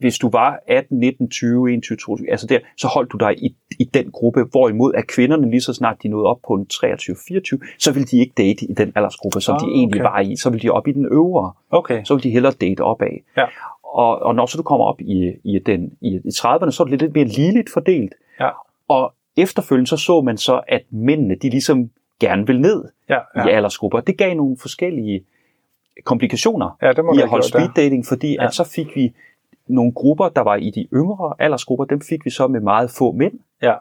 hvis 0.00 0.18
du 0.18 0.30
var 0.30 0.58
18, 0.68 0.98
19, 0.98 1.30
20, 1.30 1.72
21, 1.72 1.96
22, 1.96 2.30
altså 2.30 2.46
der, 2.46 2.58
så 2.76 2.88
holdt 2.88 3.12
du 3.12 3.16
dig 3.16 3.42
i, 3.44 3.56
i 3.78 3.84
den 3.84 4.10
gruppe, 4.10 4.44
hvorimod 4.50 4.94
at 4.94 5.06
kvinderne 5.06 5.50
lige 5.50 5.60
så 5.60 5.72
snart 5.72 5.96
de 6.02 6.08
nåede 6.08 6.26
op 6.26 6.38
på 6.46 6.54
en 6.54 6.66
23, 6.66 7.16
24, 7.28 7.60
så 7.78 7.92
ville 7.92 8.06
de 8.06 8.18
ikke 8.18 8.32
date 8.38 8.64
i 8.64 8.74
den 8.74 8.92
aldersgruppe, 8.96 9.40
som 9.40 9.54
Ah, 9.54 9.60
de 9.60 9.66
egentlig 9.74 10.00
okay. 10.00 10.10
var 10.10 10.20
i, 10.20 10.36
så 10.36 10.50
ville 10.50 10.62
de 10.62 10.70
op 10.70 10.88
i 10.88 10.92
den 10.92 11.04
øvre, 11.04 11.52
Okay, 11.70 12.04
så 12.04 12.14
ville 12.14 12.22
de 12.22 12.30
hellere 12.30 12.52
date 12.60 12.80
opad. 12.80 13.18
Ja. 13.36 13.44
Og, 13.82 14.18
og 14.22 14.34
når 14.34 14.46
så 14.46 14.56
du 14.56 14.62
kommer 14.62 14.86
op 14.86 15.00
i, 15.00 15.32
i, 15.44 15.58
den, 15.58 15.92
i, 16.00 16.08
i 16.08 16.28
30'erne, 16.28 16.70
så 16.70 16.82
er 16.82 16.86
det 16.90 17.02
lidt 17.02 17.14
mere 17.14 17.24
ligeligt 17.24 17.70
fordelt. 17.72 18.14
Ja. 18.40 18.48
Og 18.88 19.14
efterfølgende 19.36 19.88
så 19.88 19.96
så 19.96 20.20
man 20.20 20.36
så, 20.36 20.60
at 20.68 20.82
mændene, 20.90 21.34
de 21.34 21.50
ligesom 21.50 21.90
gerne 22.20 22.46
vil 22.46 22.60
ned 22.60 22.84
ja, 23.08 23.18
ja. 23.36 23.46
i 23.46 23.50
aldersgrupper. 23.50 24.00
Det 24.00 24.18
gav 24.18 24.34
nogle 24.34 24.56
forskellige 24.60 25.24
komplikationer 26.04 26.76
ja 26.82 26.92
det 26.92 27.04
må 27.04 27.14
i 27.14 27.20
at 27.20 27.28
holde 27.28 27.46
speed 27.48 27.68
dating, 27.76 28.06
fordi 28.06 28.32
ja. 28.32 28.44
at 28.44 28.54
så 28.54 28.64
fik 28.64 28.96
vi 28.96 29.12
nogle 29.70 29.92
grupper, 29.92 30.28
der 30.28 30.40
var 30.40 30.56
i 30.56 30.70
de 30.70 30.86
yngre 30.94 31.34
aldersgrupper, 31.38 31.84
dem 31.84 32.00
fik 32.00 32.24
vi 32.24 32.30
så 32.30 32.46
med 32.48 32.60
meget 32.60 32.90
få 32.90 33.12
mænd, 33.12 33.32
Ja, 33.62 33.74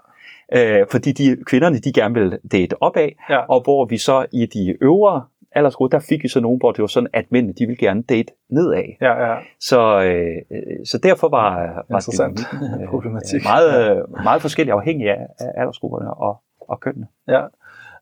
øh, 0.55 0.87
fordi 0.91 1.11
de 1.11 1.37
kvinderne, 1.45 1.77
de 1.77 1.93
gerne 1.93 2.13
ville 2.13 2.39
date 2.51 2.75
opad, 2.81 3.09
ja. 3.29 3.39
og 3.39 3.61
hvor 3.63 3.85
vi 3.85 3.97
så 3.97 4.25
i 4.31 4.45
de 4.45 4.77
øvre 4.81 5.23
aldersgrupper, 5.51 5.97
der 5.97 6.05
fik 6.09 6.23
vi 6.23 6.27
så 6.27 6.39
nogen, 6.39 6.59
hvor 6.59 6.71
det 6.71 6.81
var 6.81 6.87
sådan, 6.87 7.09
at 7.13 7.25
mændene, 7.31 7.53
de 7.53 7.65
ville 7.65 7.77
gerne 7.77 8.01
date 8.01 8.33
nedad. 8.49 8.83
ja, 9.01 9.29
ja. 9.29 9.35
Så, 9.59 10.03
øh, 10.03 10.57
så 10.85 10.97
derfor 10.97 11.29
var, 11.29 11.55
var 11.89 11.97
Interessant 11.97 12.39
dynamikken, 12.51 12.81
øh, 12.81 12.89
problematik. 12.93 13.43
meget, 13.43 13.91
øh, 13.91 14.23
meget 14.23 14.41
forskellig 14.41 14.73
afhængig 14.73 15.09
af, 15.09 15.27
af 15.39 15.61
aldersgrupperne 15.61 16.13
og, 16.13 16.41
og 16.61 16.79
kønnene. 16.79 17.07
Ja. 17.27 17.41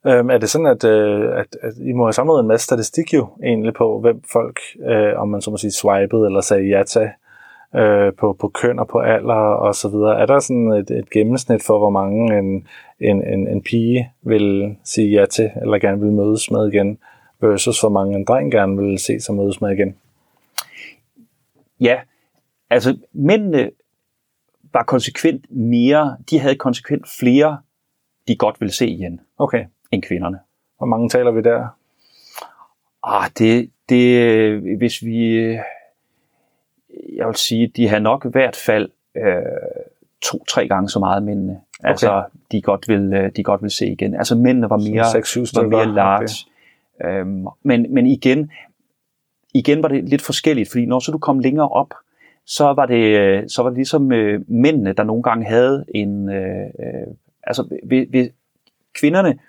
Øhm, 0.05 0.29
er 0.29 0.37
det 0.37 0.49
sådan, 0.49 0.67
at, 0.67 0.83
øh, 0.83 1.39
at, 1.39 1.57
at 1.61 1.73
I 1.77 1.91
må 1.91 2.05
have 2.05 2.13
samlet 2.13 2.39
en 2.39 2.47
masse 2.47 2.65
statistik 2.65 3.13
jo 3.13 3.27
egentlig 3.43 3.73
på, 3.73 3.99
hvem 3.99 4.23
folk, 4.33 4.59
øh, 4.89 5.21
om 5.21 5.29
man 5.29 5.41
så 5.41 5.51
må 5.51 5.57
sige, 5.57 5.71
swipede 5.71 6.25
eller 6.25 6.41
sagde 6.41 6.67
ja 6.67 6.83
til 6.83 7.09
øh, 7.75 8.13
på, 8.13 8.33
på 8.39 8.47
køn 8.47 8.79
og 8.79 8.87
på 8.87 8.99
alder 8.99 9.33
og 9.33 9.75
så 9.75 9.89
videre. 9.89 10.19
Er 10.21 10.25
der 10.25 10.39
sådan 10.39 10.71
et, 10.71 10.91
et 10.91 11.09
gennemsnit 11.09 11.63
for, 11.63 11.77
hvor 11.77 11.89
mange 11.89 12.39
en, 12.39 12.67
en, 12.99 13.23
en, 13.27 13.47
en 13.47 13.61
pige 13.61 14.11
vil 14.21 14.75
sige 14.83 15.19
ja 15.19 15.25
til, 15.25 15.51
eller 15.61 15.79
gerne 15.79 16.01
vil 16.01 16.11
mødes 16.11 16.51
med 16.51 16.73
igen, 16.73 16.99
versus 17.41 17.79
hvor 17.79 17.89
mange 17.89 18.15
en 18.15 18.25
dreng 18.25 18.51
gerne 18.51 18.77
vil 18.77 18.99
se 18.99 19.19
sig 19.19 19.35
mødes 19.35 19.61
med 19.61 19.71
igen? 19.71 19.95
Ja, 21.79 21.99
altså 22.69 22.97
mændene 23.13 23.71
var 24.73 24.83
konsekvent 24.83 25.45
mere, 25.49 26.17
de 26.29 26.39
havde 26.39 26.55
konsekvent 26.55 27.05
flere, 27.19 27.57
de 28.27 28.35
godt 28.35 28.61
ville 28.61 28.71
se 28.71 28.87
igen, 28.87 29.19
Okay. 29.37 29.65
end 29.91 30.03
kvinderne. 30.03 30.39
Hvor 30.77 30.87
mange 30.87 31.09
taler 31.09 31.31
vi 31.31 31.41
der? 31.41 31.67
Ah, 33.03 33.29
det, 33.37 33.69
det, 33.89 34.77
hvis 34.77 35.05
vi, 35.05 35.49
jeg 37.15 37.27
vil 37.27 37.35
sige, 37.35 37.67
de 37.67 37.87
har 37.87 37.99
nok 37.99 38.25
i 38.25 38.29
hvert 38.31 38.55
fald 38.55 38.89
øh, 39.17 39.23
to-tre 40.21 40.67
gange 40.67 40.89
så 40.89 40.99
meget 40.99 41.23
mændene. 41.23 41.61
Okay. 41.79 41.89
Altså, 41.89 42.23
de 42.51 42.61
godt, 42.61 42.87
vil, 42.87 43.13
øh, 43.13 43.31
de 43.35 43.43
godt 43.43 43.61
vil 43.61 43.71
se 43.71 43.87
igen. 43.87 44.15
Altså, 44.15 44.35
mændene 44.35 44.69
var 44.69 44.77
mere, 44.77 45.03
Sådan 45.03 45.11
seks-syv 45.11 45.41
var 45.41 45.45
stykker, 45.45 45.69
mere 45.69 45.85
large. 45.85 46.23
okay. 46.23 47.19
Øhm, 47.19 47.45
men, 47.63 47.93
men 47.93 48.07
igen, 48.07 48.51
igen 49.53 49.83
var 49.83 49.89
det 49.89 50.09
lidt 50.09 50.21
forskelligt, 50.21 50.69
fordi 50.71 50.85
når 50.85 50.99
så 50.99 51.11
du 51.11 51.17
kom 51.17 51.39
længere 51.39 51.69
op, 51.69 51.93
så 52.45 52.73
var 52.73 52.85
det, 52.85 53.17
øh, 53.19 53.43
så 53.49 53.63
var 53.63 53.69
det 53.69 53.77
ligesom 53.77 54.11
øh, 54.11 54.41
mændene, 54.47 54.93
der 54.93 55.03
nogle 55.03 55.23
gange 55.23 55.45
havde 55.45 55.85
en... 55.95 56.29
Øh, 56.29 56.65
øh, 56.79 57.07
altså, 57.43 57.79
ved, 57.83 58.05
ved, 58.09 58.29
kvinderne 58.93 59.39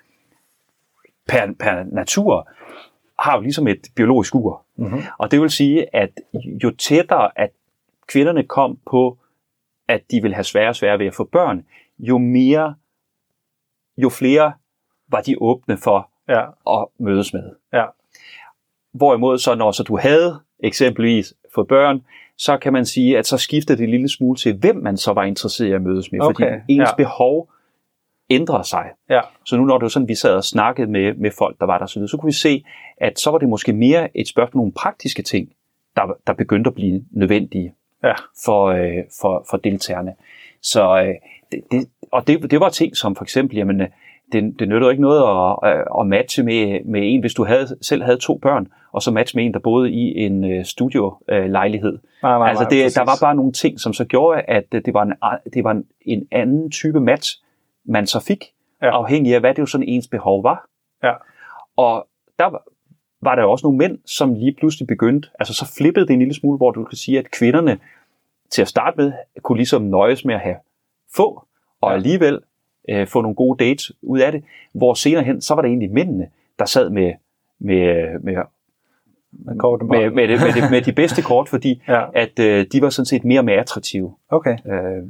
per, 1.27 1.53
per 1.59 1.83
natur 1.91 2.49
har 3.19 3.35
jo 3.35 3.41
ligesom 3.41 3.67
et 3.67 3.87
biologisk 3.95 4.35
ur. 4.35 4.65
Mm-hmm. 4.79 5.01
Og 5.17 5.31
det 5.31 5.41
vil 5.41 5.49
sige, 5.49 5.95
at 5.95 6.09
jo 6.63 6.71
tættere 6.71 7.39
at 7.39 7.49
kvinderne 8.07 8.43
kom 8.43 8.79
på, 8.89 9.17
at 9.87 10.01
de 10.11 10.21
vil 10.21 10.33
have 10.33 10.43
sværere 10.43 10.69
og 10.69 10.75
sværere 10.75 10.99
ved 10.99 11.05
at 11.05 11.13
få 11.15 11.23
børn, 11.23 11.65
jo 11.99 12.17
mere, 12.17 12.75
jo 13.97 14.09
flere 14.09 14.53
var 15.07 15.21
de 15.21 15.35
åbne 15.41 15.77
for 15.77 16.09
Ja, 16.29 16.45
at 16.81 16.87
mødes 16.99 17.33
med. 17.33 17.55
ja, 17.73 17.85
Hvorimod 18.93 19.37
så, 19.37 19.55
når 19.55 19.71
så 19.71 19.83
du 19.83 19.97
havde 19.97 20.39
eksempelvis 20.59 21.33
fået 21.55 21.67
børn, 21.67 22.01
så 22.37 22.57
kan 22.57 22.73
man 22.73 22.85
sige, 22.85 23.17
at 23.17 23.25
så 23.27 23.37
skifter 23.37 23.75
det 23.75 23.83
en 23.83 23.89
lille 23.89 24.09
smule 24.09 24.37
til, 24.37 24.57
hvem 24.57 24.75
man 24.75 24.97
så 24.97 25.13
var 25.13 25.23
interesseret 25.23 25.67
i 25.67 25.71
at 25.71 25.81
mødes 25.81 26.11
med, 26.11 26.21
Okay, 26.21 26.59
fordi 26.61 26.73
ens 26.73 26.89
ja. 26.89 26.95
behov 26.95 27.51
ændrer 28.29 28.61
sig. 28.61 28.85
Ja. 29.09 29.21
Så 29.45 29.57
nu 29.57 29.65
når 29.65 29.77
det 29.77 29.81
var 29.81 29.89
sådan, 29.89 30.07
vi 30.07 30.15
sad 30.15 30.35
og 30.35 30.43
snakkede 30.43 30.91
med, 30.91 31.13
med 31.13 31.31
folk, 31.37 31.59
der 31.59 31.65
var 31.65 31.77
der, 31.77 31.85
så, 31.85 32.07
så 32.07 32.17
kunne 32.17 32.27
vi 32.27 32.33
se, 32.33 32.63
at 32.97 33.19
så 33.19 33.31
var 33.31 33.37
det 33.37 33.49
måske 33.49 33.73
mere 33.73 34.17
et 34.17 34.27
spørgsmål 34.27 34.59
om 34.59 34.63
nogle 34.63 34.73
praktiske 34.73 35.21
ting, 35.21 35.49
der, 35.95 36.01
der 36.27 36.33
begyndte 36.33 36.67
at 36.67 36.73
blive 36.75 37.03
nødvendige 37.11 37.73
Ja. 38.03 38.13
for, 38.45 38.65
øh, 38.65 39.03
for, 39.21 39.45
for 39.49 39.57
deltagerne. 39.57 40.13
Så 40.61 40.99
øh, 41.01 41.13
det, 41.51 41.61
det, 41.71 41.89
og 42.11 42.27
det, 42.27 42.51
det 42.51 42.59
var 42.59 42.69
ting 42.69 42.97
som 42.97 43.15
for 43.15 43.23
eksempel, 43.23 43.57
jamen, 43.57 43.79
det, 44.31 44.59
det 44.59 44.69
nytter 44.69 44.89
ikke 44.89 45.01
noget 45.01 45.21
at, 45.63 45.85
at 45.99 46.07
matche 46.07 46.43
med, 46.43 46.85
med 46.85 47.01
en, 47.03 47.19
hvis 47.19 47.33
du 47.33 47.45
havde, 47.45 47.67
selv 47.81 48.03
havde 48.03 48.17
to 48.17 48.37
børn, 48.37 48.67
og 48.91 49.01
så 49.01 49.11
matche 49.11 49.37
med 49.37 49.45
en, 49.45 49.53
der 49.53 49.59
boede 49.59 49.91
i 49.91 50.17
en 50.17 50.51
øh, 50.51 50.65
studiolejlighed. 50.65 51.97
Nej, 52.23 52.37
nej, 52.37 52.49
altså 52.49 52.63
nej, 52.63 52.69
det, 52.69 52.83
præcis. 52.83 52.93
der 52.93 53.05
var 53.05 53.17
bare 53.21 53.35
nogle 53.35 53.51
ting, 53.51 53.79
som 53.79 53.93
så 53.93 54.05
gjorde, 54.05 54.41
at 54.41 54.63
det 54.71 54.93
var 54.93 55.03
en, 55.03 55.13
det 55.53 55.63
var 55.63 55.71
en, 55.71 55.85
en 56.01 56.27
anden 56.31 56.71
type 56.71 56.99
match, 56.99 57.41
man 57.89 58.07
så 58.07 58.19
fik, 58.19 58.45
Ja. 58.81 58.87
afhængig 58.89 59.33
af, 59.33 59.39
hvad 59.39 59.53
det 59.53 59.59
jo 59.61 59.65
sådan 59.65 59.87
ens 59.87 60.07
behov 60.07 60.43
var. 60.43 60.67
Ja. 61.03 61.13
Og 61.77 62.07
der 62.39 62.45
var- 62.45 62.63
var 63.21 63.35
der 63.35 63.41
jo 63.43 63.51
også 63.51 63.65
nogle 63.65 63.77
mænd, 63.77 63.97
som 64.05 64.33
lige 64.33 64.53
pludselig 64.53 64.87
begyndte, 64.87 65.29
altså 65.39 65.53
så 65.53 65.73
flippede 65.77 66.07
det 66.07 66.13
en 66.13 66.19
lille 66.19 66.33
smule, 66.33 66.57
hvor 66.57 66.71
du 66.71 66.83
kan 66.83 66.97
sige, 66.97 67.19
at 67.19 67.31
kvinderne 67.31 67.79
til 68.51 68.61
at 68.61 68.67
starte 68.67 68.97
med 68.97 69.11
kunne 69.41 69.57
ligesom 69.57 69.81
nøjes 69.81 70.25
med 70.25 70.35
at 70.35 70.41
have 70.41 70.55
få, 71.15 71.47
og 71.81 71.89
Ja. 71.89 71.95
alligevel 71.95 72.39
øh, 72.89 73.07
få 73.07 73.21
nogle 73.21 73.35
gode 73.35 73.65
dates 73.65 73.91
ud 74.01 74.19
af 74.19 74.31
det, 74.31 74.43
hvor 74.73 74.93
senere 74.93 75.23
hen, 75.23 75.41
så 75.41 75.55
var 75.55 75.61
det 75.61 75.69
egentlig 75.69 75.91
mændene, 75.91 76.29
der 76.59 76.65
sad 76.65 76.89
med, 76.89 77.13
med, 77.59 77.85
med, 78.23 78.35
Med 79.31 79.55
med, 79.99 80.09
med, 80.11 80.27
det, 80.27 80.39
med, 80.41 80.53
det, 80.61 80.71
med 80.71 80.81
de 80.81 80.93
bedste 80.93 81.21
kort, 81.21 81.49
fordi 81.49 81.81
Ja. 81.87 82.05
at 82.13 82.39
øh, 82.39 82.65
de 82.71 82.81
var 82.81 82.89
sådan 82.89 83.05
set 83.05 83.23
mere 83.25 83.39
og 83.39 83.45
mere 83.45 83.57
attraktive. 83.59 84.15
Okay, 84.29 84.57
Øh, 84.65 85.03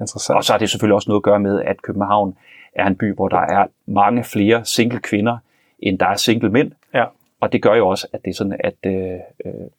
interessant. 0.00 0.36
og 0.36 0.44
så 0.44 0.52
har 0.52 0.58
det 0.58 0.70
selvfølgelig 0.70 0.94
også 0.94 1.10
noget 1.10 1.18
at 1.18 1.22
gøre 1.22 1.40
med, 1.40 1.62
at 1.62 1.82
København 1.82 2.36
er 2.74 2.86
en 2.86 2.96
by, 2.96 3.14
hvor 3.14 3.28
der 3.28 3.40
er 3.40 3.66
mange 3.86 4.24
flere 4.24 4.64
single 4.64 5.00
kvinder, 5.00 5.38
end 5.78 5.98
der 5.98 6.06
er 6.06 6.14
single 6.14 6.50
mænd. 6.50 6.72
Ja. 6.94 7.04
Og 7.40 7.52
det 7.52 7.62
gør 7.62 7.74
jo 7.74 7.88
også, 7.88 8.06
at 8.12 8.24
det 8.24 8.30
er 8.30 8.34
sådan, 8.34 8.60
at, 8.64 8.74
øh, 8.86 9.20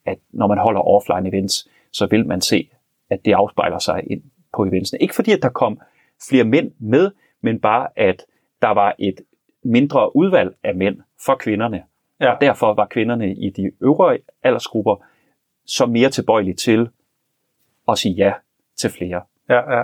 at 0.06 0.18
når 0.32 0.48
man 0.48 0.58
holder 0.58 0.82
offline 0.82 1.30
events, 1.30 1.70
så 1.92 2.08
vil 2.12 2.28
man 2.28 2.42
se, 2.42 2.70
at 3.10 3.26
det 3.26 3.34
afspejler 3.34 3.80
sig 3.80 4.04
ind 4.12 4.22
på 4.56 4.66
eventsene. 4.66 5.00
Ikke 5.00 5.16
fordi, 5.16 5.32
at 5.32 5.42
der 5.42 5.50
kom 5.50 5.80
flere 6.30 6.44
mænd 6.44 6.72
med, 6.80 7.12
men 7.42 7.60
bare, 7.60 7.88
at 7.96 8.26
der 8.62 8.70
var 8.70 8.96
et 9.00 9.22
mindre 9.64 10.16
udvalg 10.16 10.56
af 10.64 10.76
mænd 10.76 11.02
for 11.26 11.36
kvinderne. 11.36 11.84
Ja. 12.20 12.34
Og 12.34 12.42
derfor 12.42 12.74
var 12.74 12.86
kvinderne 12.86 13.36
i 13.36 13.50
de 13.50 13.72
øvrige 13.82 14.20
aldersgrupper 14.44 14.96
så 15.66 15.86
mere 15.86 16.10
tilbøjelige 16.10 16.56
til 16.56 16.90
at 17.88 17.98
sige 17.98 18.14
ja 18.14 18.34
til 18.78 18.90
flere. 18.90 19.22
Ja, 19.50 19.78
ja. 19.78 19.84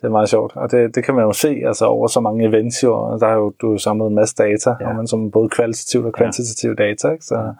Det 0.00 0.04
er 0.04 0.10
meget 0.10 0.28
sjovt, 0.28 0.56
og 0.56 0.70
det, 0.70 0.94
det 0.94 1.04
kan 1.04 1.14
man 1.14 1.24
jo 1.24 1.32
se 1.32 1.62
altså 1.66 1.86
over 1.86 2.06
så 2.06 2.20
mange 2.20 2.48
events 2.48 2.84
jo, 2.84 3.18
der 3.20 3.26
er 3.26 3.34
jo, 3.34 3.52
du 3.60 3.66
har 3.66 3.72
jo 3.72 3.78
samlet 3.78 4.06
en 4.06 4.14
masse 4.14 4.34
data, 4.36 4.70
ja. 4.70 4.76
Ja. 4.80 4.88
og 4.88 4.96
man 4.96 5.06
som 5.06 5.30
både 5.30 5.48
kvalitativt 5.48 6.06
og 6.06 6.12
kvantitativt 6.12 6.78
data, 6.78 7.08
ikke? 7.08 7.24
så 7.24 7.54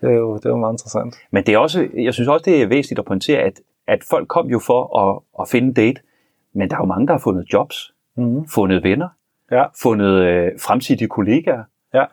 det 0.00 0.10
er, 0.10 0.14
jo, 0.14 0.36
det 0.36 0.44
er 0.46 0.50
jo 0.50 0.56
meget 0.56 0.74
interessant. 0.74 1.14
Men 1.30 1.44
det 1.46 1.54
er 1.54 1.58
også, 1.58 1.88
jeg 1.94 2.14
synes 2.14 2.28
også, 2.28 2.42
det 2.44 2.62
er 2.62 2.66
væsentligt 2.66 2.98
at 2.98 3.04
pointere, 3.04 3.38
at, 3.38 3.60
at 3.88 4.04
folk 4.04 4.28
kom 4.28 4.46
jo 4.46 4.58
for 4.58 4.98
at, 4.98 5.22
at 5.40 5.48
finde 5.48 5.74
date, 5.74 6.00
men 6.54 6.70
der 6.70 6.76
er 6.76 6.80
jo 6.80 6.86
mange, 6.86 7.06
der 7.06 7.12
har 7.12 7.18
fundet 7.20 7.52
jobs, 7.52 7.92
Mm-hmm. 8.18 8.48
fundet 8.48 8.82
venner, 8.84 9.08
Ja. 9.50 9.64
fundet 9.82 10.12
øh, 10.22 10.52
fremtidige 10.60 11.08
kollegaer. 11.08 11.62
Ja. 11.94 12.04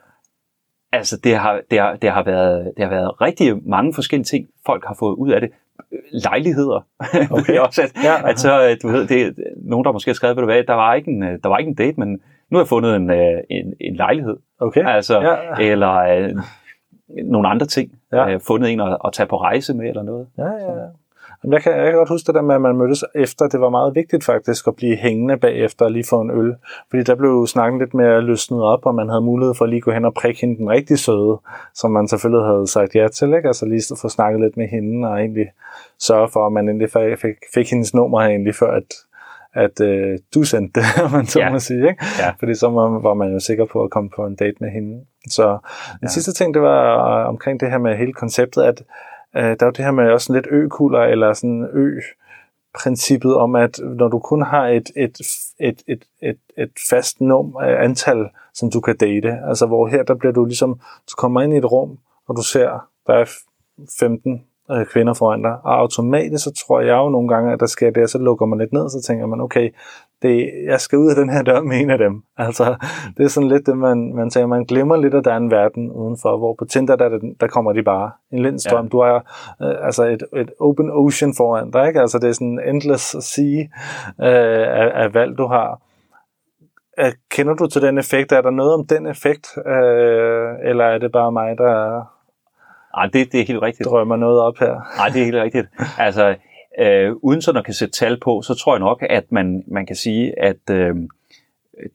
Altså, 0.91 1.17
det 1.23 1.35
har, 1.35 1.61
det, 1.71 1.79
har, 1.79 1.95
det, 1.95 2.09
har 2.11 2.23
været, 2.23 2.71
det 2.77 2.83
har 2.85 2.89
været 2.89 3.21
rigtig 3.21 3.67
mange 3.69 3.93
forskellige 3.93 4.25
ting, 4.25 4.47
folk 4.65 4.85
har 4.87 4.95
fået 4.99 5.15
ud 5.15 5.31
af 5.31 5.41
det. 5.41 5.49
Lejligheder. 6.11 6.85
Okay. 7.37 7.57
også, 7.59 7.81
at, 7.81 7.91
Ja. 8.03 8.29
at 8.29 8.39
så, 8.39 8.77
du 8.83 8.87
ved, 8.87 9.07
det 9.07 9.21
er 9.21 9.31
nogen, 9.55 9.85
der 9.85 9.91
måske 9.91 10.09
har 10.09 10.13
skrevet, 10.13 10.35
ved 10.35 10.41
du 10.41 10.45
hvad, 10.45 10.63
der 10.63 10.73
var 10.73 10.93
ikke 10.93 11.11
en, 11.11 11.23
øh, 11.23 11.39
der 11.43 11.49
var 11.49 11.57
ikke 11.57 11.69
en 11.69 11.75
date, 11.75 11.99
men 11.99 12.09
nu 12.49 12.57
har 12.57 12.59
jeg 12.59 12.67
fundet 12.67 12.95
en, 12.95 13.09
øh, 13.09 13.37
en, 13.49 13.73
en 13.81 13.95
lejlighed. 13.95 14.37
Okay, 14.59 14.85
Altså, 14.85 15.21
Ja. 15.21 15.71
eller 15.71 15.93
øh, 15.97 16.35
nogle 17.25 17.47
andre 17.47 17.65
ting. 17.65 17.91
Ja. 18.11 18.29
Øh, 18.29 18.39
fundet 18.47 18.71
en 18.71 18.79
at, 18.81 18.97
at 19.05 19.13
tage 19.13 19.27
på 19.27 19.37
rejse 19.37 19.73
med, 19.73 19.89
eller 19.89 20.03
noget. 20.03 20.27
ja, 20.37 20.43
ja. 20.51 20.71
ja. 20.81 20.85
Jamen, 21.43 21.53
Jeg 21.53 21.61
kan, 21.63 21.71
jeg 21.73 21.85
kan 21.85 21.93
godt 21.93 22.09
huske 22.09 22.27
det 22.27 22.35
der 22.35 22.41
med, 22.41 22.55
at 22.55 22.61
man 22.61 22.75
mødtes 22.77 23.03
efter. 23.15 23.47
Det 23.47 23.61
var 23.61 23.69
meget 23.69 23.95
vigtigt 23.95 24.23
faktisk 24.25 24.67
at 24.67 24.75
blive 24.75 24.95
hængende 24.95 25.37
bagefter 25.37 25.85
og 25.85 25.91
lige 25.91 26.05
få 26.09 26.21
en 26.21 26.31
øl. 26.31 26.55
Fordi 26.89 27.03
der 27.03 27.15
blev 27.15 27.47
snakken 27.47 27.79
lidt 27.79 27.93
mere 27.93 28.21
løsnet 28.21 28.63
op, 28.63 28.85
og 28.85 28.95
man 28.95 29.09
havde 29.09 29.21
mulighed 29.21 29.53
for 29.55 29.65
at 29.65 29.69
lige 29.69 29.81
gå 29.81 29.91
hen 29.91 30.05
og 30.05 30.13
prikke 30.13 30.41
hende 30.41 30.57
den 30.57 30.69
rigtig 30.69 30.99
søde, 30.99 31.37
som 31.73 31.91
man 31.91 32.07
selvfølgelig 32.07 32.45
havde 32.45 32.67
sagt 32.67 32.95
ja 32.95 33.07
til. 33.07 33.33
Ikke? 33.33 33.47
Altså 33.47 33.65
lige 33.65 33.83
få 34.01 34.09
snakket 34.09 34.41
lidt 34.41 34.57
med 34.57 34.67
hende 34.67 35.07
og 35.07 35.17
egentlig 35.19 35.47
sørge 35.99 36.29
for, 36.29 36.45
at 36.45 36.51
man 36.53 36.69
endelig 36.69 36.89
fik, 36.91 37.19
fik, 37.21 37.35
fik 37.53 37.69
hendes 37.69 37.93
nummer 37.93 38.19
egentlig 38.21 38.55
før, 38.55 38.71
at, 38.71 38.93
at 39.53 39.81
øh, 39.81 40.19
du 40.35 40.43
sendte 40.43 40.79
det, 40.79 40.85
man 41.13 41.25
så 41.25 41.39
Ja. 41.39 41.51
må 41.51 41.59
sige. 41.59 41.89
Ikke? 41.89 42.05
Ja. 42.19 42.29
Fordi 42.39 42.55
så 42.55 42.69
var, 42.69 42.99
var 42.99 43.13
man 43.13 43.33
jo 43.33 43.39
sikker 43.39 43.65
på 43.65 43.83
at 43.83 43.89
komme 43.89 44.09
på 44.15 44.25
en 44.25 44.35
date 44.35 44.57
med 44.59 44.69
hende. 44.69 45.01
Så 45.29 45.43
den 45.43 45.51
Ja. 45.51 45.97
ja. 46.01 46.07
sidste 46.07 46.33
ting, 46.33 46.53
det 46.53 46.61
var 46.61 47.19
øh, 47.21 47.27
omkring 47.29 47.59
det 47.59 47.71
her 47.71 47.77
med 47.77 47.95
hele 47.97 48.13
konceptet, 48.13 48.61
at 48.61 48.83
øh, 49.35 49.43
der 49.43 49.57
er 49.59 49.65
jo 49.65 49.71
det 49.71 49.85
her 49.85 49.91
med 49.91 50.11
også 50.11 50.25
sådan 50.25 50.41
lidt 50.41 50.53
økuller, 50.63 50.99
eller 50.99 51.33
sådan 51.33 51.67
ø 51.73 51.99
princippet 52.75 53.35
om, 53.35 53.55
at 53.55 53.79
når 53.83 54.07
du 54.07 54.19
kun 54.19 54.41
har 54.41 54.67
et, 54.67 54.91
et, 54.95 55.17
et, 55.59 55.83
et, 55.87 56.03
et, 56.21 56.37
et 56.57 56.71
fast 56.89 57.21
num, 57.21 57.57
øh, 57.61 57.83
antal, 57.83 58.29
som 58.53 58.71
du 58.71 58.79
kan 58.79 58.97
date, 58.97 59.39
altså 59.47 59.65
hvor 59.65 59.87
her, 59.87 60.03
der 60.03 60.13
bliver 60.15 60.33
du 60.33 60.45
ligesom, 60.45 60.73
du 61.09 61.15
kommer 61.17 61.41
ind 61.41 61.53
i 61.53 61.57
et 61.57 61.71
rum, 61.71 61.97
og 62.27 62.35
du 62.35 62.43
ser, 62.43 62.87
der 63.07 63.13
er 63.13 63.25
15 63.99 64.43
øh, 64.71 64.85
kvinder 64.85 65.13
foran 65.13 65.41
dig, 65.41 65.57
og 65.63 65.79
automatisk 65.79 66.43
så 66.43 66.53
tror 66.53 66.81
jeg 66.81 66.97
jo 66.97 67.09
nogle 67.09 67.27
gange, 67.27 67.53
at 67.53 67.59
der 67.59 67.65
sker 67.65 67.91
det, 67.91 68.03
og 68.03 68.09
så 68.09 68.17
lukker 68.17 68.45
man 68.45 68.59
lidt 68.59 68.73
ned, 68.73 68.89
så 68.89 69.01
tænker 69.01 69.25
man, 69.25 69.41
okay, 69.41 69.69
det, 70.23 70.51
jeg 70.65 70.79
skal 70.81 70.97
ud 70.97 71.09
af 71.09 71.15
den 71.15 71.29
her 71.29 71.43
dør 71.43 71.61
med 71.61 71.77
en 71.77 71.89
af 71.89 71.97
dem. 71.97 72.23
Altså, 72.37 72.75
det 73.17 73.23
er 73.23 73.27
sådan 73.27 73.49
lidt 73.49 73.65
det, 73.65 73.77
man, 73.77 74.15
man 74.15 74.29
tænker, 74.29 74.47
man 74.47 74.65
glemmer 74.65 74.97
lidt, 74.97 75.13
at 75.13 75.25
der 75.25 75.33
er 75.33 75.37
en 75.37 75.51
verden 75.51 75.91
udenfor, 75.91 76.37
hvor 76.37 76.55
på 76.59 76.65
Tinder, 76.65 76.95
der, 76.95 77.05
er 77.05 77.19
der 77.39 77.47
kommer 77.47 77.73
de 77.73 77.83
bare. 77.83 78.11
En 78.31 78.39
lindstrøm, 78.39 78.85
ja. 78.85 78.89
du 78.89 79.01
har 79.01 79.15
øh, 79.61 79.85
altså 79.85 80.03
et, 80.03 80.23
et 80.35 80.51
open 80.59 80.91
ocean 80.91 81.33
foran 81.37 81.71
dig, 81.71 81.87
ikke? 81.87 82.01
Altså, 82.01 82.19
det 82.19 82.29
er 82.29 82.33
sådan 82.33 82.47
en 82.47 82.59
endless 82.75 83.15
sea 83.19 83.59
øh, 84.21 84.67
af, 84.81 85.03
af 85.03 85.13
valg, 85.13 85.37
du 85.37 85.47
har. 85.47 85.81
Øh, 86.99 87.11
kender 87.31 87.53
du 87.53 87.67
til 87.67 87.81
den 87.81 87.97
effekt? 87.97 88.31
Er 88.31 88.41
der 88.41 88.49
noget 88.49 88.73
om 88.73 88.87
den 88.87 89.07
effekt, 89.07 89.57
øh, 89.57 90.69
eller 90.69 90.85
er 90.85 90.97
det 90.97 91.11
bare 91.11 91.31
mig, 91.31 91.57
der 91.57 92.03
Ej, 92.97 93.05
det, 93.05 93.31
det 93.31 93.41
er 93.41 93.45
helt 93.45 93.61
rigtigt. 93.61 93.89
drømmer 93.89 94.15
noget 94.15 94.39
op 94.39 94.57
her? 94.57 94.97
Nej, 94.97 95.09
det 95.09 95.21
er 95.21 95.25
helt 95.25 95.43
rigtigt. 95.43 95.67
Altså, 95.97 96.35
øh, 96.79 97.11
uden 97.21 97.41
sådan 97.41 97.59
at 97.59 97.65
kan 97.65 97.73
sætte 97.73 97.91
tal 97.91 98.19
på, 98.19 98.41
så 98.41 98.53
tror 98.53 98.73
jeg 98.73 98.79
nok, 98.79 99.03
at 99.09 99.31
man, 99.31 99.63
man 99.67 99.85
kan 99.85 99.95
sige, 99.95 100.39
at 100.39 100.69
øh, 100.71 100.95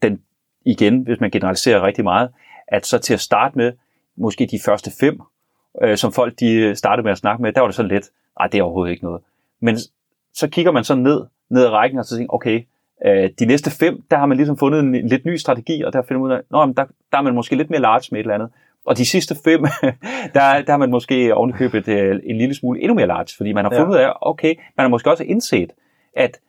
den 0.01 0.21
igen, 0.65 1.01
hvis 1.01 1.19
man 1.19 1.31
generaliserer 1.31 1.83
rigtig 1.83 2.03
meget, 2.03 2.29
at 2.67 2.85
så 2.85 2.97
til 2.97 3.13
at 3.13 3.19
starte 3.19 3.57
med, 3.57 3.71
måske 4.15 4.47
de 4.51 4.59
første 4.65 4.91
fem, 4.99 5.21
øh, 5.81 5.97
som 5.97 6.11
folk 6.11 6.39
de 6.39 6.53
øh, 6.53 6.75
startede 6.75 7.03
med 7.03 7.11
at 7.11 7.17
snakke 7.17 7.41
med, 7.41 7.53
der 7.53 7.61
var 7.61 7.67
det 7.67 7.75
sådan 7.75 7.91
lidt, 7.91 8.05
nej, 8.39 8.47
det 8.47 8.59
er 8.59 8.63
overhovedet 8.63 8.91
ikke 8.91 9.03
noget. 9.03 9.21
Men 9.59 9.77
så 10.33 10.47
kigger 10.49 10.71
man 10.71 10.83
så 10.83 10.95
ned, 10.95 11.25
ned 11.49 11.65
ad 11.65 11.69
rækken, 11.69 11.99
og 11.99 12.05
så 12.05 12.15
tænker 12.15 12.33
okay, 12.33 12.63
øh, 13.05 13.29
de 13.39 13.45
næste 13.45 13.71
fem, 13.71 14.03
der 14.11 14.17
har 14.17 14.25
man 14.25 14.37
ligesom 14.37 14.57
fundet 14.57 14.79
en, 14.79 14.95
en 14.95 15.07
lidt 15.07 15.25
ny 15.25 15.35
strategi, 15.35 15.81
og 15.81 15.93
der 15.93 16.01
finder 16.01 16.21
man 16.21 16.31
ud 16.31 16.35
af, 16.35 16.41
nå, 16.49 16.65
men 16.65 16.75
der, 16.75 16.85
der 17.11 17.17
er 17.17 17.21
man 17.21 17.35
måske 17.35 17.55
lidt 17.55 17.69
mere 17.69 17.81
large 17.81 18.07
med 18.11 18.19
et 18.19 18.23
eller 18.23 18.35
andet. 18.35 18.49
Og 18.89 18.97
de 18.97 19.05
sidste 19.05 19.35
fem, 19.43 19.61
der, 20.35 20.61
der 20.61 20.69
har 20.71 20.77
man 20.77 20.89
måske 20.91 21.35
ovenikøbet 21.35 21.87
øh, 21.87 22.19
en 22.23 22.37
lille 22.37 22.55
smule 22.55 22.79
endnu 22.81 22.93
mere 22.95 23.07
large, 23.07 23.27
fordi 23.37 23.53
man 23.53 23.65
har 23.65 23.71
Ja. 23.73 23.79
fundet 23.81 23.93
ud 23.93 23.99
af, 23.99 24.13
okay, 24.21 24.55
man 24.77 24.83
har 24.83 24.87
måske 24.87 25.09
også 25.11 25.23
indset, 25.23 25.71
at 26.15 26.39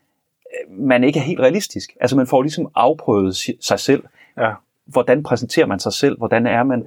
øh, 0.68 0.78
man 0.78 1.04
ikke 1.04 1.18
er 1.18 1.22
helt 1.24 1.40
realistisk. 1.40 1.90
Altså 2.00 2.16
man 2.16 2.26
får 2.26 2.42
ligesom 2.42 2.68
afprøvet 2.74 3.36
si- 3.36 3.56
sig 3.60 3.78
selv. 3.78 4.04
Ja. 4.38 4.52
Hvordan 4.86 5.22
præsenterer 5.22 5.66
man 5.66 5.78
sig 5.78 5.92
selv? 5.92 6.18
Hvordan 6.18 6.46
er 6.46 6.62
man? 6.62 6.86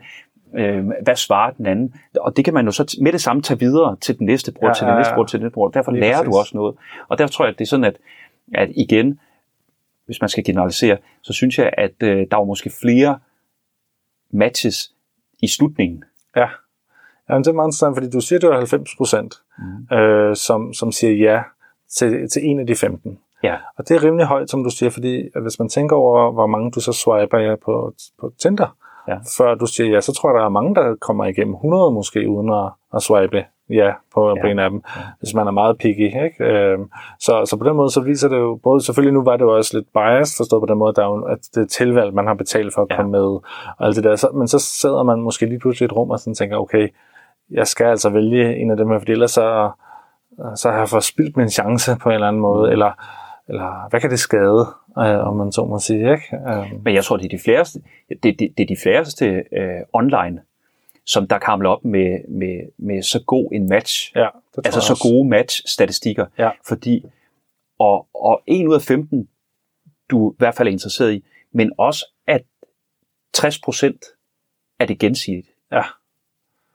Øh, 0.55 0.85
hvad 1.03 1.15
svarer 1.15 1.51
den 1.51 1.65
anden? 1.65 1.93
Og 2.19 2.37
det 2.37 2.45
kan 2.45 2.53
man 2.53 2.65
jo 2.65 2.71
så 2.71 2.97
med 3.01 3.11
det 3.11 3.21
samme 3.21 3.41
tage 3.41 3.59
videre 3.59 3.97
til 4.01 4.19
den 4.19 4.25
næste 4.25 4.51
bror, 4.51 4.65
Ja, 4.67 4.69
ja, 4.69 4.73
til 4.73 4.81
den 4.85 4.93
ja, 4.93 4.97
næste 4.97 5.09
ja. 5.11 5.15
bror, 5.15 5.23
til 5.25 5.39
den 5.39 5.45
næste 5.45 5.53
bror. 5.53 5.67
Derfor 5.69 5.91
Lige 5.91 6.01
lærer 6.01 6.17
præcis. 6.17 6.31
du 6.31 6.37
også 6.37 6.57
noget. 6.57 6.75
Og 7.07 7.17
derfor 7.17 7.31
tror 7.31 7.45
jeg, 7.45 7.51
at 7.53 7.59
det 7.59 7.65
er 7.65 7.69
sådan, 7.69 7.83
at, 7.83 7.97
at 8.55 8.69
igen, 8.75 9.19
hvis 10.05 10.21
man 10.21 10.29
skal 10.29 10.43
generalisere, 10.43 10.97
så 11.21 11.33
synes 11.33 11.57
jeg, 11.59 11.69
at 11.77 11.91
øh, 12.03 12.27
der 12.31 12.37
var 12.37 12.43
måske 12.43 12.69
flere 12.81 13.19
matches 14.31 14.91
i 15.43 15.47
slutningen. 15.47 16.03
Ja. 16.35 16.47
Jamen, 17.29 17.43
det 17.43 17.49
er 17.49 17.53
meget 17.53 17.67
interessant, 17.67 17.95
fordi 17.95 18.09
du 18.09 18.21
siger, 18.21 18.39
det 18.39 18.49
var 18.49 18.55
90 18.55 18.95
procent, 18.97 19.35
mm. 19.57 19.97
øh, 19.97 20.35
som, 20.35 20.73
som 20.73 20.91
siger 20.91 21.13
ja 21.13 21.41
til, 21.97 22.29
til 22.29 22.45
en 22.45 22.59
af 22.59 22.67
de 22.67 22.75
15. 22.75 23.19
Ja. 23.43 23.55
Og 23.77 23.87
det 23.87 23.95
er 23.95 24.03
rimelig 24.03 24.25
højt, 24.25 24.49
som 24.49 24.63
du 24.63 24.69
siger, 24.69 24.89
fordi 24.89 25.29
at 25.35 25.41
hvis 25.41 25.59
man 25.59 25.69
tænker 25.69 25.95
over, 25.95 26.31
hvor 26.31 26.47
mange 26.47 26.71
du 26.71 26.79
så 26.79 26.91
swiper 26.91 27.37
ja, 27.37 27.55
på, 27.65 27.93
på 28.19 28.33
Tinder, 28.41 28.75
Ja. 29.07 29.17
før 29.37 29.55
du 29.55 29.65
siger 29.65 29.89
ja, 29.89 30.01
så 30.01 30.13
tror 30.13 30.29
jeg, 30.29 30.39
der 30.39 30.45
er 30.45 30.49
mange, 30.49 30.75
der 30.75 30.95
kommer 31.01 31.25
igennem 31.25 31.53
100 31.53 31.91
måske, 31.91 32.29
uden 32.29 32.49
at, 32.53 32.71
at 32.95 33.01
swipe 33.01 33.45
ja 33.69 33.91
på, 34.13 34.29
ja. 34.29 34.41
på 34.41 34.47
en 34.47 34.59
af 34.59 34.69
dem, 34.69 34.83
hvis 35.19 35.33
man 35.33 35.47
er 35.47 35.51
meget 35.51 35.77
picky. 35.77 35.99
Ikke? 36.25 36.35
Øhm, 36.43 36.89
så, 37.19 37.45
så 37.45 37.57
på 37.57 37.63
den 37.67 37.75
måde, 37.75 37.89
så 37.91 38.01
viser 38.01 38.29
det 38.29 38.37
jo, 38.37 38.59
både 38.63 38.81
selvfølgelig 38.85 39.13
nu 39.13 39.23
var 39.23 39.37
det 39.37 39.41
jo 39.45 39.55
også 39.57 39.77
lidt 39.77 39.87
biased, 39.93 40.37
forstået 40.37 40.61
på 40.61 40.65
den 40.65 40.77
måde, 40.77 40.93
der 40.93 41.01
er 41.01 41.07
jo, 41.07 41.23
at 41.23 41.39
det 41.55 41.61
er 41.61 41.67
tilvalg, 41.67 42.13
man 42.13 42.27
har 42.27 42.33
betalt 42.33 42.73
for 42.73 42.81
at 42.81 42.87
Ja. 42.91 42.95
komme 42.95 43.11
med, 43.11 43.21
og 43.21 43.41
alt 43.79 43.95
det 43.95 44.03
der. 44.03 44.15
Så, 44.15 44.27
men 44.33 44.47
så 44.47 44.59
sidder 44.59 45.03
man 45.03 45.21
måske 45.21 45.45
lige 45.45 45.59
pludselig 45.59 45.85
i 45.85 45.89
et 45.91 45.95
rum 45.95 46.09
og 46.09 46.19
sådan 46.19 46.35
tænker, 46.35 46.57
okay, 46.57 46.87
jeg 47.51 47.67
skal 47.67 47.85
altså 47.85 48.09
vælge 48.09 48.55
en 48.57 48.71
af 48.71 48.77
dem 48.77 48.89
her, 48.89 48.99
fordi 48.99 49.11
ellers 49.11 49.31
så, 49.31 49.71
så 50.55 50.71
har 50.71 50.77
jeg 50.77 50.89
forspildt 50.89 51.37
min 51.37 51.49
chance 51.49 51.91
på 52.01 52.09
en 52.09 52.15
eller 52.15 52.27
anden 52.27 52.41
måde, 52.41 52.71
eller, 52.71 52.91
eller 53.49 53.89
hvad 53.89 53.99
kan 54.01 54.09
det 54.09 54.19
skade, 54.19 54.67
øh, 54.99 55.27
om 55.27 55.35
man 55.35 55.51
så 55.51 55.65
må 55.65 55.79
sige, 55.79 56.11
ikke? 56.11 56.37
Øh. 56.49 56.83
Men 56.83 56.93
jeg 56.93 57.03
tror, 57.03 57.17
det 57.17 57.25
er 57.25 57.37
de 57.37 57.43
færreste, 57.45 57.79
det, 58.09 58.39
det, 58.39 58.39
det 58.57 58.63
er 58.63 58.67
de 58.67 58.77
færreste 58.83 59.25
øh, 59.57 59.81
online, 59.93 60.39
som 61.05 61.27
der 61.27 61.39
kamler 61.39 61.69
op 61.69 61.85
med, 61.85 62.29
med, 62.29 62.69
med 62.77 63.01
så 63.01 63.23
god 63.23 63.51
en 63.53 63.69
match. 63.69 64.11
Ja, 64.15 64.27
det 64.55 64.65
altså 64.65 64.81
så 64.81 64.99
gode 65.09 65.29
match-statistikker. 65.29 66.25
Ja. 66.37 66.49
Fordi, 66.67 67.05
og, 67.79 68.07
og 68.15 68.41
1 68.47 68.67
ud 68.67 68.75
af 68.75 68.81
15, 68.81 69.29
du 70.09 70.31
i 70.31 70.35
hvert 70.37 70.55
fald 70.55 70.67
er 70.67 70.71
interesseret 70.71 71.13
i, 71.13 71.23
men 71.51 71.71
også 71.77 72.05
at 72.27 72.41
60 73.33 73.59
procent 73.59 74.05
er 74.79 74.85
det 74.85 74.99
gensidigt. 74.99 75.47
Ja. 75.71 75.83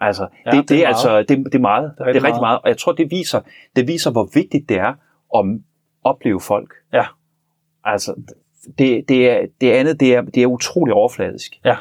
Altså, 0.01 0.29
Ja, 0.47 0.51
det, 0.51 0.69
det 0.69 0.75
er 0.75 0.77
det, 0.77 0.77
er 0.77 0.83
meget. 0.83 1.19
altså, 1.19 1.35
det, 1.35 1.45
det 1.53 1.55
er 1.55 1.59
meget. 1.59 1.93
Det 1.99 2.01
er 2.01 2.07
rigtig, 2.07 2.23
rigtig 2.23 2.23
meget. 2.23 2.41
meget. 2.41 2.61
Og 2.63 2.69
jeg 2.69 2.79
tror, 2.79 2.93
det 2.93 3.11
viser, 3.11 3.41
det 3.77 3.89
viser, 3.89 4.11
hvor 4.11 4.31
vigtigt 4.35 4.69
det 4.69 4.77
er 4.79 4.95
at 5.39 5.61
opleve 6.05 6.41
folk. 6.41 6.75
Ja. 6.93 7.07
Altså, 7.85 8.15
det, 8.79 9.09
det, 9.09 9.31
er, 9.31 9.47
det 9.61 9.73
andet, 9.73 10.01
det 10.01 10.15
er, 10.15 10.23
det 10.23 10.43
er 10.43 10.47
utrolig 10.47 10.95
overfladisk. 10.95 11.61
Ja. 11.65 11.77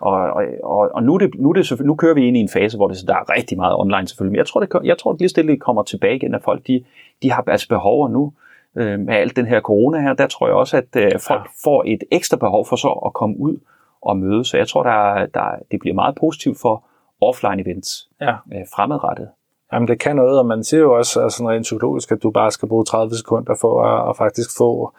Og, 0.00 0.12
og, 0.12 0.42
og, 0.64 0.90
og 0.94 1.02
nu, 1.02 1.16
det, 1.16 1.30
nu, 1.38 1.52
det 1.52 1.80
nu 1.80 1.94
kører 1.94 2.14
vi 2.14 2.26
ind 2.28 2.36
i 2.36 2.40
en 2.40 2.48
fase, 2.48 2.76
hvor 2.76 2.88
det, 2.88 2.96
så 2.96 3.04
der 3.06 3.14
er 3.14 3.36
rigtig 3.36 3.58
meget 3.58 3.76
online 3.76 4.08
selvfølgelig. 4.08 4.32
Men 4.32 4.36
jeg 4.38 4.46
tror, 4.46 4.60
det, 4.60 4.70
jeg 4.84 4.98
tror, 4.98 5.12
det 5.12 5.20
lige 5.20 5.28
stille 5.28 5.56
kommer 5.56 5.82
tilbage 5.82 6.16
igen, 6.16 6.34
at 6.34 6.42
folk 6.42 6.66
de, 6.66 6.84
de 7.22 7.32
har 7.32 7.44
altså 7.46 7.68
behov 7.68 8.10
nu. 8.10 8.32
Øh, 8.78 9.00
med 9.00 9.14
alt 9.14 9.36
den 9.36 9.46
her 9.46 9.60
corona 9.60 10.00
her, 10.00 10.12
der 10.12 10.26
tror 10.26 10.46
jeg 10.46 10.56
også, 10.56 10.76
at 10.76 10.96
øh, 10.96 11.10
folk 11.28 11.40
Ja. 11.40 11.70
får 11.70 11.84
et 11.86 12.02
ekstra 12.12 12.36
behov 12.36 12.66
for 12.66 12.76
så 12.76 12.88
at 13.06 13.12
komme 13.12 13.36
ud 13.38 13.56
og 14.02 14.16
møde. 14.16 14.44
Så 14.44 14.56
jeg 14.56 14.68
tror, 14.68 14.82
der, 14.82 14.90
er- 15.14 15.26
der, 15.26 15.40
er- 15.40 15.58
det 15.70 15.80
bliver 15.80 15.94
meget 15.94 16.14
positivt 16.20 16.58
for 16.60 16.84
offline 17.20 17.62
events 17.62 18.08
Ja. 18.20 18.30
øh, 18.54 18.60
fremadrettet. 18.76 19.28
Jamen, 19.72 19.88
det 19.88 19.98
kan 20.00 20.16
noget, 20.16 20.38
og 20.38 20.46
man 20.46 20.64
siger 20.64 20.80
jo 20.80 20.92
også 20.96 21.20
altså, 21.22 21.48
rent 21.48 21.62
psykologisk, 21.62 22.12
at 22.12 22.22
du 22.22 22.30
bare 22.30 22.50
skal 22.50 22.68
bruge 22.68 22.84
30 22.84 23.14
sekunder 23.14 23.54
for 23.60 23.82
at, 23.82 24.10
at 24.10 24.16
faktisk 24.16 24.50
få 24.58 24.92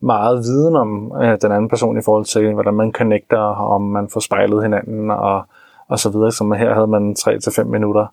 meget 0.00 0.38
viden 0.38 0.76
om 0.76 1.12
øh, 1.22 1.38
den 1.42 1.52
anden 1.52 1.68
person 1.68 1.98
i 1.98 2.02
forhold 2.04 2.24
til, 2.24 2.54
hvordan 2.54 2.74
man 2.74 2.92
connecter, 2.92 3.38
om 3.74 3.82
man 3.82 4.08
får 4.08 4.20
spejlet 4.20 4.62
hinanden 4.62 5.10
og, 5.10 5.42
og 5.88 5.98
så 5.98 6.10
videre. 6.10 6.32
Som 6.32 6.52
her 6.52 6.74
havde 6.74 6.86
man 6.86 7.16
3-5 7.18 7.64
minutter, 7.64 8.06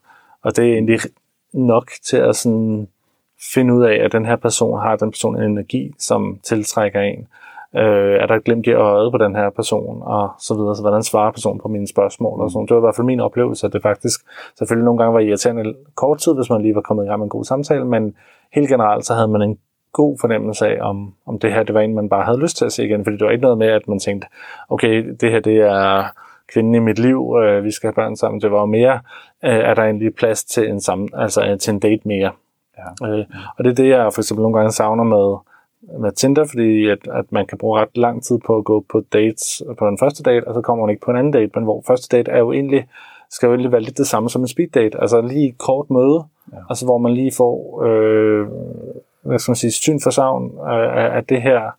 og 0.43 0.55
det 0.55 0.65
er 0.65 0.73
egentlig 0.73 0.99
nok 1.53 1.91
til 2.05 2.17
at 2.17 2.35
sådan 2.35 2.87
finde 3.53 3.73
ud 3.73 3.83
af, 3.83 3.95
at 4.05 4.11
den 4.11 4.25
her 4.25 4.35
person 4.35 4.79
har 4.79 4.95
den 4.95 5.11
person 5.11 5.35
en 5.35 5.51
energi, 5.51 5.93
som 5.99 6.39
tiltrækker 6.43 7.01
en. 7.01 7.27
Øh, 7.75 8.15
er 8.21 8.25
der 8.25 8.35
et 8.35 8.43
glimt 8.43 8.67
i 8.67 8.73
øjet 8.73 9.11
på 9.11 9.17
den 9.17 9.35
her 9.35 9.49
person, 9.49 10.01
og 10.03 10.29
så 10.39 10.53
videre. 10.55 10.75
Så 10.75 10.81
hvordan 10.81 11.03
svarer 11.03 11.31
personen 11.31 11.59
på 11.59 11.67
mine 11.67 11.87
spørgsmål? 11.87 12.41
Og 12.41 12.51
sådan. 12.51 12.67
Det 12.67 12.75
var 12.75 12.81
i 12.81 12.87
hvert 12.87 12.95
fald 12.95 13.05
min 13.05 13.19
oplevelse, 13.19 13.67
at 13.67 13.73
det 13.73 13.81
faktisk 13.81 14.21
selvfølgelig 14.57 14.85
nogle 14.85 14.97
gange 14.97 15.13
var 15.13 15.19
irriterende 15.19 15.73
kort 15.95 16.17
tid, 16.17 16.33
hvis 16.33 16.49
man 16.49 16.61
lige 16.61 16.75
var 16.75 16.81
kommet 16.81 17.05
i 17.05 17.07
gang 17.07 17.19
med 17.19 17.25
en 17.25 17.29
god 17.29 17.43
samtale, 17.43 17.85
men 17.85 18.15
helt 18.53 18.69
generelt 18.69 19.05
så 19.05 19.13
havde 19.13 19.27
man 19.27 19.41
en 19.41 19.57
god 19.95 20.17
fornemmelse 20.21 20.67
af, 20.67 20.77
om, 20.81 21.13
om 21.25 21.39
det 21.39 21.53
her 21.53 21.63
det 21.63 21.73
var 21.73 21.81
en, 21.81 21.95
man 21.95 22.09
bare 22.09 22.23
havde 22.23 22.39
lyst 22.39 22.57
til 22.57 22.65
at 22.65 22.71
se 22.71 22.85
igen. 22.85 23.03
Fordi 23.03 23.17
det 23.17 23.25
var 23.25 23.31
ikke 23.31 23.41
noget 23.41 23.57
med, 23.57 23.67
at 23.67 23.87
man 23.87 23.99
tænkte, 23.99 24.27
okay, 24.69 25.15
det 25.21 25.31
her 25.31 25.39
det 25.39 25.57
er 25.57 26.03
kvinden 26.53 26.75
i 26.75 26.79
mit 26.79 26.99
liv, 26.99 27.35
øh, 27.41 27.63
vi 27.63 27.71
skal 27.71 27.87
have 27.87 27.93
børn 27.93 28.15
sammen. 28.15 28.41
Det 28.41 28.51
var 28.51 28.59
jo 28.59 28.65
mere, 28.65 28.99
øh, 29.43 29.59
er 29.69 29.73
der 29.73 29.83
egentlig 29.83 30.15
plads 30.15 30.43
til 30.43 30.69
en, 30.69 30.81
sammen, 30.81 31.09
altså, 31.13 31.45
øh, 31.45 31.59
til 31.59 31.73
en 31.73 31.79
date 31.79 32.01
mere. 32.05 32.31
Ja. 32.77 33.07
Øh, 33.07 33.25
og 33.57 33.63
det 33.63 33.71
er 33.71 33.75
det, 33.75 33.89
jeg 33.89 34.13
for 34.13 34.21
eksempel 34.21 34.41
nogle 34.41 34.57
gange 34.57 34.71
savner 34.71 35.03
med, 35.03 35.37
med 35.99 36.11
Tinder, 36.11 36.45
fordi 36.45 36.89
at, 36.89 37.07
at 37.13 37.31
man 37.31 37.45
kan 37.45 37.57
bruge 37.57 37.79
ret 37.79 37.97
lang 37.97 38.23
tid 38.23 38.39
på 38.45 38.57
at 38.57 38.65
gå 38.65 38.85
på 38.91 39.03
dates 39.13 39.63
på 39.79 39.87
den 39.87 39.97
første 39.97 40.23
date, 40.23 40.47
og 40.47 40.53
så 40.53 40.61
kommer 40.61 40.85
man 40.85 40.93
ikke 40.93 41.05
på 41.05 41.11
en 41.11 41.17
anden 41.17 41.33
date, 41.33 41.51
men 41.55 41.63
hvor 41.63 41.83
første 41.87 42.17
date 42.17 42.31
er 42.31 42.39
jo 42.39 42.51
egentlig, 42.51 42.87
skal 43.29 43.47
jo 43.47 43.53
egentlig 43.53 43.71
være 43.71 43.81
lidt 43.81 43.97
det 43.97 44.07
samme 44.07 44.29
som 44.29 44.41
en 44.41 44.47
speed 44.47 44.67
date, 44.67 45.01
altså 45.01 45.21
lige 45.21 45.49
et 45.49 45.57
kort 45.57 45.89
møde, 45.89 46.23
ja. 46.51 46.57
altså 46.69 46.85
hvor 46.85 46.97
man 46.97 47.13
lige 47.13 47.31
får, 47.37 47.83
øh, 47.85 48.47
hvad 49.25 49.39
skal 49.39 49.51
man 49.51 49.55
sige, 49.55 49.71
syn 49.71 49.99
for 50.03 50.09
savn 50.09 50.51
øh, 50.59 51.17
at 51.17 51.29
det 51.29 51.41
her 51.41 51.71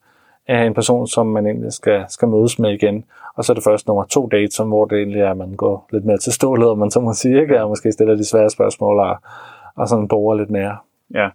er 0.47 0.65
en 0.65 0.75
person, 0.75 1.07
som 1.07 1.27
man 1.27 1.47
egentlig 1.47 1.73
skal, 1.73 2.05
skal 2.09 2.29
mødes 2.29 2.59
med 2.59 2.71
igen. 2.73 3.05
Og 3.37 3.45
så 3.45 3.53
er 3.53 3.55
det 3.55 3.65
først 3.65 3.87
nummer 3.87 4.05
to 4.05 4.27
date, 4.27 4.51
som, 4.51 4.69
hvor 4.69 4.85
det 4.85 4.99
egentlig 4.99 5.21
er, 5.21 5.31
at 5.31 5.37
man 5.37 5.55
går 5.55 5.89
lidt 5.93 6.05
mere 6.05 6.19
til 6.19 6.33
stålet, 6.33 6.69
om 6.69 6.79
man 6.79 6.91
så 6.91 7.01
må 7.01 7.13
sige, 7.13 7.41
ikke? 7.41 7.63
og 7.63 7.69
måske 7.69 7.93
stiller 7.93 8.15
de 8.15 8.25
svære 8.25 8.51
spørgsmål, 8.51 8.99
og, 8.99 9.17
og 9.77 9.89
sådan 9.89 10.09
borer 10.09 10.37
lidt 10.37 10.51
mere. 10.51 10.77
Ja. 11.15 11.29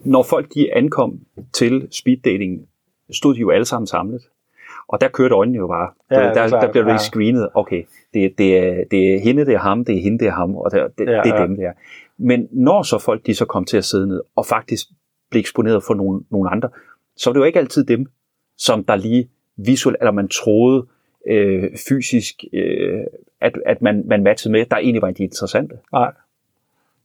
Når 0.00 0.22
folk 0.22 0.54
de 0.54 0.74
ankom 0.74 1.18
til 1.52 1.88
speeddating, 1.90 2.68
stod 3.10 3.34
de 3.34 3.40
jo 3.40 3.50
alle 3.50 3.64
sammen 3.64 3.86
samlet. 3.86 4.20
Og 4.88 5.00
der 5.00 5.08
kørte 5.08 5.34
øjnene 5.34 5.58
jo 5.58 5.66
bare. 5.66 5.88
Ja, 6.10 6.16
er 6.16 6.32
der, 6.32 6.60
der 6.60 6.72
blev 6.72 6.84
det 6.84 6.90
ja. 6.90 6.98
screenet. 6.98 7.48
Okay, 7.54 7.84
det, 8.14 8.38
det, 8.38 8.58
er, 8.58 8.84
det 8.90 9.14
er 9.14 9.20
hende, 9.20 9.46
det 9.46 9.54
er 9.54 9.58
ham, 9.58 9.84
det 9.84 9.96
er 9.98 10.02
hende, 10.02 10.18
det 10.18 10.26
er 10.26 10.32
ham, 10.32 10.56
og 10.56 10.72
det, 10.72 10.98
det, 10.98 11.06
ja, 11.06 11.20
det 11.22 11.32
er 11.32 11.40
ja. 11.40 11.42
dem 11.42 11.56
der. 11.56 11.72
Men 12.24 12.48
når 12.52 12.82
så 12.82 12.98
folk 12.98 13.26
de 13.26 13.34
så 13.34 13.44
kom 13.44 13.64
til 13.64 13.76
at 13.76 13.84
sidde 13.84 14.06
ned, 14.06 14.20
og 14.36 14.46
faktisk 14.46 14.86
blev 15.30 15.40
eksponeret 15.40 15.82
for 15.82 15.94
nogle, 15.94 16.20
nogle 16.30 16.50
andre, 16.50 16.68
så 17.16 17.30
var 17.30 17.32
det 17.32 17.40
jo 17.40 17.44
ikke 17.44 17.58
altid 17.58 17.84
dem, 17.84 18.06
som 18.58 18.84
der 18.84 18.96
lige 18.96 19.28
visuelt, 19.56 19.96
eller 20.00 20.12
man 20.12 20.28
troede 20.28 20.86
øh, 21.28 21.70
fysisk, 21.88 22.44
øh, 22.52 23.00
at, 23.40 23.52
at 23.66 23.82
man, 23.82 24.02
man 24.06 24.22
matchede 24.22 24.52
med, 24.52 24.66
der 24.70 24.76
egentlig 24.76 25.02
var 25.02 25.10
de 25.10 25.24
interessante. 25.24 25.74
Nej. 25.92 26.12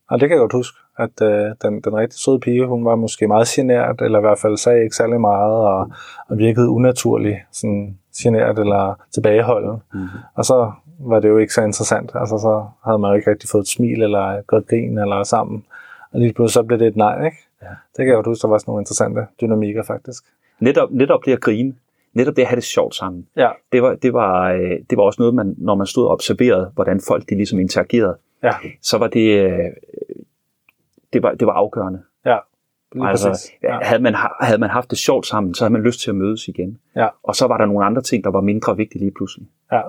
Og 0.09 0.19
det 0.19 0.29
kan 0.29 0.35
jeg 0.37 0.41
godt 0.41 0.53
huske, 0.53 0.77
at 0.97 1.21
øh, 1.21 1.55
den, 1.61 1.81
den 1.81 1.95
rigtig 1.95 2.19
søde 2.19 2.39
pige, 2.39 2.65
hun 2.65 2.85
var 2.85 2.95
måske 2.95 3.27
meget 3.27 3.47
genert, 3.47 4.01
eller 4.01 4.19
i 4.19 4.21
hvert 4.21 4.39
fald 4.39 4.57
sagde 4.57 4.83
ikke 4.83 4.95
særlig 4.95 5.21
meget, 5.21 5.55
og, 5.55 5.91
og 6.27 6.37
virkede 6.37 6.69
unaturlig, 6.69 7.45
sådan 7.51 7.97
genert 8.21 8.59
eller 8.59 8.95
tilbageholden. 9.11 9.81
Mm-hmm. 9.93 10.07
Og 10.35 10.45
så 10.45 10.71
var 10.99 11.19
det 11.19 11.29
jo 11.29 11.37
ikke 11.37 11.53
så 11.53 11.61
interessant. 11.61 12.11
Altså 12.15 12.37
så 12.37 12.65
havde 12.85 12.99
man 12.99 13.11
jo 13.11 13.15
ikke 13.15 13.31
rigtig 13.31 13.49
fået 13.49 13.61
et 13.61 13.67
smil, 13.67 14.03
eller 14.03 14.19
et 14.19 14.47
godt 14.47 14.67
grin, 14.67 14.97
eller 14.97 15.23
sammen. 15.23 15.65
Og 16.11 16.19
lige 16.19 16.33
pludselig 16.33 16.53
så 16.53 16.63
blev 16.63 16.79
det 16.79 16.87
et 16.87 16.95
nej, 16.95 17.25
ikke? 17.25 17.37
Ja. 17.61 17.67
Det 17.67 17.97
kan 17.97 18.07
jeg 18.07 18.15
godt 18.15 18.27
huske, 18.27 18.41
der 18.41 18.47
var 18.47 18.57
sådan 18.57 18.69
nogle 18.71 18.81
interessante 18.81 19.21
dynamikker 19.41 19.83
faktisk. 19.83 20.23
Netop, 20.59 20.91
netop 20.91 21.25
det 21.25 21.33
at 21.33 21.39
grine, 21.41 21.73
netop 22.13 22.35
det 22.35 22.41
at 22.41 22.47
have 22.47 22.55
det 22.55 22.63
sjovt 22.63 22.95
sammen, 22.95 23.27
Ja, 23.35 23.49
det 23.71 23.81
var, 23.83 23.95
det 23.95 24.13
var, 24.13 24.51
øh, 24.51 24.71
det 24.89 24.97
var 24.97 25.03
også 25.03 25.21
noget, 25.21 25.33
man, 25.35 25.55
når 25.57 25.75
man 25.75 25.87
stod 25.87 26.05
og 26.05 26.11
observerede, 26.11 26.71
hvordan 26.75 27.01
folk 27.07 27.29
de 27.29 27.35
ligesom 27.35 27.59
interagerede, 27.59 28.17
ja, 28.43 28.51
så 28.81 28.97
var 28.97 29.07
det, 29.07 29.43
øh, 29.45 29.59
det, 31.13 31.23
var, 31.23 31.33
det 31.33 31.47
var 31.47 31.53
afgørende. 31.53 32.01
ja. 32.25 32.37
Lige 32.93 33.07
altså, 33.07 33.29
præcis. 33.29 33.51
ja. 33.63 33.79
Havde, 33.81 34.01
man, 34.01 34.13
ha- 34.15 34.33
havde 34.45 34.57
man 34.59 34.69
haft 34.69 34.89
det 34.89 34.97
sjovt 34.97 35.25
sammen, 35.27 35.53
så 35.53 35.63
havde 35.63 35.73
man 35.73 35.81
lyst 35.81 35.99
til 36.01 36.09
at 36.09 36.15
mødes 36.15 36.47
igen. 36.47 36.79
Ja. 36.95 37.07
Og 37.23 37.35
så 37.35 37.47
var 37.47 37.57
der 37.57 37.65
nogle 37.65 37.85
andre 37.85 38.01
ting, 38.01 38.23
der 38.23 38.29
var 38.31 38.41
mindre 38.41 38.77
vigtige 38.77 38.99
lige 38.99 39.11
pludselig. 39.11 39.47
Ja. 39.71 39.81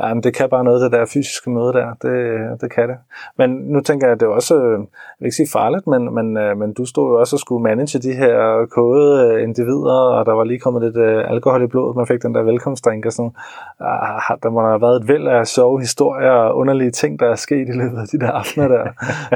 Ja, 0.00 0.14
men 0.14 0.22
det 0.22 0.34
kan 0.34 0.48
bare 0.48 0.64
noget, 0.64 0.82
det 0.82 0.92
der 0.92 1.06
fysiske 1.06 1.50
møde 1.50 1.72
der. 1.72 1.94
Det, 2.02 2.60
det 2.60 2.70
kan 2.70 2.88
det. 2.88 2.96
Men 3.38 3.50
nu 3.50 3.80
tænker 3.80 4.06
jeg, 4.06 4.12
at 4.14 4.20
det 4.20 4.26
er 4.26 4.30
også, 4.30 4.56
øh, 4.56 4.72
jeg 4.72 4.86
vil 5.18 5.26
ikke 5.26 5.36
sige 5.36 5.48
farligt, 5.52 5.86
men, 5.86 6.14
men, 6.14 6.36
øh, 6.36 6.56
men 6.58 6.72
du 6.72 6.84
stod 6.84 7.10
jo 7.10 7.20
også 7.20 7.36
og 7.36 7.40
skulle 7.40 7.62
manage 7.62 7.98
de 7.98 8.12
her 8.12 8.66
kode 8.70 9.24
øh, 9.24 9.42
individer, 9.42 10.00
og 10.16 10.26
der 10.26 10.32
var 10.32 10.44
lige 10.44 10.58
kommet 10.58 10.82
lidt 10.82 10.96
alkohol 11.28 11.62
i 11.62 11.66
blodet. 11.66 11.96
Man 11.96 12.06
fik 12.06 12.22
den 12.22 12.34
der 12.34 12.42
velkomstdrink 12.42 13.06
og 13.06 13.12
sådan. 13.12 13.32
Ah, 13.80 14.36
Der 14.42 14.50
må 14.50 14.60
der 14.60 14.68
have 14.68 14.80
været 14.80 15.02
et 15.02 15.08
væld 15.08 15.28
af 15.28 15.46
sjove 15.46 15.80
historier 15.80 16.30
og 16.30 16.56
underlige 16.56 16.90
ting, 16.90 17.20
der 17.20 17.30
er 17.30 17.34
sket 17.34 17.68
i 17.68 17.72
løbet 17.72 17.98
af 17.98 18.06
de 18.12 18.18
der 18.18 18.30
aftener 18.30 18.68
der. 18.68 18.84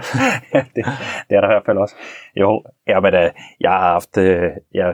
ja, 0.55 0.65
det, 0.77 0.85
det 1.29 1.37
er 1.37 1.41
der 1.41 1.49
i 1.49 1.55
hvert 1.55 1.67
fald 1.67 1.79
også. 1.79 1.95
Jo, 2.37 2.63
ja, 2.87 3.01
men, 3.01 3.15
jeg 3.61 3.71
har 3.71 3.93
haft 3.93 4.17
jeg, 4.17 4.53
ja, 4.75 4.93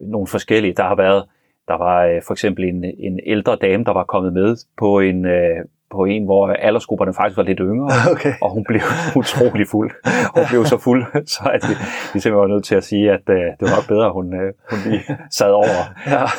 nogle 0.00 0.26
forskellige. 0.26 0.74
Der 0.76 0.82
har 0.82 0.94
været, 0.94 1.24
der 1.72 1.78
var 1.78 2.16
uh, 2.16 2.22
for 2.26 2.34
eksempel 2.34 2.64
en, 2.64 2.84
en 2.84 3.20
ældre 3.26 3.56
dame, 3.56 3.84
der 3.84 3.92
var 3.92 4.04
kommet 4.04 4.32
med 4.32 4.56
på 4.78 5.00
en, 5.00 5.24
uh, 5.24 5.58
på 5.90 6.04
en, 6.04 6.24
hvor 6.24 6.48
aldersgrupperne 6.48 7.14
faktisk 7.14 7.36
var 7.36 7.42
lidt 7.42 7.58
yngre, 7.62 7.88
Okay. 8.12 8.34
og 8.42 8.50
hun 8.50 8.64
blev 8.68 8.80
utrolig 9.16 9.66
fuld. 9.68 9.90
Hun 10.36 10.44
blev 10.50 10.64
så 10.64 10.78
fuld, 10.78 11.04
så 11.34 11.42
at 11.54 11.62
vi, 11.68 11.74
vi 12.14 12.20
simpelthen 12.20 12.40
var 12.40 12.46
nødt 12.46 12.64
til 12.64 12.74
at 12.74 12.84
sige, 12.84 13.12
at 13.12 13.24
uh, 13.28 13.34
det 13.34 13.60
var 13.60 13.76
nok 13.76 13.88
bedre, 13.88 14.06
at 14.06 14.12
hun, 14.12 14.26
uh, 14.34 14.48
hun 14.70 14.78
lige 14.92 15.02
sad 15.30 15.50
over. 15.50 15.82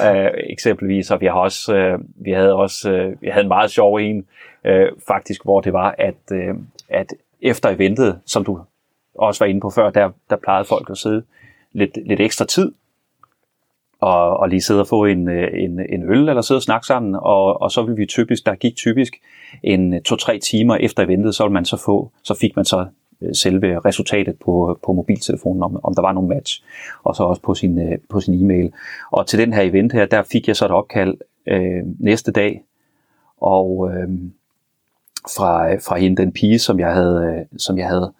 Ja. 0.02 0.26
Uh, 0.26 0.32
eksempelvis, 0.50 1.12
og 1.12 1.22
vi 1.22 1.26
har 1.26 1.40
også, 1.40 1.62
uh, 1.78 2.26
vi 2.26 2.32
havde 2.32 2.54
også, 2.54 2.92
uh, 2.94 3.22
vi 3.22 3.28
havde 3.28 3.44
en 3.44 3.48
meget 3.58 3.72
sjov 3.72 3.96
en, 3.96 4.26
uh, 4.70 4.88
faktisk, 5.08 5.44
hvor 5.44 5.62
det 5.62 5.74
var, 5.74 5.96
at, 5.98 6.22
uh, 6.32 6.56
at 6.90 7.14
efter 7.42 7.70
eventet, 7.70 8.20
som 8.26 8.46
du 8.46 8.60
også 9.16 9.44
var 9.44 9.50
inde 9.50 9.62
på 9.62 9.70
før, 9.70 9.90
der, 9.90 10.10
der 10.30 10.36
plejede 10.36 10.66
folk 10.66 10.90
at 10.90 10.98
sidde 10.98 11.24
lidt, 11.72 11.98
lidt 12.08 12.20
ekstra 12.20 12.46
tid, 12.46 12.72
og, 14.04 14.38
og 14.38 14.50
lige 14.50 14.62
sidde 14.62 14.82
og 14.82 14.88
få 14.88 15.06
en, 15.06 15.30
øh, 15.30 15.50
en, 15.54 15.80
en 15.90 16.04
øl, 16.12 16.30
eller 16.30 16.42
sidde 16.42 16.60
og 16.60 16.64
snakke 16.64 16.88
sammen, 16.88 17.16
og, 17.16 17.62
og 17.62 17.72
så 17.72 17.84
vil 17.84 17.98
vi 17.98 18.06
typisk, 18.06 18.46
der 18.46 18.56
gik 18.56 18.76
typisk 18.76 19.14
en 19.64 19.94
øh, 19.94 20.02
to-tre 20.02 20.40
timer 20.40 20.76
efter 20.76 21.04
eventet, 21.04 21.36
så 21.36 21.44
ville 21.44 21.54
man 21.54 21.66
så 21.66 21.78
få, 21.86 22.12
så 22.24 22.38
fik 22.42 22.56
man 22.56 22.66
så 22.66 22.86
øh, 23.22 23.36
selve 23.36 23.80
resultatet 23.80 24.36
på, 24.46 24.80
på 24.86 24.94
mobiltelefonen, 24.94 25.64
om, 25.64 25.80
om 25.84 25.96
der 25.96 26.02
var 26.02 26.12
nogen 26.12 26.30
match, 26.30 26.64
og 27.04 27.16
så 27.16 27.24
også 27.24 27.42
på 27.42 27.54
sin, 27.54 27.80
på 28.10 28.20
sin 28.20 28.44
e-mail. 28.44 28.74
Og 29.12 29.28
til 29.28 29.40
den 29.40 29.54
her 29.54 29.62
event 29.62 29.94
her, 29.94 30.06
der 30.06 30.24
fik 30.24 30.48
jeg 30.48 30.56
så 30.56 30.66
et 30.66 30.72
opkald 30.72 31.18
øh, 31.48 31.84
næste 32.00 32.32
dag, 32.32 32.64
og 33.42 33.90
øh, 33.92 34.10
fra, 35.38 35.76
fra 35.76 35.98
hende, 35.98 36.22
den 36.22 36.32
pige, 36.32 36.60
som 36.60 36.80
jeg 36.80 36.94
havde, 36.94 37.46
som 37.58 37.78
jeg 37.78 37.88
havde 37.88 38.14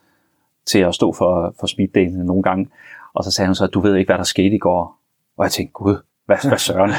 til 0.66 0.80
at 0.80 0.96
stå 0.96 1.14
for, 1.14 1.56
for 1.60 1.68
speeddelen 1.68 2.26
nogle 2.26 2.44
gange. 2.44 2.68
Og 3.14 3.24
så 3.24 3.32
sagde 3.32 3.48
hun 3.48 3.56
så, 3.56 3.64
at 3.64 3.74
du 3.74 3.80
ved 3.80 3.96
ikke, 3.96 4.08
hvad 4.08 4.18
der 4.18 4.24
skete 4.24 4.56
i 4.56 4.60
går. 4.60 5.03
Og 5.38 5.44
jeg 5.44 5.52
tænkte, 5.52 5.74
gud, 5.74 5.98
hvad, 6.26 6.38
hvad 6.48 6.58
søren? 6.58 6.92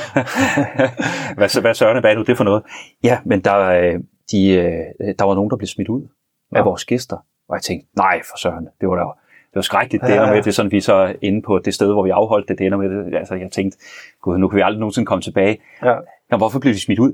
hvad, 1.37 1.61
hvad 1.61 1.75
søren, 1.75 2.01
hvad 2.01 2.11
er 2.11 2.15
nu 2.17 2.23
det 2.23 2.37
for 2.37 2.45
noget? 2.45 2.63
Ja, 3.03 3.19
men 3.25 3.41
der, 3.41 3.59
øh, 3.59 4.01
de, 4.31 4.49
øh, 4.51 5.15
der 5.19 5.25
var 5.25 5.35
nogen, 5.35 5.51
der 5.51 5.57
blev 5.57 5.67
smidt 5.67 5.89
ud 5.89 6.09
af 6.53 6.65
vores 6.65 6.85
gæster. 6.85 7.17
Og 7.49 7.55
jeg 7.57 7.63
tænkte, 7.63 7.89
nej 7.97 8.21
for 8.31 8.39
søren, 8.39 8.69
det 8.81 8.89
var 8.89 8.97
da 8.97 9.05
det 9.55 9.59
var 9.59 9.63
skrækkeligt. 9.63 10.03
Det 10.03 10.09
Ja, 10.09 10.15
ender 10.15 10.27
ja. 10.27 10.35
med, 10.35 10.43
det 10.43 10.51
er 10.51 10.53
sådan, 10.53 10.73
vi 10.73 10.81
så 10.81 11.17
inde 11.23 11.43
på 11.43 11.59
det 11.59 11.75
sted, 11.75 11.93
hvor 11.93 12.03
vi 12.03 12.11
afholdt 12.11 12.49
det, 12.49 12.59
det 12.59 12.67
ender 12.67 12.79
med 12.79 12.91
det. 12.91 13.15
Altså, 13.15 13.35
jeg 13.35 13.51
tænkte, 13.53 13.79
gud, 14.23 14.39
nu 14.39 14.49
kan 14.49 14.57
vi 14.57 14.63
aldrig 14.63 14.81
nogensinde 14.81 15.07
komme 15.07 15.23
tilbage. 15.23 15.59
Ja. 15.83 15.91
Jamen, 16.31 16.41
hvorfor 16.41 16.59
blev 16.59 16.73
de 16.75 16.81
smidt 16.81 16.99
ud? 16.99 17.13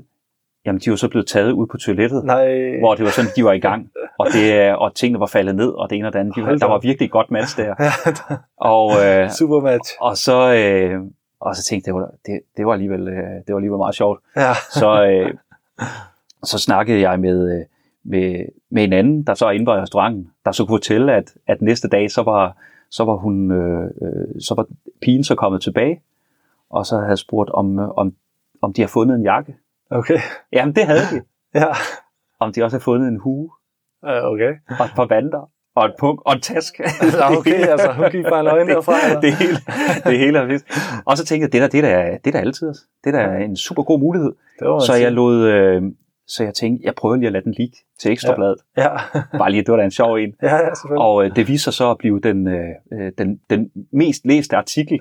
Jamen, 0.65 0.81
de 0.85 0.89
var 0.89 0.95
så 0.95 1.07
blevet 1.09 1.27
taget 1.27 1.51
ud 1.51 1.67
på 1.67 1.77
toilettet, 1.77 2.25
Nej. 2.25 2.79
hvor 2.79 2.95
det 2.95 3.05
var 3.05 3.11
sådan, 3.11 3.31
de 3.35 3.43
var 3.43 3.51
i 3.51 3.59
gang, 3.59 3.89
og, 4.19 4.27
det, 4.33 4.75
og 4.75 4.95
tingene 4.95 5.19
var 5.19 5.25
faldet 5.25 5.55
ned, 5.55 5.69
og 5.69 5.89
det 5.89 5.97
ene 5.97 6.07
og 6.07 6.13
det 6.13 6.19
andet. 6.19 6.35
De, 6.35 6.59
der 6.59 6.65
var 6.65 6.79
virkelig 6.79 7.05
et 7.05 7.11
godt 7.11 7.31
match 7.31 7.57
der. 7.57 7.75
Og, 8.71 8.91
øh, 9.05 9.29
super 9.29 9.59
match. 9.59 9.91
og 10.01 10.17
så, 10.17 10.53
øh, 10.53 11.01
og 11.39 11.55
så 11.55 11.63
tænkte 11.63 11.89
jeg, 11.89 11.93
det 11.93 12.01
var, 12.01 12.11
det, 12.25 12.41
det, 12.57 12.65
var 12.65 12.73
alligevel, 12.73 13.07
øh, 13.07 13.15
det 13.15 13.47
var 13.47 13.55
alligevel 13.55 13.77
meget 13.77 13.95
sjovt. 13.95 14.19
Ja. 14.35 14.53
Så, 14.71 15.05
øh, 15.05 15.33
så 16.43 16.57
snakkede 16.57 17.01
jeg 17.01 17.19
med, 17.19 17.59
øh, 17.59 17.65
med, 18.03 18.45
med 18.69 18.83
en 18.83 18.93
anden, 18.93 19.23
der 19.23 19.33
så 19.33 19.45
er 19.45 19.51
inde 19.51 19.65
på 19.65 19.73
restauranten, 19.73 20.31
der 20.45 20.51
så 20.51 20.65
kunne 20.65 20.77
fortælle, 20.77 21.13
at, 21.13 21.33
at 21.47 21.61
næste 21.61 21.87
dag, 21.87 22.11
så 22.11 22.23
var, 22.23 22.57
så 22.89 23.03
var 23.03 23.15
hun, 23.15 23.51
øh, 23.51 23.83
øh, 24.01 24.41
så 24.41 24.55
var 24.55 24.65
pigen 25.01 25.23
så 25.23 25.35
kommet 25.35 25.61
tilbage, 25.61 26.01
og 26.69 26.85
så 26.85 26.97
havde 26.99 27.17
spurgt, 27.17 27.49
om, 27.49 27.79
om, 27.79 28.13
om 28.61 28.73
de 28.73 28.81
har 28.81 28.87
fundet 28.87 29.15
en 29.15 29.23
jakke. 29.23 29.55
Okay. 29.91 30.17
Jamen, 30.53 30.75
det 30.75 30.85
havde 30.85 30.99
de. 31.11 31.21
Ja. 31.55 31.65
Om 32.39 32.53
de 32.53 32.63
også 32.63 32.77
har 32.77 32.81
fundet 32.81 33.07
en 33.07 33.19
hue, 33.19 33.49
Øh, 34.05 34.23
Okay. 34.23 34.51
og 34.79 34.85
et 34.85 34.91
par 34.95 35.05
vanter, 35.05 35.49
og 35.75 35.85
et 35.85 35.93
punk, 35.99 36.19
og 36.25 36.33
en 36.33 36.41
task. 36.41 36.73
Okay, 37.37 37.67
altså, 37.67 37.91
hun 37.93 38.05
gik 38.11 38.25
bare 38.29 38.43
nøgen 38.43 38.67
derfra, 38.67 38.93
eller? 39.05 39.21
det, 39.21 39.33
hele, 39.33 39.57
det 40.05 40.17
hele 40.19 40.39
er 40.39 40.45
vist. 40.45 40.65
Og 41.05 41.17
så 41.17 41.25
tænkte 41.25 41.43
jeg, 41.45 41.51
det 41.53 41.61
der, 41.61 41.67
det 41.67 41.83
der, 41.83 42.17
det 42.25 42.33
der 42.33 42.39
altid. 42.39 42.67
Det 43.03 43.13
der 43.13 43.19
er 43.19 43.37
en 43.37 43.55
super 43.57 43.83
god 43.83 43.99
mulighed. 43.99 44.31
Det 44.59 44.67
var 44.67 44.79
Så 44.79 44.93
jeg 44.93 45.11
lod, 45.11 45.43
øh, 45.47 45.81
så 46.35 46.43
jeg 46.43 46.53
tænkte, 46.53 46.85
jeg 46.85 46.95
prøver 46.95 47.15
lige 47.15 47.27
at 47.27 47.33
lade 47.33 47.43
den 47.43 47.55
ligge 47.57 47.77
til 47.99 48.11
ekstrabladet. 48.11 48.57
Ja, 48.77 48.89
Bare 49.41 49.51
lige, 49.51 49.61
det 49.61 49.71
var 49.71 49.77
da 49.77 49.83
en 49.83 49.91
sjov 49.91 50.15
en. 50.15 50.33
ja, 50.43 50.55
ja. 50.55 50.97
Og 50.97 51.25
øh, 51.25 51.35
det 51.35 51.47
viser 51.47 51.63
sig 51.63 51.73
så 51.73 51.91
at 51.91 51.97
blive 51.97 52.19
den, 52.19 52.47
øh, 52.47 52.69
øh, 52.93 53.11
den, 53.17 53.39
den 53.49 53.71
mest 53.93 54.25
læste 54.25 54.55
artikel 54.55 54.99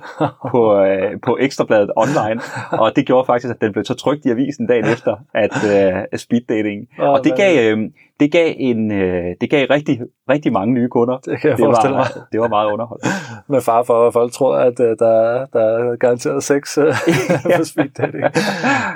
på, 0.50 0.76
øh, 0.76 1.20
på 1.22 1.38
Ekstrabladet 1.40 1.90
online. 1.96 2.40
Og 2.82 2.96
det 2.96 3.06
gjorde 3.06 3.26
faktisk, 3.26 3.50
at 3.50 3.60
den 3.60 3.72
blev 3.72 3.84
så 3.84 3.94
trygt 3.94 4.24
i 4.24 4.30
avisen 4.30 4.66
dagen 4.66 4.84
efter, 4.84 5.16
at 5.34 5.52
øh, 5.76 6.18
speed 6.18 6.40
dating. 6.48 6.88
Åh, 7.00 7.08
Og 7.08 7.24
det 7.24 7.32
gav, 7.36 7.72
øh, 7.72 7.90
det 8.20 8.32
gav, 8.32 8.54
en, 8.56 8.92
øh, 8.92 9.24
det 9.40 9.50
gav 9.50 9.66
rigtig, 9.70 10.00
rigtig 10.30 10.52
mange 10.52 10.74
nye 10.74 10.88
kunder. 10.88 11.16
Det 11.16 11.40
kan 11.40 11.50
jeg 11.50 11.56
det 11.58 11.64
forestille 11.64 11.96
mig. 11.96 12.06
var, 12.16 12.28
det 12.32 12.40
var 12.40 12.48
meget 12.48 12.72
underholdende. 12.72 13.08
Med 13.52 13.60
far 13.60 13.82
for, 13.82 14.06
at 14.06 14.12
folk 14.12 14.32
tror, 14.32 14.56
at 14.56 14.80
uh, 14.80 14.86
der, 14.86 15.46
der 15.52 15.60
er 15.60 15.96
garanteret 15.96 16.42
sex 16.42 16.78
uh, 16.78 16.84
på 17.56 17.64
speed 17.64 17.88
dating. 17.98 18.24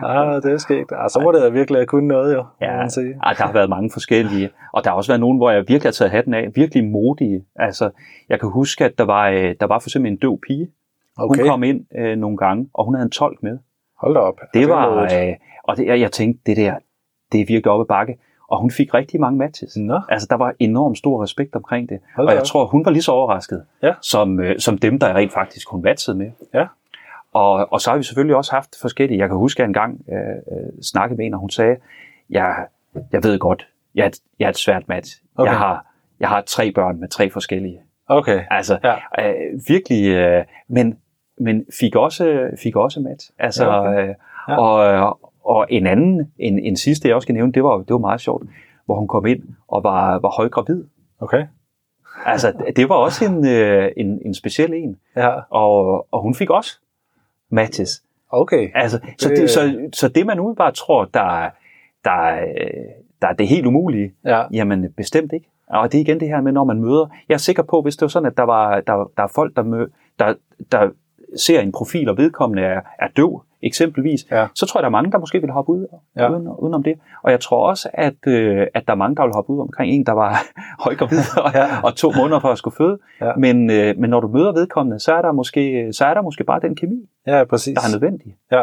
Ah, 0.03 0.43
det 0.43 0.53
er 0.53 0.59
sket. 0.59 0.87
Ah, 0.93 1.11
så 1.11 1.21
må 1.25 1.33
det 1.33 1.53
virkelig 1.55 1.79
have 1.79 1.87
kunnet 1.87 2.09
noget, 2.09 2.35
jo, 2.35 2.45
Ja, 2.61 2.77
man 2.77 2.91
sige. 2.91 3.15
ah, 3.23 3.37
der 3.37 3.45
har 3.45 3.53
været 3.53 3.69
mange 3.71 3.91
forskellige. 3.93 4.51
Og 4.73 4.85
der 4.85 4.91
har 4.91 4.97
også 4.97 5.11
været 5.11 5.21
nogen, 5.21 5.37
hvor 5.39 5.51
jeg 5.51 5.61
virkelig 5.61 5.83
har 5.83 5.91
taget 5.93 6.11
hatten 6.11 6.35
af. 6.35 6.49
Virkelig 6.55 6.85
modige. 6.85 7.45
Altså, 7.57 7.91
jeg 8.29 8.41
kan 8.41 8.49
huske, 8.49 8.85
at 8.85 8.99
der 8.99 9.05
var, 9.05 9.29
øh, 9.29 9.55
der 9.61 9.67
var 9.67 9.79
for 9.79 9.89
eksempel 9.89 10.13
en 10.13 10.19
døv 10.19 10.39
pige. 10.47 10.69
Hun 11.19 11.31
Okay, 11.31 11.47
kom 11.47 11.63
ind 11.63 11.81
øh, 11.99 12.17
nogle 12.17 12.37
gange, 12.37 12.69
og 12.75 12.85
hun 12.85 12.95
havde 12.95 13.05
en 13.05 13.11
tolk 13.11 13.43
med. 13.43 13.59
hold 14.01 14.15
da 14.15 14.21
op. 14.21 14.41
Det 14.55 14.63
er 14.63 14.67
var, 14.69 15.03
øh, 15.03 15.35
og 15.65 15.77
det, 15.77 15.87
jeg, 15.87 16.01
jeg 16.01 16.13
tænkte, 16.13 16.43
det 16.47 16.57
der, 16.57 16.75
det 17.33 17.41
er 17.41 17.45
virkelig 17.49 17.67
oppe 17.67 17.83
ad 17.83 17.87
bakke. 17.87 18.17
Og 18.55 18.61
hun 18.61 18.71
fik 18.71 18.95
rigtig 18.95 19.21
mange 19.21 19.39
matches. 19.39 19.77
Nå, 19.77 20.01
Altså, 20.09 20.27
der 20.31 20.37
var 20.37 20.55
enormt 20.59 20.99
stor 20.99 21.23
respekt 21.23 21.57
omkring 21.57 21.89
det. 21.89 21.99
Hold 22.17 22.27
og 22.27 22.33
jeg 22.33 22.41
op. 22.41 22.47
tror, 22.47 22.67
hun 22.67 22.85
var 22.85 22.91
lige 22.91 23.03
så 23.03 23.13
overrasket, 23.13 23.65
Ja. 23.83 23.93
som, 24.03 24.41
øh, 24.41 24.59
som 24.59 24.79
dem, 24.79 24.99
der 24.99 25.15
rent 25.15 25.33
faktisk 25.33 25.69
hun 25.71 25.83
matchede 25.83 26.17
med. 26.19 26.31
Ja. 26.55 26.67
Og, 27.33 27.73
og 27.73 27.81
så 27.81 27.91
har 27.91 27.97
vi 27.97 28.03
selvfølgelig 28.03 28.37
også 28.37 28.53
haft 28.53 28.69
forskellige. 28.81 29.19
Jeg 29.19 29.29
kan 29.29 29.37
huske, 29.37 29.59
at 29.59 29.63
jeg 29.63 29.67
engang 29.67 30.01
øh, 30.13 30.19
øh, 30.19 30.83
snakkede 30.83 31.17
med 31.19 31.27
en, 31.27 31.35
og 31.35 31.41
hun 31.41 31.51
sagde, 31.51 31.77
jeg, 32.31 32.67
jeg 33.13 33.25
ved 33.25 33.39
godt, 33.39 33.69
jeg 33.95 34.03
er, 34.03 34.07
et, 34.07 34.17
jeg 34.39 34.45
er 34.47 34.51
et 34.51 34.57
svært 34.59 34.89
match. 34.89 35.23
Okay. 35.37 35.51
Jeg, 35.51 35.59
har, 35.59 35.87
jeg 36.21 36.29
har 36.29 36.41
tre 36.47 36.73
børn 36.73 37.01
med 37.01 37.09
tre 37.09 37.31
forskellige. 37.31 37.81
okay. 38.09 38.43
Altså, 38.51 38.79
Ja. 38.85 38.95
øh, 39.29 39.61
virkelig, 39.69 40.09
øh, 40.09 40.45
men, 40.69 40.99
men 41.41 41.65
fik 41.81 41.97
også, 41.97 42.49
fik 42.63 42.77
også 42.77 43.01
match. 43.01 43.31
Altså, 43.39 43.65
Ja, 43.65 43.81
okay. 43.81 44.09
øh, 44.09 44.15
Ja. 44.49 44.57
og, 44.61 45.19
og 45.45 45.67
en 45.71 45.87
anden, 45.87 46.33
en, 46.39 46.59
en 46.59 46.77
sidste, 46.77 47.09
jeg 47.09 47.15
også 47.15 47.25
skal 47.27 47.35
nævne, 47.35 47.53
det 47.53 47.65
var, 47.65 47.77
det 47.79 47.91
var 47.91 47.99
meget 47.99 48.21
sjovt, 48.21 48.47
hvor 48.87 48.95
hun 48.99 49.09
kom 49.09 49.27
ind 49.27 49.43
og 49.69 49.85
var, 49.85 50.19
var 50.19 50.31
højgravid. 50.37 50.85
Okay. 51.21 51.47
Altså, 52.27 52.53
det 52.77 52.89
var 52.89 52.95
også 52.95 53.25
en, 53.25 53.47
øh, 53.47 53.91
en, 53.97 54.21
en 54.25 54.35
speciel 54.35 54.75
en. 54.75 54.97
Ja, 55.17 55.31
Og, 55.51 56.07
og 56.11 56.23
hun 56.23 56.35
fik 56.35 56.51
også 56.51 56.81
matches. 57.51 58.03
okay. 58.31 58.71
Altså, 58.75 58.99
så, 59.19 59.29
Det- 59.29 59.51
så, 59.51 59.89
så 59.93 60.09
det, 60.09 60.27
man 60.27 60.39
umiddelbart 60.41 60.75
tror, 60.75 61.05
der, 61.15 61.21
er- 61.45 61.51
der, 62.05 62.11
er- 62.11 62.47
der 63.23 63.29
er 63.29 63.33
det 63.33 63.49
helt 63.49 63.67
umulige, 63.67 64.13
Ja, 64.25 64.43
jamen 64.53 64.93
bestemt 64.97 65.33
ikke. 65.33 65.47
Og 65.71 65.93
det 65.93 65.99
er 65.99 66.03
igen 66.03 66.21
det 66.21 66.29
her 66.29 66.41
med, 66.41 66.53
når 66.53 66.65
man 66.65 66.81
møder... 66.81 67.07
Jeg 67.29 67.35
er 67.35 67.39
sikker 67.39 67.63
på, 67.63 67.83
hvis 67.83 67.97
det 67.97 68.03
var 68.03 68.09
sådan, 68.09 68.27
at 68.27 68.37
der, 68.37 68.43
var, 68.43 68.81
der, 68.81 69.11
der 69.17 69.23
er 69.23 69.27
folk, 69.35 69.57
der, 69.57 69.63
mø, 69.63 69.87
der, 70.19 70.35
der 70.73 70.91
ser 71.37 71.61
en 71.61 71.73
profil, 71.73 72.09
og 72.09 72.17
vedkommende 72.17 72.63
er, 72.63 72.81
er 72.99 73.09
døv, 73.17 73.43
eksempelvis, 73.67 74.21
Ja. 74.31 74.47
så 74.55 74.67
tror 74.67 74.79
jeg, 74.79 74.83
der 74.83 74.89
er 74.89 74.91
mange, 74.99 75.13
der 75.13 75.19
måske 75.19 75.41
vil 75.41 75.51
hoppe 75.51 75.73
ud 75.73 75.87
Ja. 76.17 76.23
ja. 76.23 76.31
uden, 76.31 76.49
udenom 76.59 76.83
det. 76.83 76.95
Og 77.23 77.31
jeg 77.31 77.41
tror 77.41 77.69
også, 77.69 77.89
at, 77.93 78.15
øh, 78.27 78.67
at 78.75 78.83
der 78.87 78.93
er 78.93 78.97
mange, 78.97 79.17
der 79.17 79.23
vil 79.23 79.33
hoppe 79.35 79.53
ud 79.53 79.61
omkring 79.61 79.93
en, 79.93 80.07
der 80.07 80.13
var 80.13 80.43
højgravid 80.85 81.19
og, 81.45 81.51
Ja. 81.55 81.67
og 81.85 81.95
to 81.95 82.13
måneder 82.17 82.41
for 82.41 82.49
at 82.49 82.59
skulle 82.59 82.77
føde. 82.77 82.99
Ja. 83.21 83.33
Men, 83.37 83.71
øh, 83.71 83.95
men 83.99 84.11
når 84.11 84.21
du 84.21 84.29
møder 84.29 84.53
vedkommende, 84.53 85.01
så 85.01 85.15
er 85.15 85.23
der 85.23 85.33
måske, 85.33 85.89
så 85.93 86.05
er 86.05 86.15
der 86.15 86.23
måske 86.23 86.45
bare 86.45 86.61
den 86.61 86.75
kemi, 86.77 87.09
ja, 87.27 87.45
præcis. 87.45 87.75
der 87.79 87.89
er 87.89 87.93
nødvendig. 87.93 88.37
Ja, 88.53 88.63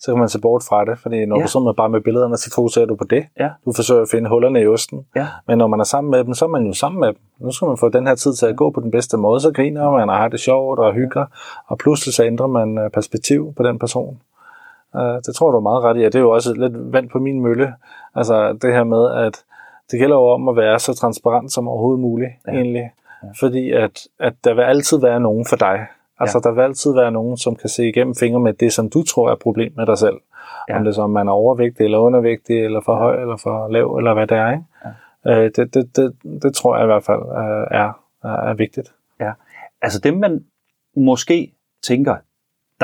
så 0.00 0.12
kan 0.12 0.18
man 0.18 0.28
se 0.28 0.40
bort 0.40 0.62
fra 0.68 0.84
det, 0.84 0.98
fordi 0.98 1.24
når 1.26 1.36
ja. 1.36 1.42
Du 1.42 1.48
sidder 1.48 1.64
med 1.66 1.74
bare 1.74 1.88
med 1.88 2.00
billederne, 2.00 2.36
så 2.36 2.52
fokuserer 2.54 2.86
du 2.86 2.94
på 2.96 3.04
det. 3.04 3.24
Ja. 3.40 3.48
Du 3.64 3.72
forsøger 3.76 4.02
at 4.02 4.08
finde 4.10 4.28
hullerne 4.28 4.62
i 4.62 4.66
osten. 4.66 5.06
Ja. 5.16 5.26
Men 5.48 5.58
når 5.58 5.66
man 5.66 5.80
er 5.80 5.84
sammen 5.84 6.10
med 6.10 6.24
dem, 6.24 6.34
så 6.34 6.44
er 6.44 6.48
man 6.48 6.66
jo 6.66 6.72
sammen 6.72 7.00
med 7.00 7.08
dem. 7.08 7.16
Nu 7.40 7.50
skal 7.52 7.66
man 7.68 7.76
få 7.76 7.88
den 7.88 8.06
her 8.06 8.14
tid 8.14 8.34
til 8.34 8.46
at 8.46 8.56
gå 8.56 8.70
på 8.70 8.80
den 8.80 8.90
bedste 8.90 9.16
måde, 9.16 9.40
så 9.40 9.52
griner 9.52 9.90
man 9.90 10.10
og 10.10 10.16
har 10.16 10.28
det 10.28 10.40
sjovt 10.40 10.78
og 10.78 10.92
hygger, 10.94 11.26
og 11.66 11.78
pludselig 11.78 12.14
så 12.14 12.24
ændrer 12.24 12.46
man 12.46 12.78
øh, 12.78 12.90
perspektiv 12.90 13.52
på 13.56 13.62
den 13.62 13.78
person. 13.78 14.18
Uh, 14.94 15.00
det 15.26 15.34
tror 15.34 15.50
du 15.50 15.56
er 15.56 15.60
meget 15.60 15.82
ret 15.82 16.00
i, 16.00 16.04
og 16.04 16.12
det 16.12 16.18
er 16.18 16.22
jo 16.22 16.30
også 16.30 16.54
lidt 16.54 16.92
vand 16.92 17.08
på 17.08 17.18
min 17.18 17.40
mølle. 17.40 17.74
Altså 18.14 18.52
det 18.62 18.72
her 18.72 18.84
med, 18.84 19.10
at 19.10 19.44
det 19.90 19.98
gælder 19.98 20.16
jo 20.16 20.28
om 20.28 20.48
at 20.48 20.56
være 20.56 20.78
så 20.78 20.94
transparent 20.94 21.52
som 21.52 21.68
overhovedet 21.68 22.00
muligt, 22.00 22.30
ja. 22.46 22.52
Ja. 22.52 22.58
egentlig. 22.58 22.90
Ja. 23.22 23.28
Fordi 23.40 23.72
at, 23.72 24.08
at 24.20 24.34
der 24.44 24.54
vil 24.54 24.62
altid 24.62 25.00
være 25.00 25.20
nogen 25.20 25.46
for 25.48 25.56
dig. 25.56 25.86
Altså 26.20 26.40
ja. 26.44 26.48
der 26.48 26.54
vil 26.54 26.62
altid 26.62 26.94
være 26.94 27.12
nogen, 27.12 27.36
som 27.36 27.56
kan 27.56 27.68
se 27.68 27.88
igennem 27.88 28.14
fingre 28.14 28.40
med 28.40 28.52
det, 28.52 28.72
som 28.72 28.90
du 28.90 29.02
tror 29.02 29.30
er 29.30 29.34
problem 29.34 29.72
med 29.76 29.86
dig 29.86 29.98
selv. 29.98 30.16
Ja. 30.68 30.74
Ja. 30.74 30.78
Om 30.78 30.84
det 30.84 30.90
er 30.90 30.94
så, 30.94 31.02
om 31.02 31.10
man 31.10 31.28
er 31.28 31.32
overvægtig 31.32 31.84
eller 31.84 31.98
undervægtig, 31.98 32.64
eller 32.64 32.80
for 32.80 32.94
høj, 32.94 33.20
eller 33.20 33.36
for 33.36 33.68
lav, 33.68 33.96
eller 33.96 34.14
hvad 34.14 34.26
det 34.26 34.36
er. 34.36 34.50
Ikke? 34.50 34.64
Ja. 35.24 35.44
Øh, 35.44 35.50
det, 35.56 35.74
det, 35.74 35.96
det, 35.96 36.16
det 36.42 36.54
tror 36.54 36.76
jeg 36.76 36.84
i 36.84 36.86
hvert 36.86 37.04
fald 37.04 37.20
øh, 37.20 37.78
er, 37.80 37.92
er, 38.24 38.50
er 38.50 38.54
vigtigt. 38.54 38.92
Altså 39.84 40.00
dem, 40.00 40.14
man 40.14 40.44
måske 40.96 41.52
tænker, 41.82 42.16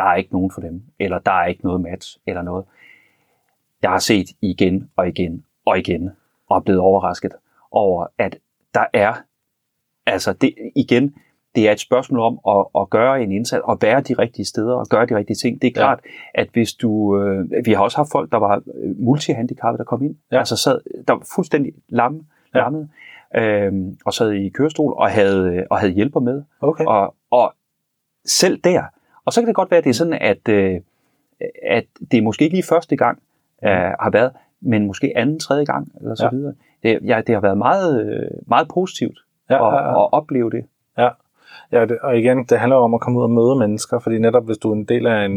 der 0.01 0.07
er 0.07 0.15
ikke 0.15 0.33
nogen 0.33 0.51
for 0.55 0.61
dem, 0.61 0.83
eller 0.99 1.19
der 1.19 1.33
er 1.33 1.47
ikke 1.47 1.65
noget 1.65 1.81
match, 1.81 2.19
eller 2.27 2.43
noget. 2.43 2.65
Jeg 3.83 3.91
har 3.91 3.99
set 3.99 4.29
igen 4.41 4.91
og 4.97 5.09
igen 5.09 5.45
og 5.65 5.79
igen, 5.79 6.11
og 6.49 6.57
er 6.57 6.61
blevet 6.61 6.81
overrasket 6.81 7.33
over, 7.71 8.07
at 8.19 8.39
der 8.75 8.85
er, 8.93 9.15
altså 10.07 10.33
det, 10.33 10.55
igen, 10.77 11.15
det 11.55 11.69
er 11.69 11.73
et 11.73 11.81
spørgsmål 11.81 12.21
om 12.21 12.41
at, 12.59 12.67
at 12.83 12.91
gøre 12.91 13.23
en 13.23 13.33
indsats, 13.33 13.63
og 13.65 13.79
være 13.83 14.01
de 14.01 14.15
rigtige 14.15 14.45
steder, 14.45 14.75
og 14.75 14.87
gøre 14.91 15.07
de 15.07 15.17
rigtige 15.17 15.37
ting. 15.37 15.63
Det 15.63 15.67
er 15.69 15.71
Ja. 15.81 15.87
klart, 15.87 16.01
at 16.35 16.49
hvis 16.53 16.73
du, 16.75 17.21
øh, 17.23 17.51
vi 17.67 17.73
har 17.73 17.83
også 17.83 17.97
haft 17.97 18.11
folk, 18.13 18.33
der 18.33 18.39
var 18.39 18.63
øh, 18.75 19.01
multihandicappede, 19.01 19.79
der 19.79 19.85
kom 19.85 20.03
ind, 20.03 20.17
Ja. 20.33 20.39
altså 20.39 20.57
sad, 20.57 20.81
der 21.09 21.13
var 21.15 21.27
fuldstændig 21.35 21.73
lamme, 21.89 22.25
Ja. 22.55 22.59
lammet, 22.61 22.89
øhm, 23.37 23.99
og 24.07 24.13
sad 24.15 24.33
i 24.33 24.49
kørestol, 24.49 24.95
og 24.97 25.11
havde, 25.11 25.67
og 25.71 25.79
havde 25.79 25.93
hjælper 25.93 26.21
med, 26.21 26.43
Okay. 26.61 26.85
og, 26.85 27.15
og 27.31 27.55
selv 28.27 28.61
der, 28.65 28.83
og 29.25 29.33
så 29.33 29.41
kan 29.41 29.47
det 29.49 29.55
godt 29.55 29.71
være, 29.71 29.79
at 29.79 29.85
det 29.85 29.91
er 29.91 29.95
sådan, 29.95 30.13
at, 30.21 30.49
øh, 30.49 30.81
at 31.63 31.85
det 32.11 32.23
måske 32.25 32.45
ikke 32.45 32.57
lige 32.57 32.67
første 32.69 32.97
gang 32.97 33.19
øh, 33.65 33.71
har 34.01 34.11
været, 34.11 34.33
men 34.61 34.87
måske 34.87 35.13
anden, 35.17 35.39
tredje 35.39 35.65
gang, 35.65 35.93
eller 36.01 36.15
så 36.15 36.25
Ja. 36.25 36.31
videre. 36.31 36.55
Det, 36.83 36.99
ja, 37.05 37.21
det 37.27 37.35
har 37.35 37.41
været 37.43 37.59
meget, 37.59 38.07
øh, 38.07 38.31
meget 38.47 38.69
positivt 38.69 39.19
Ja, 39.51 39.69
at, 39.69 39.75
ja, 39.75 39.89
ja. 39.89 40.05
at 40.05 40.13
opleve 40.13 40.51
det. 40.51 40.65
Ja, 40.99 41.09
det, 41.71 41.99
og 42.03 42.19
igen, 42.19 42.45
det 42.45 42.59
handler 42.59 42.77
om 42.77 42.95
at 42.95 43.01
komme 43.01 43.19
ud 43.19 43.25
og 43.25 43.31
møde 43.31 43.57
mennesker, 43.57 43.99
fordi 43.99 44.19
netop 44.19 44.45
hvis 44.45 44.59
du 44.59 44.71
er 44.71 44.75
en 44.75 44.85
del 44.85 45.07
af 45.07 45.25
en, 45.25 45.35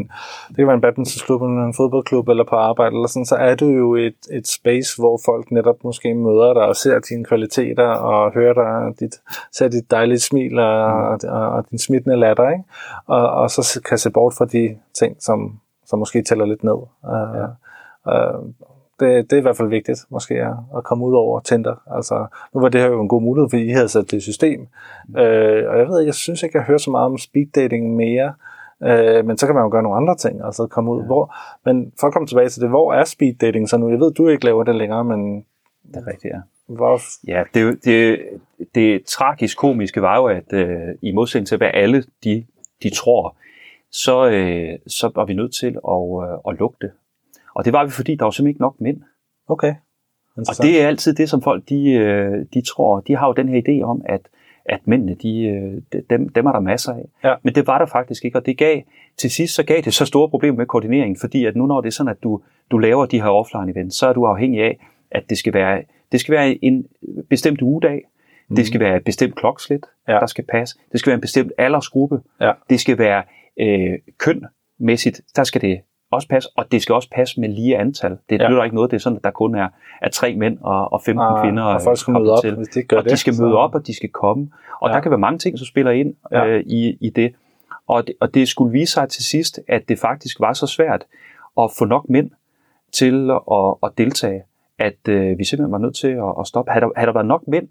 det 0.48 0.56
kan 0.56 0.68
være 0.68 0.76
en 0.76 0.82
badmintonklub, 0.82 1.42
en 1.42 1.74
fodboldklub 1.74 2.30
eller 2.30 2.44
på 2.44 2.56
arbejde, 2.56 2.96
eller 2.96 3.08
sådan, 3.08 3.26
så 3.26 3.36
er 3.36 3.56
du 3.56 3.66
jo 3.66 3.96
et, 3.96 4.16
et 4.32 4.48
space, 4.48 5.02
hvor 5.02 5.20
folk 5.26 5.52
netop 5.52 5.84
måske 5.84 6.14
møder 6.14 6.54
dig 6.54 6.64
og 6.64 6.76
ser 6.76 7.00
dine 7.00 7.26
kvaliteter 7.26 7.88
og 7.88 8.34
hører 8.34 8.54
dig, 8.54 9.00
dit, 9.00 9.16
ser 9.52 9.68
dit 9.68 9.92
dejlige 9.92 10.20
smil 10.20 10.60
og, 10.60 10.86
og, 10.86 11.20
og, 11.24 11.50
og 11.50 11.70
din 11.70 11.80
smittende 11.80 12.16
latter, 12.16 12.50
ikke? 12.50 12.64
Og, 13.08 13.30
og 13.30 13.50
så 13.50 13.82
kan 13.86 13.98
se 13.98 14.12
bort 14.12 14.34
fra 14.38 14.46
de 14.46 14.78
ting, 15.00 15.16
som, 15.20 15.60
som 15.86 16.00
måske 16.00 16.22
tæller 16.22 16.46
lidt 16.46 16.64
ned. 16.64 16.78
Ja. 17.06 17.46
Uh, 18.06 18.50
det, 19.00 19.30
det 19.30 19.34
er 19.34 19.38
i 19.38 19.42
hvert 19.42 19.58
fald 19.58 19.70
vigtigt, 19.70 20.00
måske, 20.10 20.36
at, 20.78 20.84
komme 20.84 21.06
ud 21.06 21.14
over 21.14 21.40
Tinder. 21.40 21.96
Altså, 21.96 22.26
nu 22.54 22.62
var 22.62 22.70
det 22.70 22.82
her 22.82 22.88
jo 22.88 23.02
en 23.02 23.08
god 23.08 23.22
mulighed, 23.22 23.50
fordi 23.50 23.64
I 23.64 23.70
havde 23.70 23.90
sat 23.90 24.12
det 24.12 24.18
i 24.18 24.22
system. 24.22 24.68
Mm. 25.08 25.18
Øh, 25.18 25.72
og 25.72 25.80
jeg 25.80 25.88
ved, 25.88 26.00
jeg 26.00 26.14
synes 26.14 26.44
ikke, 26.44 26.58
jeg 26.58 26.66
hører 26.66 26.78
så 26.78 26.92
meget 26.92 27.06
om 27.06 27.18
speed 27.18 27.48
dating 27.56 27.96
mere. 27.96 28.34
Øh, 28.84 29.26
men 29.26 29.38
så 29.38 29.46
kan 29.46 29.56
man 29.56 29.64
jo 29.64 29.70
gøre 29.70 29.84
nogle 29.84 29.98
andre 29.98 30.16
ting, 30.16 30.46
altså 30.46 30.68
komme 30.68 30.92
ud. 30.92 31.00
Ja. 31.00 31.06
Hvor, 31.06 31.36
men 31.66 31.94
for 32.00 32.08
at 32.08 32.14
komme 32.14 32.28
tilbage 32.28 32.50
til 32.50 32.62
det, 32.62 32.70
hvor 32.70 32.94
er 32.94 33.04
speed 33.04 33.34
dating 33.34 33.70
så 33.70 33.78
nu? 33.78 33.90
Jeg 33.90 34.00
ved, 34.00 34.12
du 34.12 34.28
ikke 34.28 34.46
laver 34.46 34.64
det 34.64 34.76
længere, 34.76 35.04
men 35.04 35.46
Det 35.88 35.96
er 35.96 36.08
rigtigt, 36.08 36.34
ja. 36.34 36.40
Hvor, 36.68 37.00
Ja, 37.28 37.44
det, 37.54 37.86
det, 37.86 38.20
det 38.76 39.06
tragisk 39.06 39.58
komiske 39.58 40.02
var 40.02 40.18
jo, 40.18 40.26
at 40.26 40.54
øh, 40.54 40.96
i 41.02 41.12
modsætning 41.12 41.48
til, 41.48 41.58
hvad 41.58 41.72
alle 41.74 42.04
de, 42.24 42.46
de 42.84 42.90
tror, 42.90 43.36
så, 43.92 44.30
øh, 44.30 44.80
så 44.88 45.12
var 45.16 45.26
vi 45.26 45.34
nødt 45.34 45.54
til 45.54 45.78
at, 45.88 46.32
øh, 46.32 46.54
at 46.54 46.60
lukke 46.60 46.78
det. 46.82 46.92
Og 47.56 47.66
det 47.66 47.74
var 47.74 47.86
vi, 47.86 47.92
fordi 47.92 48.16
der 48.16 48.24
var 48.26 48.32
simpelthen 48.32 48.50
ikke 48.50 48.62
nok 48.62 48.76
mænd. 48.82 49.02
okay. 49.48 49.74
Og 50.38 50.44
det 50.62 50.82
er 50.82 50.88
altid 50.88 51.14
det, 51.14 51.30
som 51.30 51.42
folk 51.42 51.70
de, 51.70 51.90
øh, 51.92 52.46
de 52.54 52.62
tror. 52.62 53.00
De 53.00 53.16
har 53.16 53.28
jo 53.28 53.34
den 53.34 53.50
her 53.50 53.62
idé 53.68 53.84
om, 53.84 54.02
at, 54.06 54.22
at 54.66 54.80
mændene, 54.88 55.16
de, 55.16 55.44
øh, 55.46 55.82
de- 55.94 56.04
dem, 56.10 56.30
dem 56.30 56.46
er 56.46 56.52
der 56.52 56.60
masser 56.60 56.94
af. 56.94 57.06
Ja. 57.24 57.36
Men 57.44 57.56
det 57.56 57.68
var 57.68 57.78
der 57.80 57.86
faktisk 57.86 58.26
ikke, 58.26 58.38
og 58.38 58.46
det 58.46 58.58
gav, 58.58 58.82
til 59.18 59.30
sidst 59.32 59.56
så 59.56 59.64
gav 59.64 59.82
det 59.82 59.94
så 59.94 60.06
store 60.06 60.30
problemer 60.30 60.58
med 60.58 60.66
koordineringen, 60.66 61.18
fordi 61.20 61.46
at 61.46 61.56
nu 61.56 61.66
når 61.66 61.82
det 61.82 61.88
er 61.88 61.92
sådan, 61.92 62.12
at 62.12 62.24
du, 62.24 62.42
du 62.72 62.78
laver 62.78 63.06
de 63.06 63.22
her 63.22 63.30
offline 63.30 63.72
events, 63.72 63.98
så 63.98 64.08
er 64.08 64.14
du 64.14 64.26
afhængig 64.26 64.62
af, 64.64 64.88
at 65.12 65.24
det 65.30 65.38
skal 65.38 65.54
være, 65.54 65.82
det 66.12 66.20
skal 66.20 66.32
være 66.36 66.58
en 66.66 66.86
bestemt 67.30 67.62
ugedag, 67.62 68.02
mm. 68.50 68.56
det 68.56 68.68
skal 68.68 68.80
være 68.80 68.98
et 68.98 69.04
bestemt 69.04 69.36
klokslæt, 69.36 69.80
Mhm. 70.08 70.14
Ja. 70.14 70.20
der 70.20 70.26
skal 70.26 70.46
passe, 70.52 70.80
det 70.92 71.00
skal 71.00 71.10
være 71.10 71.16
en 71.16 71.22
bestemt 71.22 71.52
aldersgruppe, 71.58 72.20
Ja. 72.42 72.52
det 72.70 72.80
skal 72.80 72.98
være 72.98 73.24
øh, 73.60 74.00
kønmæssigt, 74.18 75.22
der 75.36 75.44
skal 75.44 75.62
det 75.62 75.82
også 76.14 76.28
passe, 76.28 76.50
og 76.58 76.72
det 76.72 76.82
skal 76.82 76.96
også 76.96 77.10
passe 77.16 77.40
med 77.40 77.50
lige 77.50 77.78
antal. 77.78 78.18
Det 78.30 78.42
Ja. 78.42 78.50
nytter 78.50 78.64
ikke 78.64 78.76
noget, 78.76 78.92
det 78.92 78.98
er 78.98 79.02
sådan, 79.02 79.18
at 79.18 79.24
der 79.24 79.32
kun 79.32 79.56
er, 79.56 79.68
er 80.02 80.10
tre 80.10 80.36
mænd 80.36 80.58
og, 80.62 80.94
og 80.94 81.02
15 81.06 81.20
Ah, 81.26 81.44
kvinder. 81.44 81.64
og 81.64 81.82
folk 81.82 81.98
skal 81.98 82.14
møde 82.14 82.32
op, 82.32 82.42
til. 82.42 82.56
hvis 82.56 82.68
de 82.68 82.84
gør 82.84 82.98
og 82.98 83.04
det, 83.04 83.12
de 83.12 83.18
skal 83.18 83.34
så- 83.36 83.44
møde 83.44 83.56
op, 83.58 83.76
og 83.76 83.88
de 83.88 83.96
skal 83.96 84.10
komme. 84.10 84.50
Og 84.82 84.90
Ja. 84.90 84.94
der 84.96 85.02
kan 85.02 85.12
være 85.12 85.20
mange 85.20 85.40
ting, 85.40 85.58
som 85.60 85.66
spiller 85.66 85.92
ind 85.92 86.14
Ja. 86.32 86.46
øh, 86.46 86.64
i, 86.66 86.98
i 87.02 87.10
det. 87.10 87.34
Og, 87.88 88.08
det. 88.08 88.16
og 88.22 88.34
det 88.34 88.48
skulle 88.48 88.72
vise 88.72 88.94
sig 88.94 89.10
til 89.10 89.24
sidst, 89.24 89.60
at 89.68 89.82
det 89.90 90.00
faktisk 90.00 90.40
var 90.40 90.54
så 90.54 90.68
svært 90.68 91.04
at 91.62 91.70
få 91.80 91.86
nok 91.86 92.10
mænd 92.10 92.30
til 92.92 93.32
at, 93.52 93.74
at 93.84 93.90
deltage, 93.98 94.42
at 94.80 95.08
øh, 95.10 95.38
vi 95.40 95.44
simpelthen 95.46 95.72
var 95.72 95.78
nødt 95.78 95.96
til 95.96 96.08
at, 96.08 96.34
at 96.40 96.48
stoppe. 96.48 96.72
Havde 96.72 96.86
der, 96.86 96.92
havde 96.96 97.08
der 97.08 97.14
været 97.14 97.28
nok 97.28 97.48
mænd, 97.48 97.68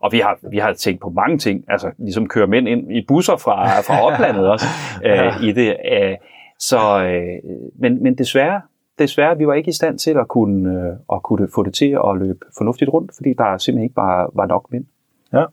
og 0.00 0.12
vi 0.12 0.18
har, 0.18 0.38
vi 0.50 0.58
har 0.58 0.72
tænkt 0.72 1.00
på 1.00 1.08
mange 1.10 1.38
ting, 1.38 1.64
altså 1.68 1.90
ligesom 1.98 2.28
køre 2.28 2.46
mænd 2.46 2.68
ind 2.68 2.92
i 2.92 3.04
busser 3.08 3.36
fra, 3.36 3.80
fra 3.80 4.02
oplandet 4.06 4.48
også 4.48 4.66
øh, 5.04 5.10
Ja. 5.10 5.40
i 5.42 5.52
det. 5.52 5.76
Øh, 5.92 6.16
så, 6.58 6.78
øh, 7.04 7.52
men, 7.78 8.02
men 8.02 8.14
desværre, 8.18 8.60
desværre, 8.98 9.38
vi 9.38 9.46
var 9.46 9.54
ikke 9.54 9.68
i 9.68 9.72
stand 9.72 9.98
til 9.98 10.10
at 10.18 10.28
kunne, 10.28 10.88
øh, 10.88 10.96
at 11.12 11.22
kunne 11.22 11.48
få 11.54 11.62
det 11.62 11.74
til 11.74 11.98
at 12.08 12.16
løbe 12.18 12.46
fornuftigt 12.58 12.90
rundt, 12.92 13.12
fordi 13.16 13.34
der 13.38 13.58
simpelthen 13.58 13.84
ikke 13.84 13.96
var, 13.96 14.30
var 14.34 14.46
nok 14.46 14.66
mænd. 14.72 14.84
Ja, 15.32 15.44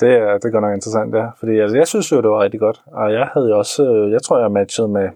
det 0.00 0.08
er, 0.16 0.32
det 0.38 0.44
er 0.44 0.50
godt 0.50 0.62
nok 0.62 0.74
interessant, 0.74 1.14
ja. 1.14 1.26
Fordi 1.38 1.58
altså, 1.58 1.76
jeg 1.76 1.86
synes 1.86 2.12
jo, 2.12 2.16
det 2.22 2.30
var 2.30 2.40
rigtig 2.42 2.60
godt. 2.60 2.82
Og 2.86 3.12
jeg 3.12 3.28
havde 3.34 3.48
jo 3.48 3.58
også, 3.58 3.92
øh, 3.94 4.12
jeg 4.12 4.22
tror, 4.22 4.38
jeg 4.40 4.52
matchede 4.52 4.88
med, 4.88 5.08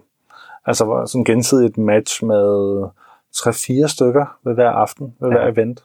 altså 0.65 0.85
var 0.85 1.05
sådan 1.05 1.23
gensidigt 1.25 1.77
match 1.77 2.25
med 2.25 2.83
3-4 3.35 3.87
stykker 3.87 4.37
ved 4.43 4.53
hver 4.53 4.69
aften, 4.69 5.13
ved 5.19 5.29
Ja. 5.29 5.35
hver 5.37 5.47
event. 5.51 5.83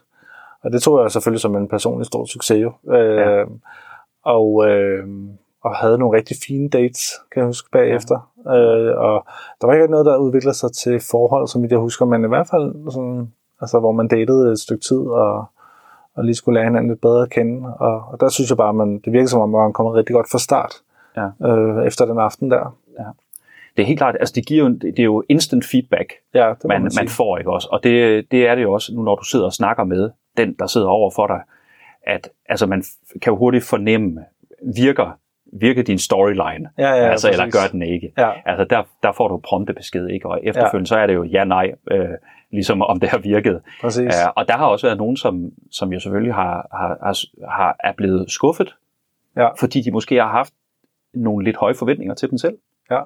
Og 0.63 0.71
det 0.71 0.81
tog 0.81 1.01
jeg 1.03 1.11
selvfølgelig 1.11 1.41
som 1.41 1.55
en 1.55 1.67
personlig 1.67 2.05
stor 2.05 2.25
succes 2.25 2.61
jo. 2.61 2.71
Øh, 2.93 3.17
Ja. 3.17 3.43
og, 4.23 4.67
øh, 4.69 5.07
og 5.63 5.75
havde 5.75 5.97
nogle 5.97 6.17
rigtig 6.17 6.37
fine 6.47 6.69
dates, 6.69 7.01
kan 7.31 7.39
jeg 7.39 7.45
huske, 7.47 7.69
bagefter. 7.71 8.30
Øh, 8.47 8.97
og 8.97 9.25
der 9.61 9.67
var 9.67 9.73
ikke 9.73 9.87
noget, 9.87 10.05
der 10.05 10.17
udviklede 10.17 10.55
sig 10.55 10.71
til 10.71 10.99
forhold, 11.11 11.47
som 11.47 11.65
jeg 11.65 11.77
husker, 11.77 12.05
men 12.05 12.25
i 12.25 12.27
hvert 12.27 12.47
fald 12.51 12.91
sådan, 12.91 13.31
altså, 13.61 13.79
hvor 13.79 13.91
man 13.91 14.07
datede 14.07 14.51
et 14.51 14.59
stykke 14.59 14.83
tid, 14.83 14.99
og, 14.99 15.45
og 16.15 16.23
lige 16.25 16.35
skulle 16.35 16.53
lære 16.59 16.63
hinanden 16.65 16.91
lidt 16.91 17.01
bedre 17.01 17.21
at 17.23 17.29
kende. 17.29 17.73
Og, 17.79 18.03
og 18.11 18.19
der 18.19 18.29
synes 18.29 18.49
jeg 18.49 18.57
bare, 18.57 18.73
man, 18.73 18.99
det 19.05 19.13
virker 19.13 19.27
som 19.27 19.41
om, 19.41 19.49
man 19.49 19.73
kommer 19.73 19.93
rigtig 19.95 20.13
godt 20.13 20.29
fra 20.31 20.39
start 20.39 20.73
Ja. 21.17 21.47
øh, 21.47 21.87
efter 21.87 22.05
den 22.05 22.17
aften 22.19 22.51
der. 22.51 22.75
Det 23.77 23.83
er 23.83 23.87
helt 23.87 23.99
klart, 23.99 24.15
altså 24.19 24.33
det, 24.35 24.45
giver 24.45 24.63
jo, 24.63 24.69
det 24.73 24.99
er 24.99 25.03
jo 25.03 25.23
instant 25.29 25.65
feedback, 25.65 26.13
Ja, 26.33 26.49
det 26.49 26.65
man, 26.65 26.81
man, 26.81 26.91
sige. 26.91 27.03
man 27.03 27.09
får, 27.09 27.37
ikke 27.37 27.51
også? 27.51 27.67
Og 27.71 27.83
det, 27.83 28.25
det 28.31 28.47
er 28.47 28.55
det 28.55 28.61
jo 28.63 28.73
også, 28.73 28.95
nu 28.95 29.01
når 29.03 29.15
du 29.15 29.23
sidder 29.23 29.45
og 29.45 29.53
snakker 29.53 29.83
med 29.83 30.09
den, 30.37 30.53
der 30.59 30.67
sidder 30.67 30.87
over 30.87 31.11
for 31.15 31.27
dig, 31.27 31.41
at 32.03 32.29
altså, 32.49 32.65
man 32.65 32.83
kan 33.21 33.33
jo 33.33 33.37
hurtigt 33.37 33.63
fornemme, 33.63 34.25
virker, 34.75 35.17
virker 35.53 35.83
din 35.83 35.97
storyline, 35.99 36.69
Ja, 36.77 36.83
ja, 36.89 36.93
altså, 36.95 37.29
eller 37.29 37.43
præcis. 37.45 37.61
gør 37.61 37.67
den 37.71 37.81
ikke. 37.81 38.13
Ja. 38.17 38.31
Altså 38.45 38.63
der, 38.65 38.83
der 39.03 39.11
får 39.11 39.27
du 39.27 39.37
prompte 39.43 39.73
besked, 39.73 40.07
ikke? 40.07 40.27
Og 40.29 40.39
efterfølgende 40.43 40.87
så 40.87 40.97
er 40.97 41.07
det 41.07 41.13
jo 41.13 41.23
ja-nej, 41.23 41.71
øh, 41.91 42.09
ligesom 42.51 42.81
om 42.81 42.99
det 42.99 43.09
har 43.09 43.17
virket. 43.17 43.61
Præcis. 43.81 44.05
Ja, 44.05 44.27
og 44.29 44.47
der 44.47 44.57
har 44.57 44.65
også 44.65 44.87
været 44.87 44.97
nogen, 44.97 45.17
som, 45.17 45.51
som 45.71 45.93
jo 45.93 45.99
selvfølgelig 45.99 46.33
har, 46.33 46.67
har, 46.73 47.15
har, 47.49 47.75
er 47.83 47.91
blevet 47.97 48.31
skuffet, 48.31 48.75
Ja. 49.37 49.47
fordi 49.59 49.81
de 49.81 49.91
måske 49.91 50.15
har 50.15 50.29
haft 50.29 50.53
nogle 51.13 51.45
lidt 51.45 51.57
høje 51.57 51.75
forventninger 51.75 52.15
til 52.15 52.29
dem 52.29 52.37
selv. 52.37 52.57
Ja. 52.91 52.99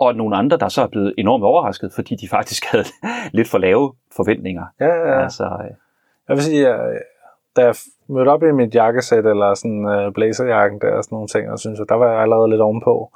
Og 0.00 0.14
nogle 0.14 0.36
andre, 0.36 0.56
der 0.56 0.68
så 0.68 0.82
er 0.82 0.86
blevet 0.86 1.14
enormt 1.18 1.44
overrasket, 1.44 1.92
fordi 1.94 2.14
de 2.16 2.28
faktisk 2.28 2.64
havde 2.72 2.84
lidt 3.32 3.48
for 3.48 3.58
lave 3.58 3.92
forventninger. 4.16 4.64
Ja, 4.80 4.86
ja, 4.86 5.08
ja. 5.08 5.22
Altså, 5.22 5.44
øh, 5.44 5.70
Jeg 6.28 6.36
vil 6.36 6.42
sige, 6.42 6.68
da 7.60 7.66
jeg 7.66 7.74
mødte 8.08 8.28
op 8.28 8.42
i 8.42 8.52
mit 8.52 8.74
jakkesæt, 8.74 9.26
eller 9.26 9.54
sådan 9.54 9.84
uh, 9.84 10.12
blazerjakken 10.12 10.80
der 10.80 10.92
og 10.96 11.04
sådan 11.04 11.16
nogle 11.16 11.28
ting, 11.28 11.50
og 11.50 11.58
synes 11.58 11.78
jeg, 11.78 11.88
der 11.88 11.94
var 11.94 12.12
jeg 12.12 12.22
allerede 12.22 12.50
lidt 12.50 12.60
ovenpå. 12.60 13.10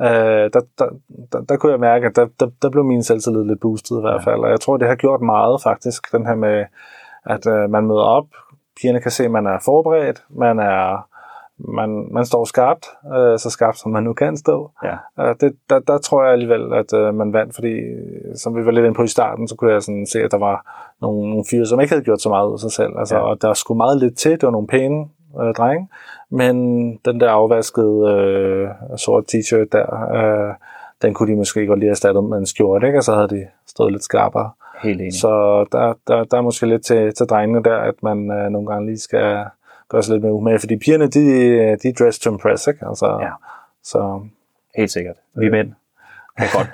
Uh, 0.00 0.06
der, 0.54 0.60
der, 0.78 0.88
der, 1.32 1.40
der, 1.48 1.56
kunne 1.56 1.72
jeg 1.72 1.80
mærke, 1.80 2.06
at 2.06 2.16
der, 2.16 2.26
der, 2.40 2.48
der 2.62 2.70
blev 2.70 2.84
min 2.84 3.02
selvtillid 3.02 3.44
lidt 3.44 3.60
boostet 3.60 3.98
i 3.98 4.00
hvert 4.00 4.24
fald. 4.24 4.40
Og 4.40 4.50
jeg 4.50 4.60
tror, 4.60 4.76
det 4.76 4.88
har 4.88 4.94
gjort 4.94 5.20
meget 5.20 5.62
faktisk, 5.62 6.12
den 6.12 6.26
her 6.26 6.34
med, 6.34 6.64
at 7.24 7.46
uh, 7.46 7.70
man 7.70 7.86
møder 7.86 8.02
op, 8.18 8.26
pigerne 8.80 9.00
kan 9.00 9.10
se, 9.10 9.24
at 9.24 9.30
man 9.30 9.46
er 9.46 9.58
forberedt, 9.64 10.22
man 10.30 10.58
er 10.58 11.08
man, 11.58 12.08
man 12.12 12.24
står 12.24 12.44
skarpt, 12.44 12.86
øh, 13.16 13.38
så 13.38 13.50
skarpt 13.50 13.78
som 13.78 13.90
man 13.92 14.02
nu 14.02 14.12
kan 14.12 14.36
stå. 14.36 14.70
ja. 14.84 14.96
Uh, 15.30 15.36
det, 15.40 15.52
der, 15.70 15.78
der 15.78 15.98
tror 15.98 16.24
jeg 16.24 16.32
alligevel, 16.32 16.72
at 16.72 16.92
uh, 16.92 17.14
man 17.14 17.32
vandt, 17.32 17.54
fordi 17.54 17.72
øh, 17.72 18.36
som 18.36 18.56
vi 18.56 18.66
var 18.66 18.70
lidt 18.70 18.84
inde 18.84 18.94
på 18.96 19.02
i 19.02 19.08
starten, 19.08 19.48
så 19.48 19.56
kunne 19.56 19.72
jeg 19.72 19.82
sådan 19.82 20.06
se, 20.06 20.20
at 20.22 20.30
der 20.30 20.38
var 20.38 20.66
nogle, 21.00 21.28
nogle 21.30 21.44
fyre, 21.50 21.66
som 21.66 21.80
ikke 21.80 21.92
havde 21.92 22.04
gjort 22.04 22.20
så 22.20 22.28
meget 22.28 22.48
ud 22.48 22.52
af 22.52 22.58
sig 22.58 22.72
selv. 22.72 22.92
Altså, 22.98 23.16
Ja. 23.16 23.20
Og 23.20 23.42
der 23.42 23.54
skulle 23.54 23.78
meget 23.78 23.98
lidt 23.98 24.16
til, 24.16 24.30
det 24.30 24.42
var 24.42 24.50
nogle 24.50 24.66
pæne 24.66 25.04
øh, 25.42 25.54
drenge, 25.54 25.88
men 26.30 26.56
den 27.04 27.20
der 27.20 27.30
afvaskede 27.30 28.10
øh, 28.10 28.68
sort 28.96 29.24
t-shirt 29.34 29.68
der, 29.72 29.86
øh, 30.14 30.54
den 31.02 31.14
kunne 31.14 31.32
de 31.32 31.36
måske 31.36 31.66
godt 31.66 31.78
lige 31.78 31.88
have 31.88 31.90
erstattet 31.90 32.24
med 32.24 32.38
en 32.38 32.46
skjorte, 32.46 32.86
ikke? 32.86 32.98
og 32.98 33.02
så 33.02 33.14
havde 33.14 33.28
de 33.28 33.46
stået 33.66 33.92
lidt 33.92 34.04
skarpere. 34.04 34.50
Helt 34.82 35.00
enig. 35.00 35.20
Så 35.20 35.64
der, 35.72 35.94
der, 36.08 36.24
der 36.24 36.36
er 36.36 36.40
måske 36.40 36.66
lidt 36.66 36.84
til, 36.84 37.14
til 37.14 37.26
drengene 37.26 37.62
der, 37.62 37.76
at 37.76 38.02
man 38.02 38.30
øh, 38.30 38.50
nogle 38.50 38.68
gange 38.68 38.86
lige 38.86 38.98
skal 38.98 39.44
sig 40.00 40.12
lidt 40.12 40.22
mere 40.22 40.32
umage, 40.32 40.58
fordi 40.58 40.76
pigerne, 40.76 41.06
de, 41.06 41.76
de 41.82 41.92
dressed 41.92 42.22
to 42.22 42.30
impress, 42.30 42.66
ikke? 42.66 42.88
Altså, 42.88 43.18
Ja. 43.20 43.30
Så 43.82 44.20
Helt 44.76 44.90
sikkert. 44.90 45.16
Vi 45.34 45.48
mænd 45.48 45.72
kan 46.38 46.46
godt 46.52 46.68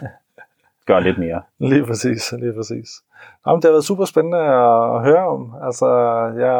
gøre 0.88 1.02
lidt 1.02 1.18
mere. 1.18 1.42
Lige 1.58 1.84
præcis, 1.86 2.32
lige 2.32 2.52
præcis. 2.52 2.88
Nå, 3.46 3.52
men 3.52 3.56
det 3.56 3.64
har 3.64 3.72
været 3.72 3.84
super 3.84 4.04
spændende 4.04 4.38
at, 4.38 5.02
høre 5.04 5.26
om. 5.28 5.54
Altså, 5.62 5.86
jeg, 6.38 6.56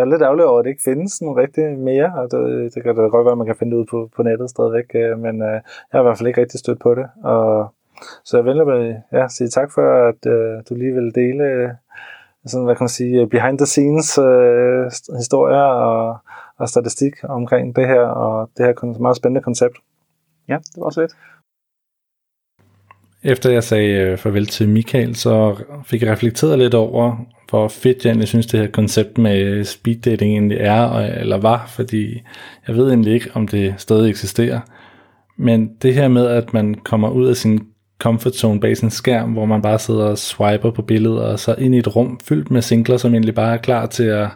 er 0.00 0.04
lidt 0.04 0.22
ærgerlig 0.22 0.44
over, 0.44 0.58
at 0.58 0.64
det 0.64 0.70
ikke 0.70 0.82
findes 0.84 1.22
nogen 1.22 1.38
rigtig 1.38 1.78
mere, 1.78 2.12
og 2.14 2.30
det, 2.30 2.74
det 2.74 2.82
kan 2.82 2.96
da 2.96 3.02
godt 3.02 3.24
være, 3.24 3.32
at 3.32 3.38
man 3.38 3.46
kan 3.46 3.56
finde 3.56 3.72
det 3.72 3.80
ud 3.80 3.86
på, 3.86 4.10
på 4.16 4.22
nettet 4.22 4.50
stadigvæk, 4.50 4.90
øh, 4.94 5.18
men 5.18 5.42
øh, 5.42 5.52
jeg 5.52 5.62
har 5.92 6.00
i 6.00 6.02
hvert 6.02 6.18
fald 6.18 6.28
ikke 6.28 6.40
rigtig 6.40 6.60
stødt 6.60 6.80
på 6.80 6.94
det. 6.94 7.06
Og, 7.22 7.74
så 8.24 8.36
jeg 8.36 8.44
vil 8.44 8.66
med 8.66 8.94
ja, 9.12 9.28
sige 9.28 9.48
tak 9.48 9.72
for, 9.72 10.08
at 10.08 10.26
øh, 10.26 10.62
du 10.68 10.74
lige 10.74 10.94
vil 10.94 11.14
dele 11.14 11.44
øh, 11.44 11.70
sådan, 12.46 12.64
hvad 12.64 12.76
kan 12.76 12.84
man 12.84 12.88
sige, 12.88 13.26
behind 13.26 13.58
the 13.58 13.66
scenes 13.66 14.18
øh, 14.18 14.86
st- 14.86 15.16
historier 15.16 15.62
og, 15.62 16.18
og 16.58 16.68
statistik 16.68 17.12
omkring 17.22 17.76
det 17.76 17.86
her, 17.86 18.00
og 18.00 18.50
det 18.56 18.66
her 18.66 18.98
meget 19.00 19.16
spændende 19.16 19.42
koncept. 19.42 19.74
Ja, 20.48 20.54
det 20.54 20.76
var 20.76 20.84
også 20.84 21.00
lidt. 21.00 21.12
Efter 23.22 23.50
jeg 23.50 23.64
sagde 23.64 23.92
øh, 23.92 24.18
farvel 24.18 24.46
til 24.46 24.68
Michael, 24.68 25.16
så 25.16 25.56
fik 25.84 26.02
jeg 26.02 26.12
reflekteret 26.12 26.58
lidt 26.58 26.74
over, 26.74 27.16
hvor 27.50 27.68
fedt 27.68 28.04
jeg 28.04 28.10
egentlig 28.10 28.28
synes, 28.28 28.46
det 28.46 28.60
her 28.60 28.70
koncept 28.70 29.18
med 29.18 29.64
speed 29.64 29.96
dating 30.00 30.32
egentlig 30.32 30.58
er, 30.60 30.82
og- 30.84 31.20
eller 31.20 31.38
var, 31.40 31.66
fordi 31.66 32.22
jeg 32.68 32.76
ved 32.76 32.88
egentlig 32.88 33.12
ikke, 33.12 33.30
om 33.34 33.48
det 33.48 33.74
stadig 33.78 34.10
eksisterer. 34.10 34.60
Men 35.36 35.76
det 35.82 35.94
her 35.94 36.08
med, 36.08 36.26
at 36.26 36.52
man 36.52 36.74
kommer 36.74 37.10
ud 37.10 37.26
af 37.26 37.36
sin 37.36 37.66
comfort 38.00 38.34
zone 38.34 38.60
bag 38.60 38.76
sin 38.76 38.90
skærm, 38.90 39.32
hvor 39.32 39.44
man 39.44 39.62
bare 39.62 39.78
sidder 39.78 40.04
og 40.04 40.18
swiper 40.18 40.70
på 40.70 40.82
billeder, 40.82 41.22
og 41.22 41.38
så 41.38 41.54
ind 41.58 41.74
i 41.74 41.78
et 41.78 41.96
rum 41.96 42.20
fyldt 42.24 42.50
med 42.50 42.62
singler, 42.62 42.96
som 42.96 43.12
egentlig 43.12 43.34
bare 43.34 43.52
er 43.52 43.56
klar 43.56 43.86
til 43.86 44.04
at, 44.04 44.28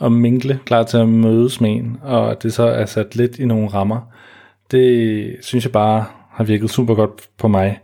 at 0.00 0.12
mingle, 0.12 0.58
klar 0.64 0.82
til 0.82 0.96
at 0.96 1.08
mødes 1.08 1.60
med 1.60 1.70
en, 1.70 1.96
og 2.02 2.42
det 2.42 2.52
så 2.52 2.62
er 2.62 2.86
sat 2.86 3.16
lidt 3.16 3.38
i 3.38 3.44
nogle 3.44 3.68
rammer. 3.68 4.00
Det 4.70 5.36
synes 5.40 5.64
jeg 5.64 5.72
bare 5.72 6.04
har 6.30 6.44
virket 6.44 6.70
super 6.70 6.94
godt 6.94 7.10
på 7.38 7.48
mig. 7.48 7.78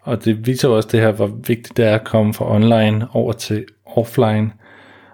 Og 0.00 0.24
det 0.24 0.46
viser 0.46 0.68
også 0.68 0.88
det 0.92 1.00
her, 1.00 1.12
hvor 1.12 1.26
vigtigt 1.26 1.76
det 1.76 1.86
er 1.86 1.94
at 1.94 2.04
komme 2.04 2.34
fra 2.34 2.54
online 2.54 3.06
over 3.12 3.32
til 3.32 3.64
offline, 3.86 4.50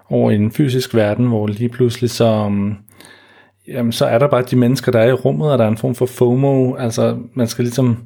over 0.09 0.31
i 0.31 0.35
en 0.35 0.51
fysisk 0.51 0.95
verden, 0.95 1.27
hvor 1.27 1.47
lige 1.47 1.69
pludselig 1.69 2.09
så, 2.09 2.45
um, 2.45 2.77
jamen, 3.67 3.91
så 3.91 4.05
er 4.05 4.19
der 4.19 4.27
bare 4.27 4.41
de 4.41 4.55
mennesker, 4.55 4.91
der 4.91 4.99
er 4.99 5.07
i 5.07 5.13
rummet, 5.13 5.51
og 5.51 5.57
der 5.57 5.65
er 5.65 5.69
en 5.69 5.77
form 5.77 5.95
for 5.95 6.05
FOMO, 6.05 6.75
altså 6.75 7.17
man 7.33 7.47
skal 7.47 7.63
ligesom, 7.63 7.97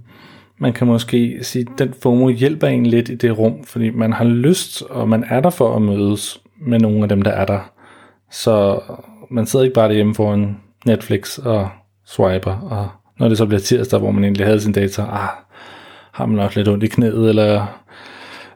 man 0.60 0.74
kan 0.74 0.88
måske 0.88 1.40
sige, 1.42 1.66
at 1.72 1.80
den 1.80 1.94
FOMO 2.02 2.30
hjælper 2.30 2.68
en 2.68 2.86
lidt 2.86 3.10
i 3.10 3.16
det 3.16 3.38
rum, 3.38 3.64
fordi 3.64 3.90
man 3.90 4.14
har 4.14 4.26
lyst, 4.26 4.82
og 4.82 5.10
man 5.10 5.24
er 5.30 5.40
der 5.40 5.50
for 5.50 5.76
at 5.76 5.82
mødes 5.82 6.42
med 6.62 6.80
nogle 6.80 7.04
af 7.04 7.10
dem, 7.10 7.22
der 7.22 7.32
er 7.32 7.46
der. 7.46 7.72
Så 8.32 8.80
man 9.32 9.46
sidder 9.46 9.66
ikke 9.66 9.74
bare 9.74 9.88
derhjemme 9.88 10.16
foran 10.16 10.58
Netflix 10.86 11.38
og 11.38 11.70
swiper, 12.06 12.52
og 12.52 12.90
når 13.20 13.30
det 13.30 13.38
så 13.38 13.46
bliver 13.46 13.60
tirsdag, 13.60 14.00
hvor 14.00 14.12
man 14.12 14.24
egentlig 14.24 14.46
havde 14.46 14.62
sin 14.62 14.72
data, 14.72 15.02
ah, 15.02 15.30
har 16.12 16.26
man 16.26 16.36
nok 16.36 16.56
lidt 16.56 16.68
ondt 16.68 16.84
i 16.84 16.88
knæet, 16.88 17.30
eller 17.30 17.66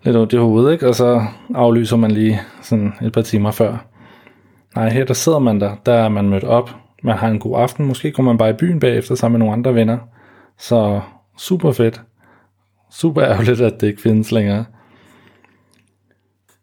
lidt 0.04 0.18
ondt 0.18 0.34
i 0.34 0.38
hovedet, 0.38 0.72
ikke? 0.72 0.88
og 0.88 0.95
så 0.95 1.22
aflyser 1.56 1.97
man 1.97 2.12
lige 2.12 2.41
sådan 2.62 2.93
et 3.01 3.14
par 3.14 3.22
timer 3.22 3.51
før. 3.51 3.86
Nej, 4.76 4.89
her 4.89 5.06
der 5.06 5.14
sidder 5.14 5.39
man 5.39 5.62
der, 5.62 5.76
der 5.86 5.93
er 5.93 6.10
man 6.10 6.30
mødt 6.30 6.43
op, 6.43 6.76
man 7.04 7.18
har 7.18 7.28
en 7.28 7.39
god 7.39 7.60
aften, 7.60 7.86
måske 7.86 8.12
kommer 8.12 8.32
man 8.32 8.38
bare 8.38 8.49
i 8.49 8.54
byen 8.54 8.80
bagefter 8.80 9.16
sammen 9.16 9.39
med 9.39 9.45
nogle 9.45 9.54
andre 9.54 9.76
venner. 9.76 9.97
Så 10.58 11.01
super 11.38 11.72
fedt. 11.72 12.02
Super 12.92 13.24
ærgerligt, 13.24 13.62
at 13.62 13.82
det 13.82 13.88
ikke 13.88 14.02
findes 14.02 14.32
længere. 14.32 14.66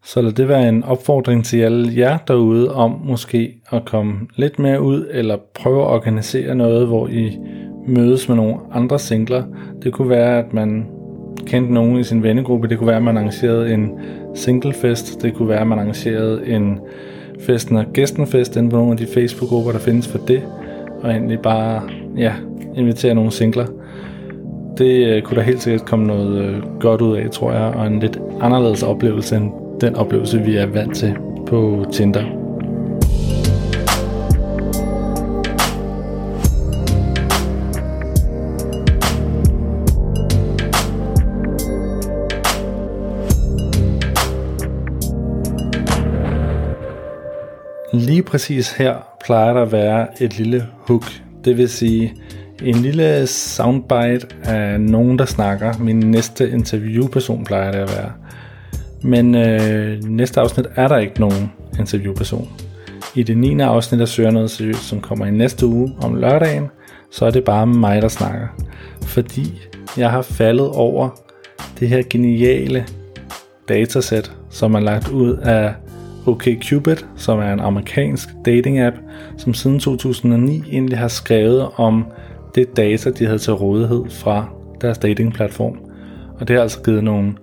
Så 0.05 0.23
lad 0.23 0.33
det 0.33 0.49
være 0.49 0.69
en 0.69 0.85
opfordring 0.85 1.45
til 1.45 1.59
alle 1.59 1.93
jer 1.97 2.19
derude 2.19 2.75
om 2.75 3.01
måske 3.05 3.55
at 3.71 3.85
komme 3.85 4.29
lidt 4.37 4.59
mere 4.59 4.83
ud, 4.83 5.07
eller 5.11 5.37
prøve 5.55 5.83
at 5.83 5.89
organisere 5.89 6.55
noget, 6.55 6.87
hvor 6.87 7.09
I 7.09 7.39
mødes 7.87 8.29
med 8.29 8.37
nogle 8.37 8.57
andre 8.73 8.99
singler. 8.99 9.45
Det 9.83 9.93
kunne 9.93 10.09
være, 10.09 10.39
at 10.39 10.53
man 10.53 10.87
kendte 11.47 11.75
nogen 11.75 11.99
i 11.99 12.05
sin 12.05 12.23
vennegruppe. 12.23 12.69
Det 12.69 12.79
kunne 12.79 12.87
være, 12.87 12.97
at 12.97 13.03
man 13.03 13.17
arrangerede 13.17 13.75
en 13.75 13.91
singlefest. 14.35 15.23
Det 15.23 15.35
kunne 15.35 15.49
være, 15.49 15.61
at 15.61 15.67
man 15.67 15.79
arrangerede 15.79 16.47
en 16.47 16.81
festen 17.41 17.77
og 17.77 17.85
gæstenfest 17.93 18.57
inden 18.57 18.71
på 18.71 18.77
nogle 18.77 18.93
af 18.93 18.97
de 18.97 19.07
Facebook-grupper, 19.15 19.73
der 19.73 19.79
findes 19.79 20.09
for 20.09 20.19
det. 20.19 20.43
Og 21.01 21.11
egentlig 21.11 21.41
bare, 21.41 21.83
ja, 22.17 22.35
invitere 22.77 23.15
nogle 23.15 23.31
singler. 23.31 23.67
Det 24.81 25.07
øh, 25.07 25.23
kunne 25.23 25.37
der 25.37 25.43
helt 25.43 25.63
sikkert 25.63 25.87
komme 25.87 26.07
noget 26.07 26.45
øh, 26.45 26.63
godt 26.79 27.01
ud 27.01 27.17
af, 27.17 27.31
tror 27.31 27.53
jeg, 27.53 27.63
og 27.63 27.87
en 27.87 28.01
lidt 28.01 28.19
anderledes 28.41 28.83
oplevelse 28.83 29.37
end 29.37 29.53
den 29.81 29.95
oplevelse, 29.97 30.43
vi 30.43 30.57
er 30.57 30.67
vant 30.67 30.97
til 30.97 31.17
på 31.47 31.85
Tinder. 31.93 32.25
Lige 47.93 48.23
præcis 48.23 48.73
her 48.73 48.97
plejer 49.25 49.53
der 49.53 49.63
at 49.63 49.73
være 49.73 50.23
et 50.23 50.39
lille 50.39 50.67
hook. 50.89 51.05
Det 51.45 51.57
vil 51.57 51.69
sige 51.69 52.15
en 52.63 52.75
lille 52.75 53.27
soundbite 53.27 54.27
af 54.45 54.81
nogen, 54.81 55.19
der 55.19 55.25
snakker. 55.25 55.79
Min 55.79 55.97
næste 55.97 56.51
interviewperson 56.51 57.45
plejer 57.45 57.73
det 57.73 57.79
at 57.79 57.91
være. 57.97 58.13
Men 59.03 59.35
øh, 59.35 60.05
næste 60.05 60.41
afsnit 60.41 60.67
er 60.77 60.89
der 60.89 60.97
ikke 60.97 61.21
nogen 61.21 61.53
interviewperson. 61.79 62.49
I 63.15 63.23
det 63.23 63.39
9. 63.39 63.61
afsnit 63.61 64.01
af 64.01 64.09
Søger 64.09 64.31
Noget 64.31 64.51
Seriøst, 64.51 64.83
som 64.83 65.01
kommer 65.01 65.27
i 65.27 65.31
næste 65.31 65.67
uge 65.67 65.93
om 66.03 66.15
lørdagen, 66.15 66.69
så 67.11 67.27
er 67.27 67.31
det 67.31 67.45
bare 67.45 67.67
mig, 67.67 68.03
der 68.03 68.09
snakker. 68.09 68.47
Fordi 69.03 69.61
jeg 69.97 70.11
har 70.11 70.23
faldet 70.23 70.69
over 70.69 71.09
det 71.81 71.89
her 71.89 72.03
geniale 72.11 72.87
datasæt, 73.69 74.33
som 74.51 74.75
er 74.75 74.81
lagt 74.81 75.09
ud 75.09 75.37
af 75.37 75.75
OkCupid, 76.27 76.97
som 77.17 77.39
er 77.39 77.53
en 77.53 77.61
amerikansk 77.61 78.29
dating-app, 78.49 78.97
som 79.37 79.55
siden 79.55 79.81
2009 79.81 80.63
egentlig 80.71 80.99
har 80.99 81.09
skrevet 81.09 81.69
om 81.77 82.05
det 82.55 82.77
data, 82.77 83.11
de 83.11 83.27
havde 83.27 83.39
til 83.39 83.53
rådighed 83.53 84.05
fra 84.11 84.49
deres 84.81 84.99
datingplatform. 84.99 85.79
Og 86.41 86.49
det 86.49 86.57
har 86.57 86.63
altså 86.63 86.83
givet 86.83 87.05
nogle 87.05 87.35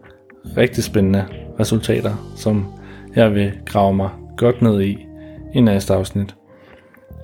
rigtig 0.58 0.84
spændende 0.84 1.26
resultater, 1.60 2.34
som 2.36 2.66
jeg 3.16 3.36
vil 3.36 3.52
grave 3.66 3.94
mig 3.94 4.10
godt 4.38 4.62
ned 4.62 4.82
i 4.82 5.08
i 5.54 5.62
næste 5.62 5.94
afsnit. 5.94 6.36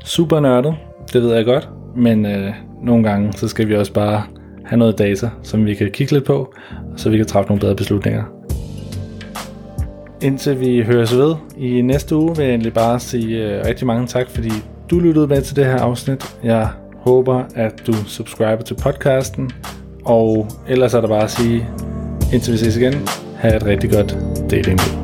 Super 0.04 0.40
nørdet, 0.40 0.76
det 1.14 1.22
ved 1.22 1.36
jeg 1.36 1.46
godt, 1.46 1.70
men 1.96 2.26
øh, 2.26 2.54
nogle 2.84 3.04
gange 3.10 3.34
så 3.34 3.48
skal 3.48 3.68
vi 3.68 3.76
også 3.76 3.94
bare 3.94 4.24
have 4.66 4.80
noget 4.80 4.98
data, 4.98 5.30
som 5.44 5.66
vi 5.66 5.74
kan 5.74 5.92
kigge 5.92 6.14
lidt 6.14 6.26
på, 6.26 6.54
så 6.96 7.10
vi 7.10 7.18
kan 7.18 7.26
træffe 7.26 7.50
nogle 7.50 7.62
bedre 7.62 7.76
beslutninger. 7.76 8.24
Indtil 10.22 10.60
vi 10.60 10.82
høres 10.82 11.18
ved 11.18 11.36
i 11.58 11.82
næste 11.82 12.16
uge, 12.16 12.36
vil 12.36 12.44
jeg 12.44 12.50
egentlig 12.50 12.74
bare 12.74 13.00
sige 13.00 13.58
øh, 13.58 13.66
rigtig 13.66 13.88
mange 13.88 14.08
tak, 14.08 14.30
fordi 14.30 14.52
du 14.90 15.00
lyttede 15.00 15.28
med 15.28 15.42
til 15.42 15.56
det 15.56 15.66
her 15.66 15.78
afsnit. 15.78 16.38
Jeg 16.44 16.70
håber, 17.04 17.44
at 17.56 17.84
du 17.88 17.94
subscriber 17.94 18.62
til 18.62 18.76
podcasten, 18.76 19.52
og 20.06 20.48
ellers 20.68 20.94
er 20.94 21.02
der 21.02 21.08
bare 21.08 21.24
at 21.24 21.32
sige, 21.32 21.70
indtil 22.34 22.54
vi 22.54 22.58
ses 22.58 22.78
igen, 22.78 22.94
have 23.38 23.56
et 23.56 23.66
rigtig 23.66 23.92
godt 23.92 24.18
datingliv. 24.52 25.04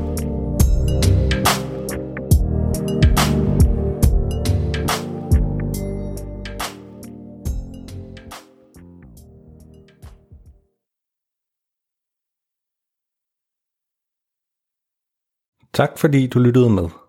Tak 15.74 15.98
fordi 15.98 16.28
du 16.28 16.40
lyttede 16.40 16.70
med. 16.70 17.09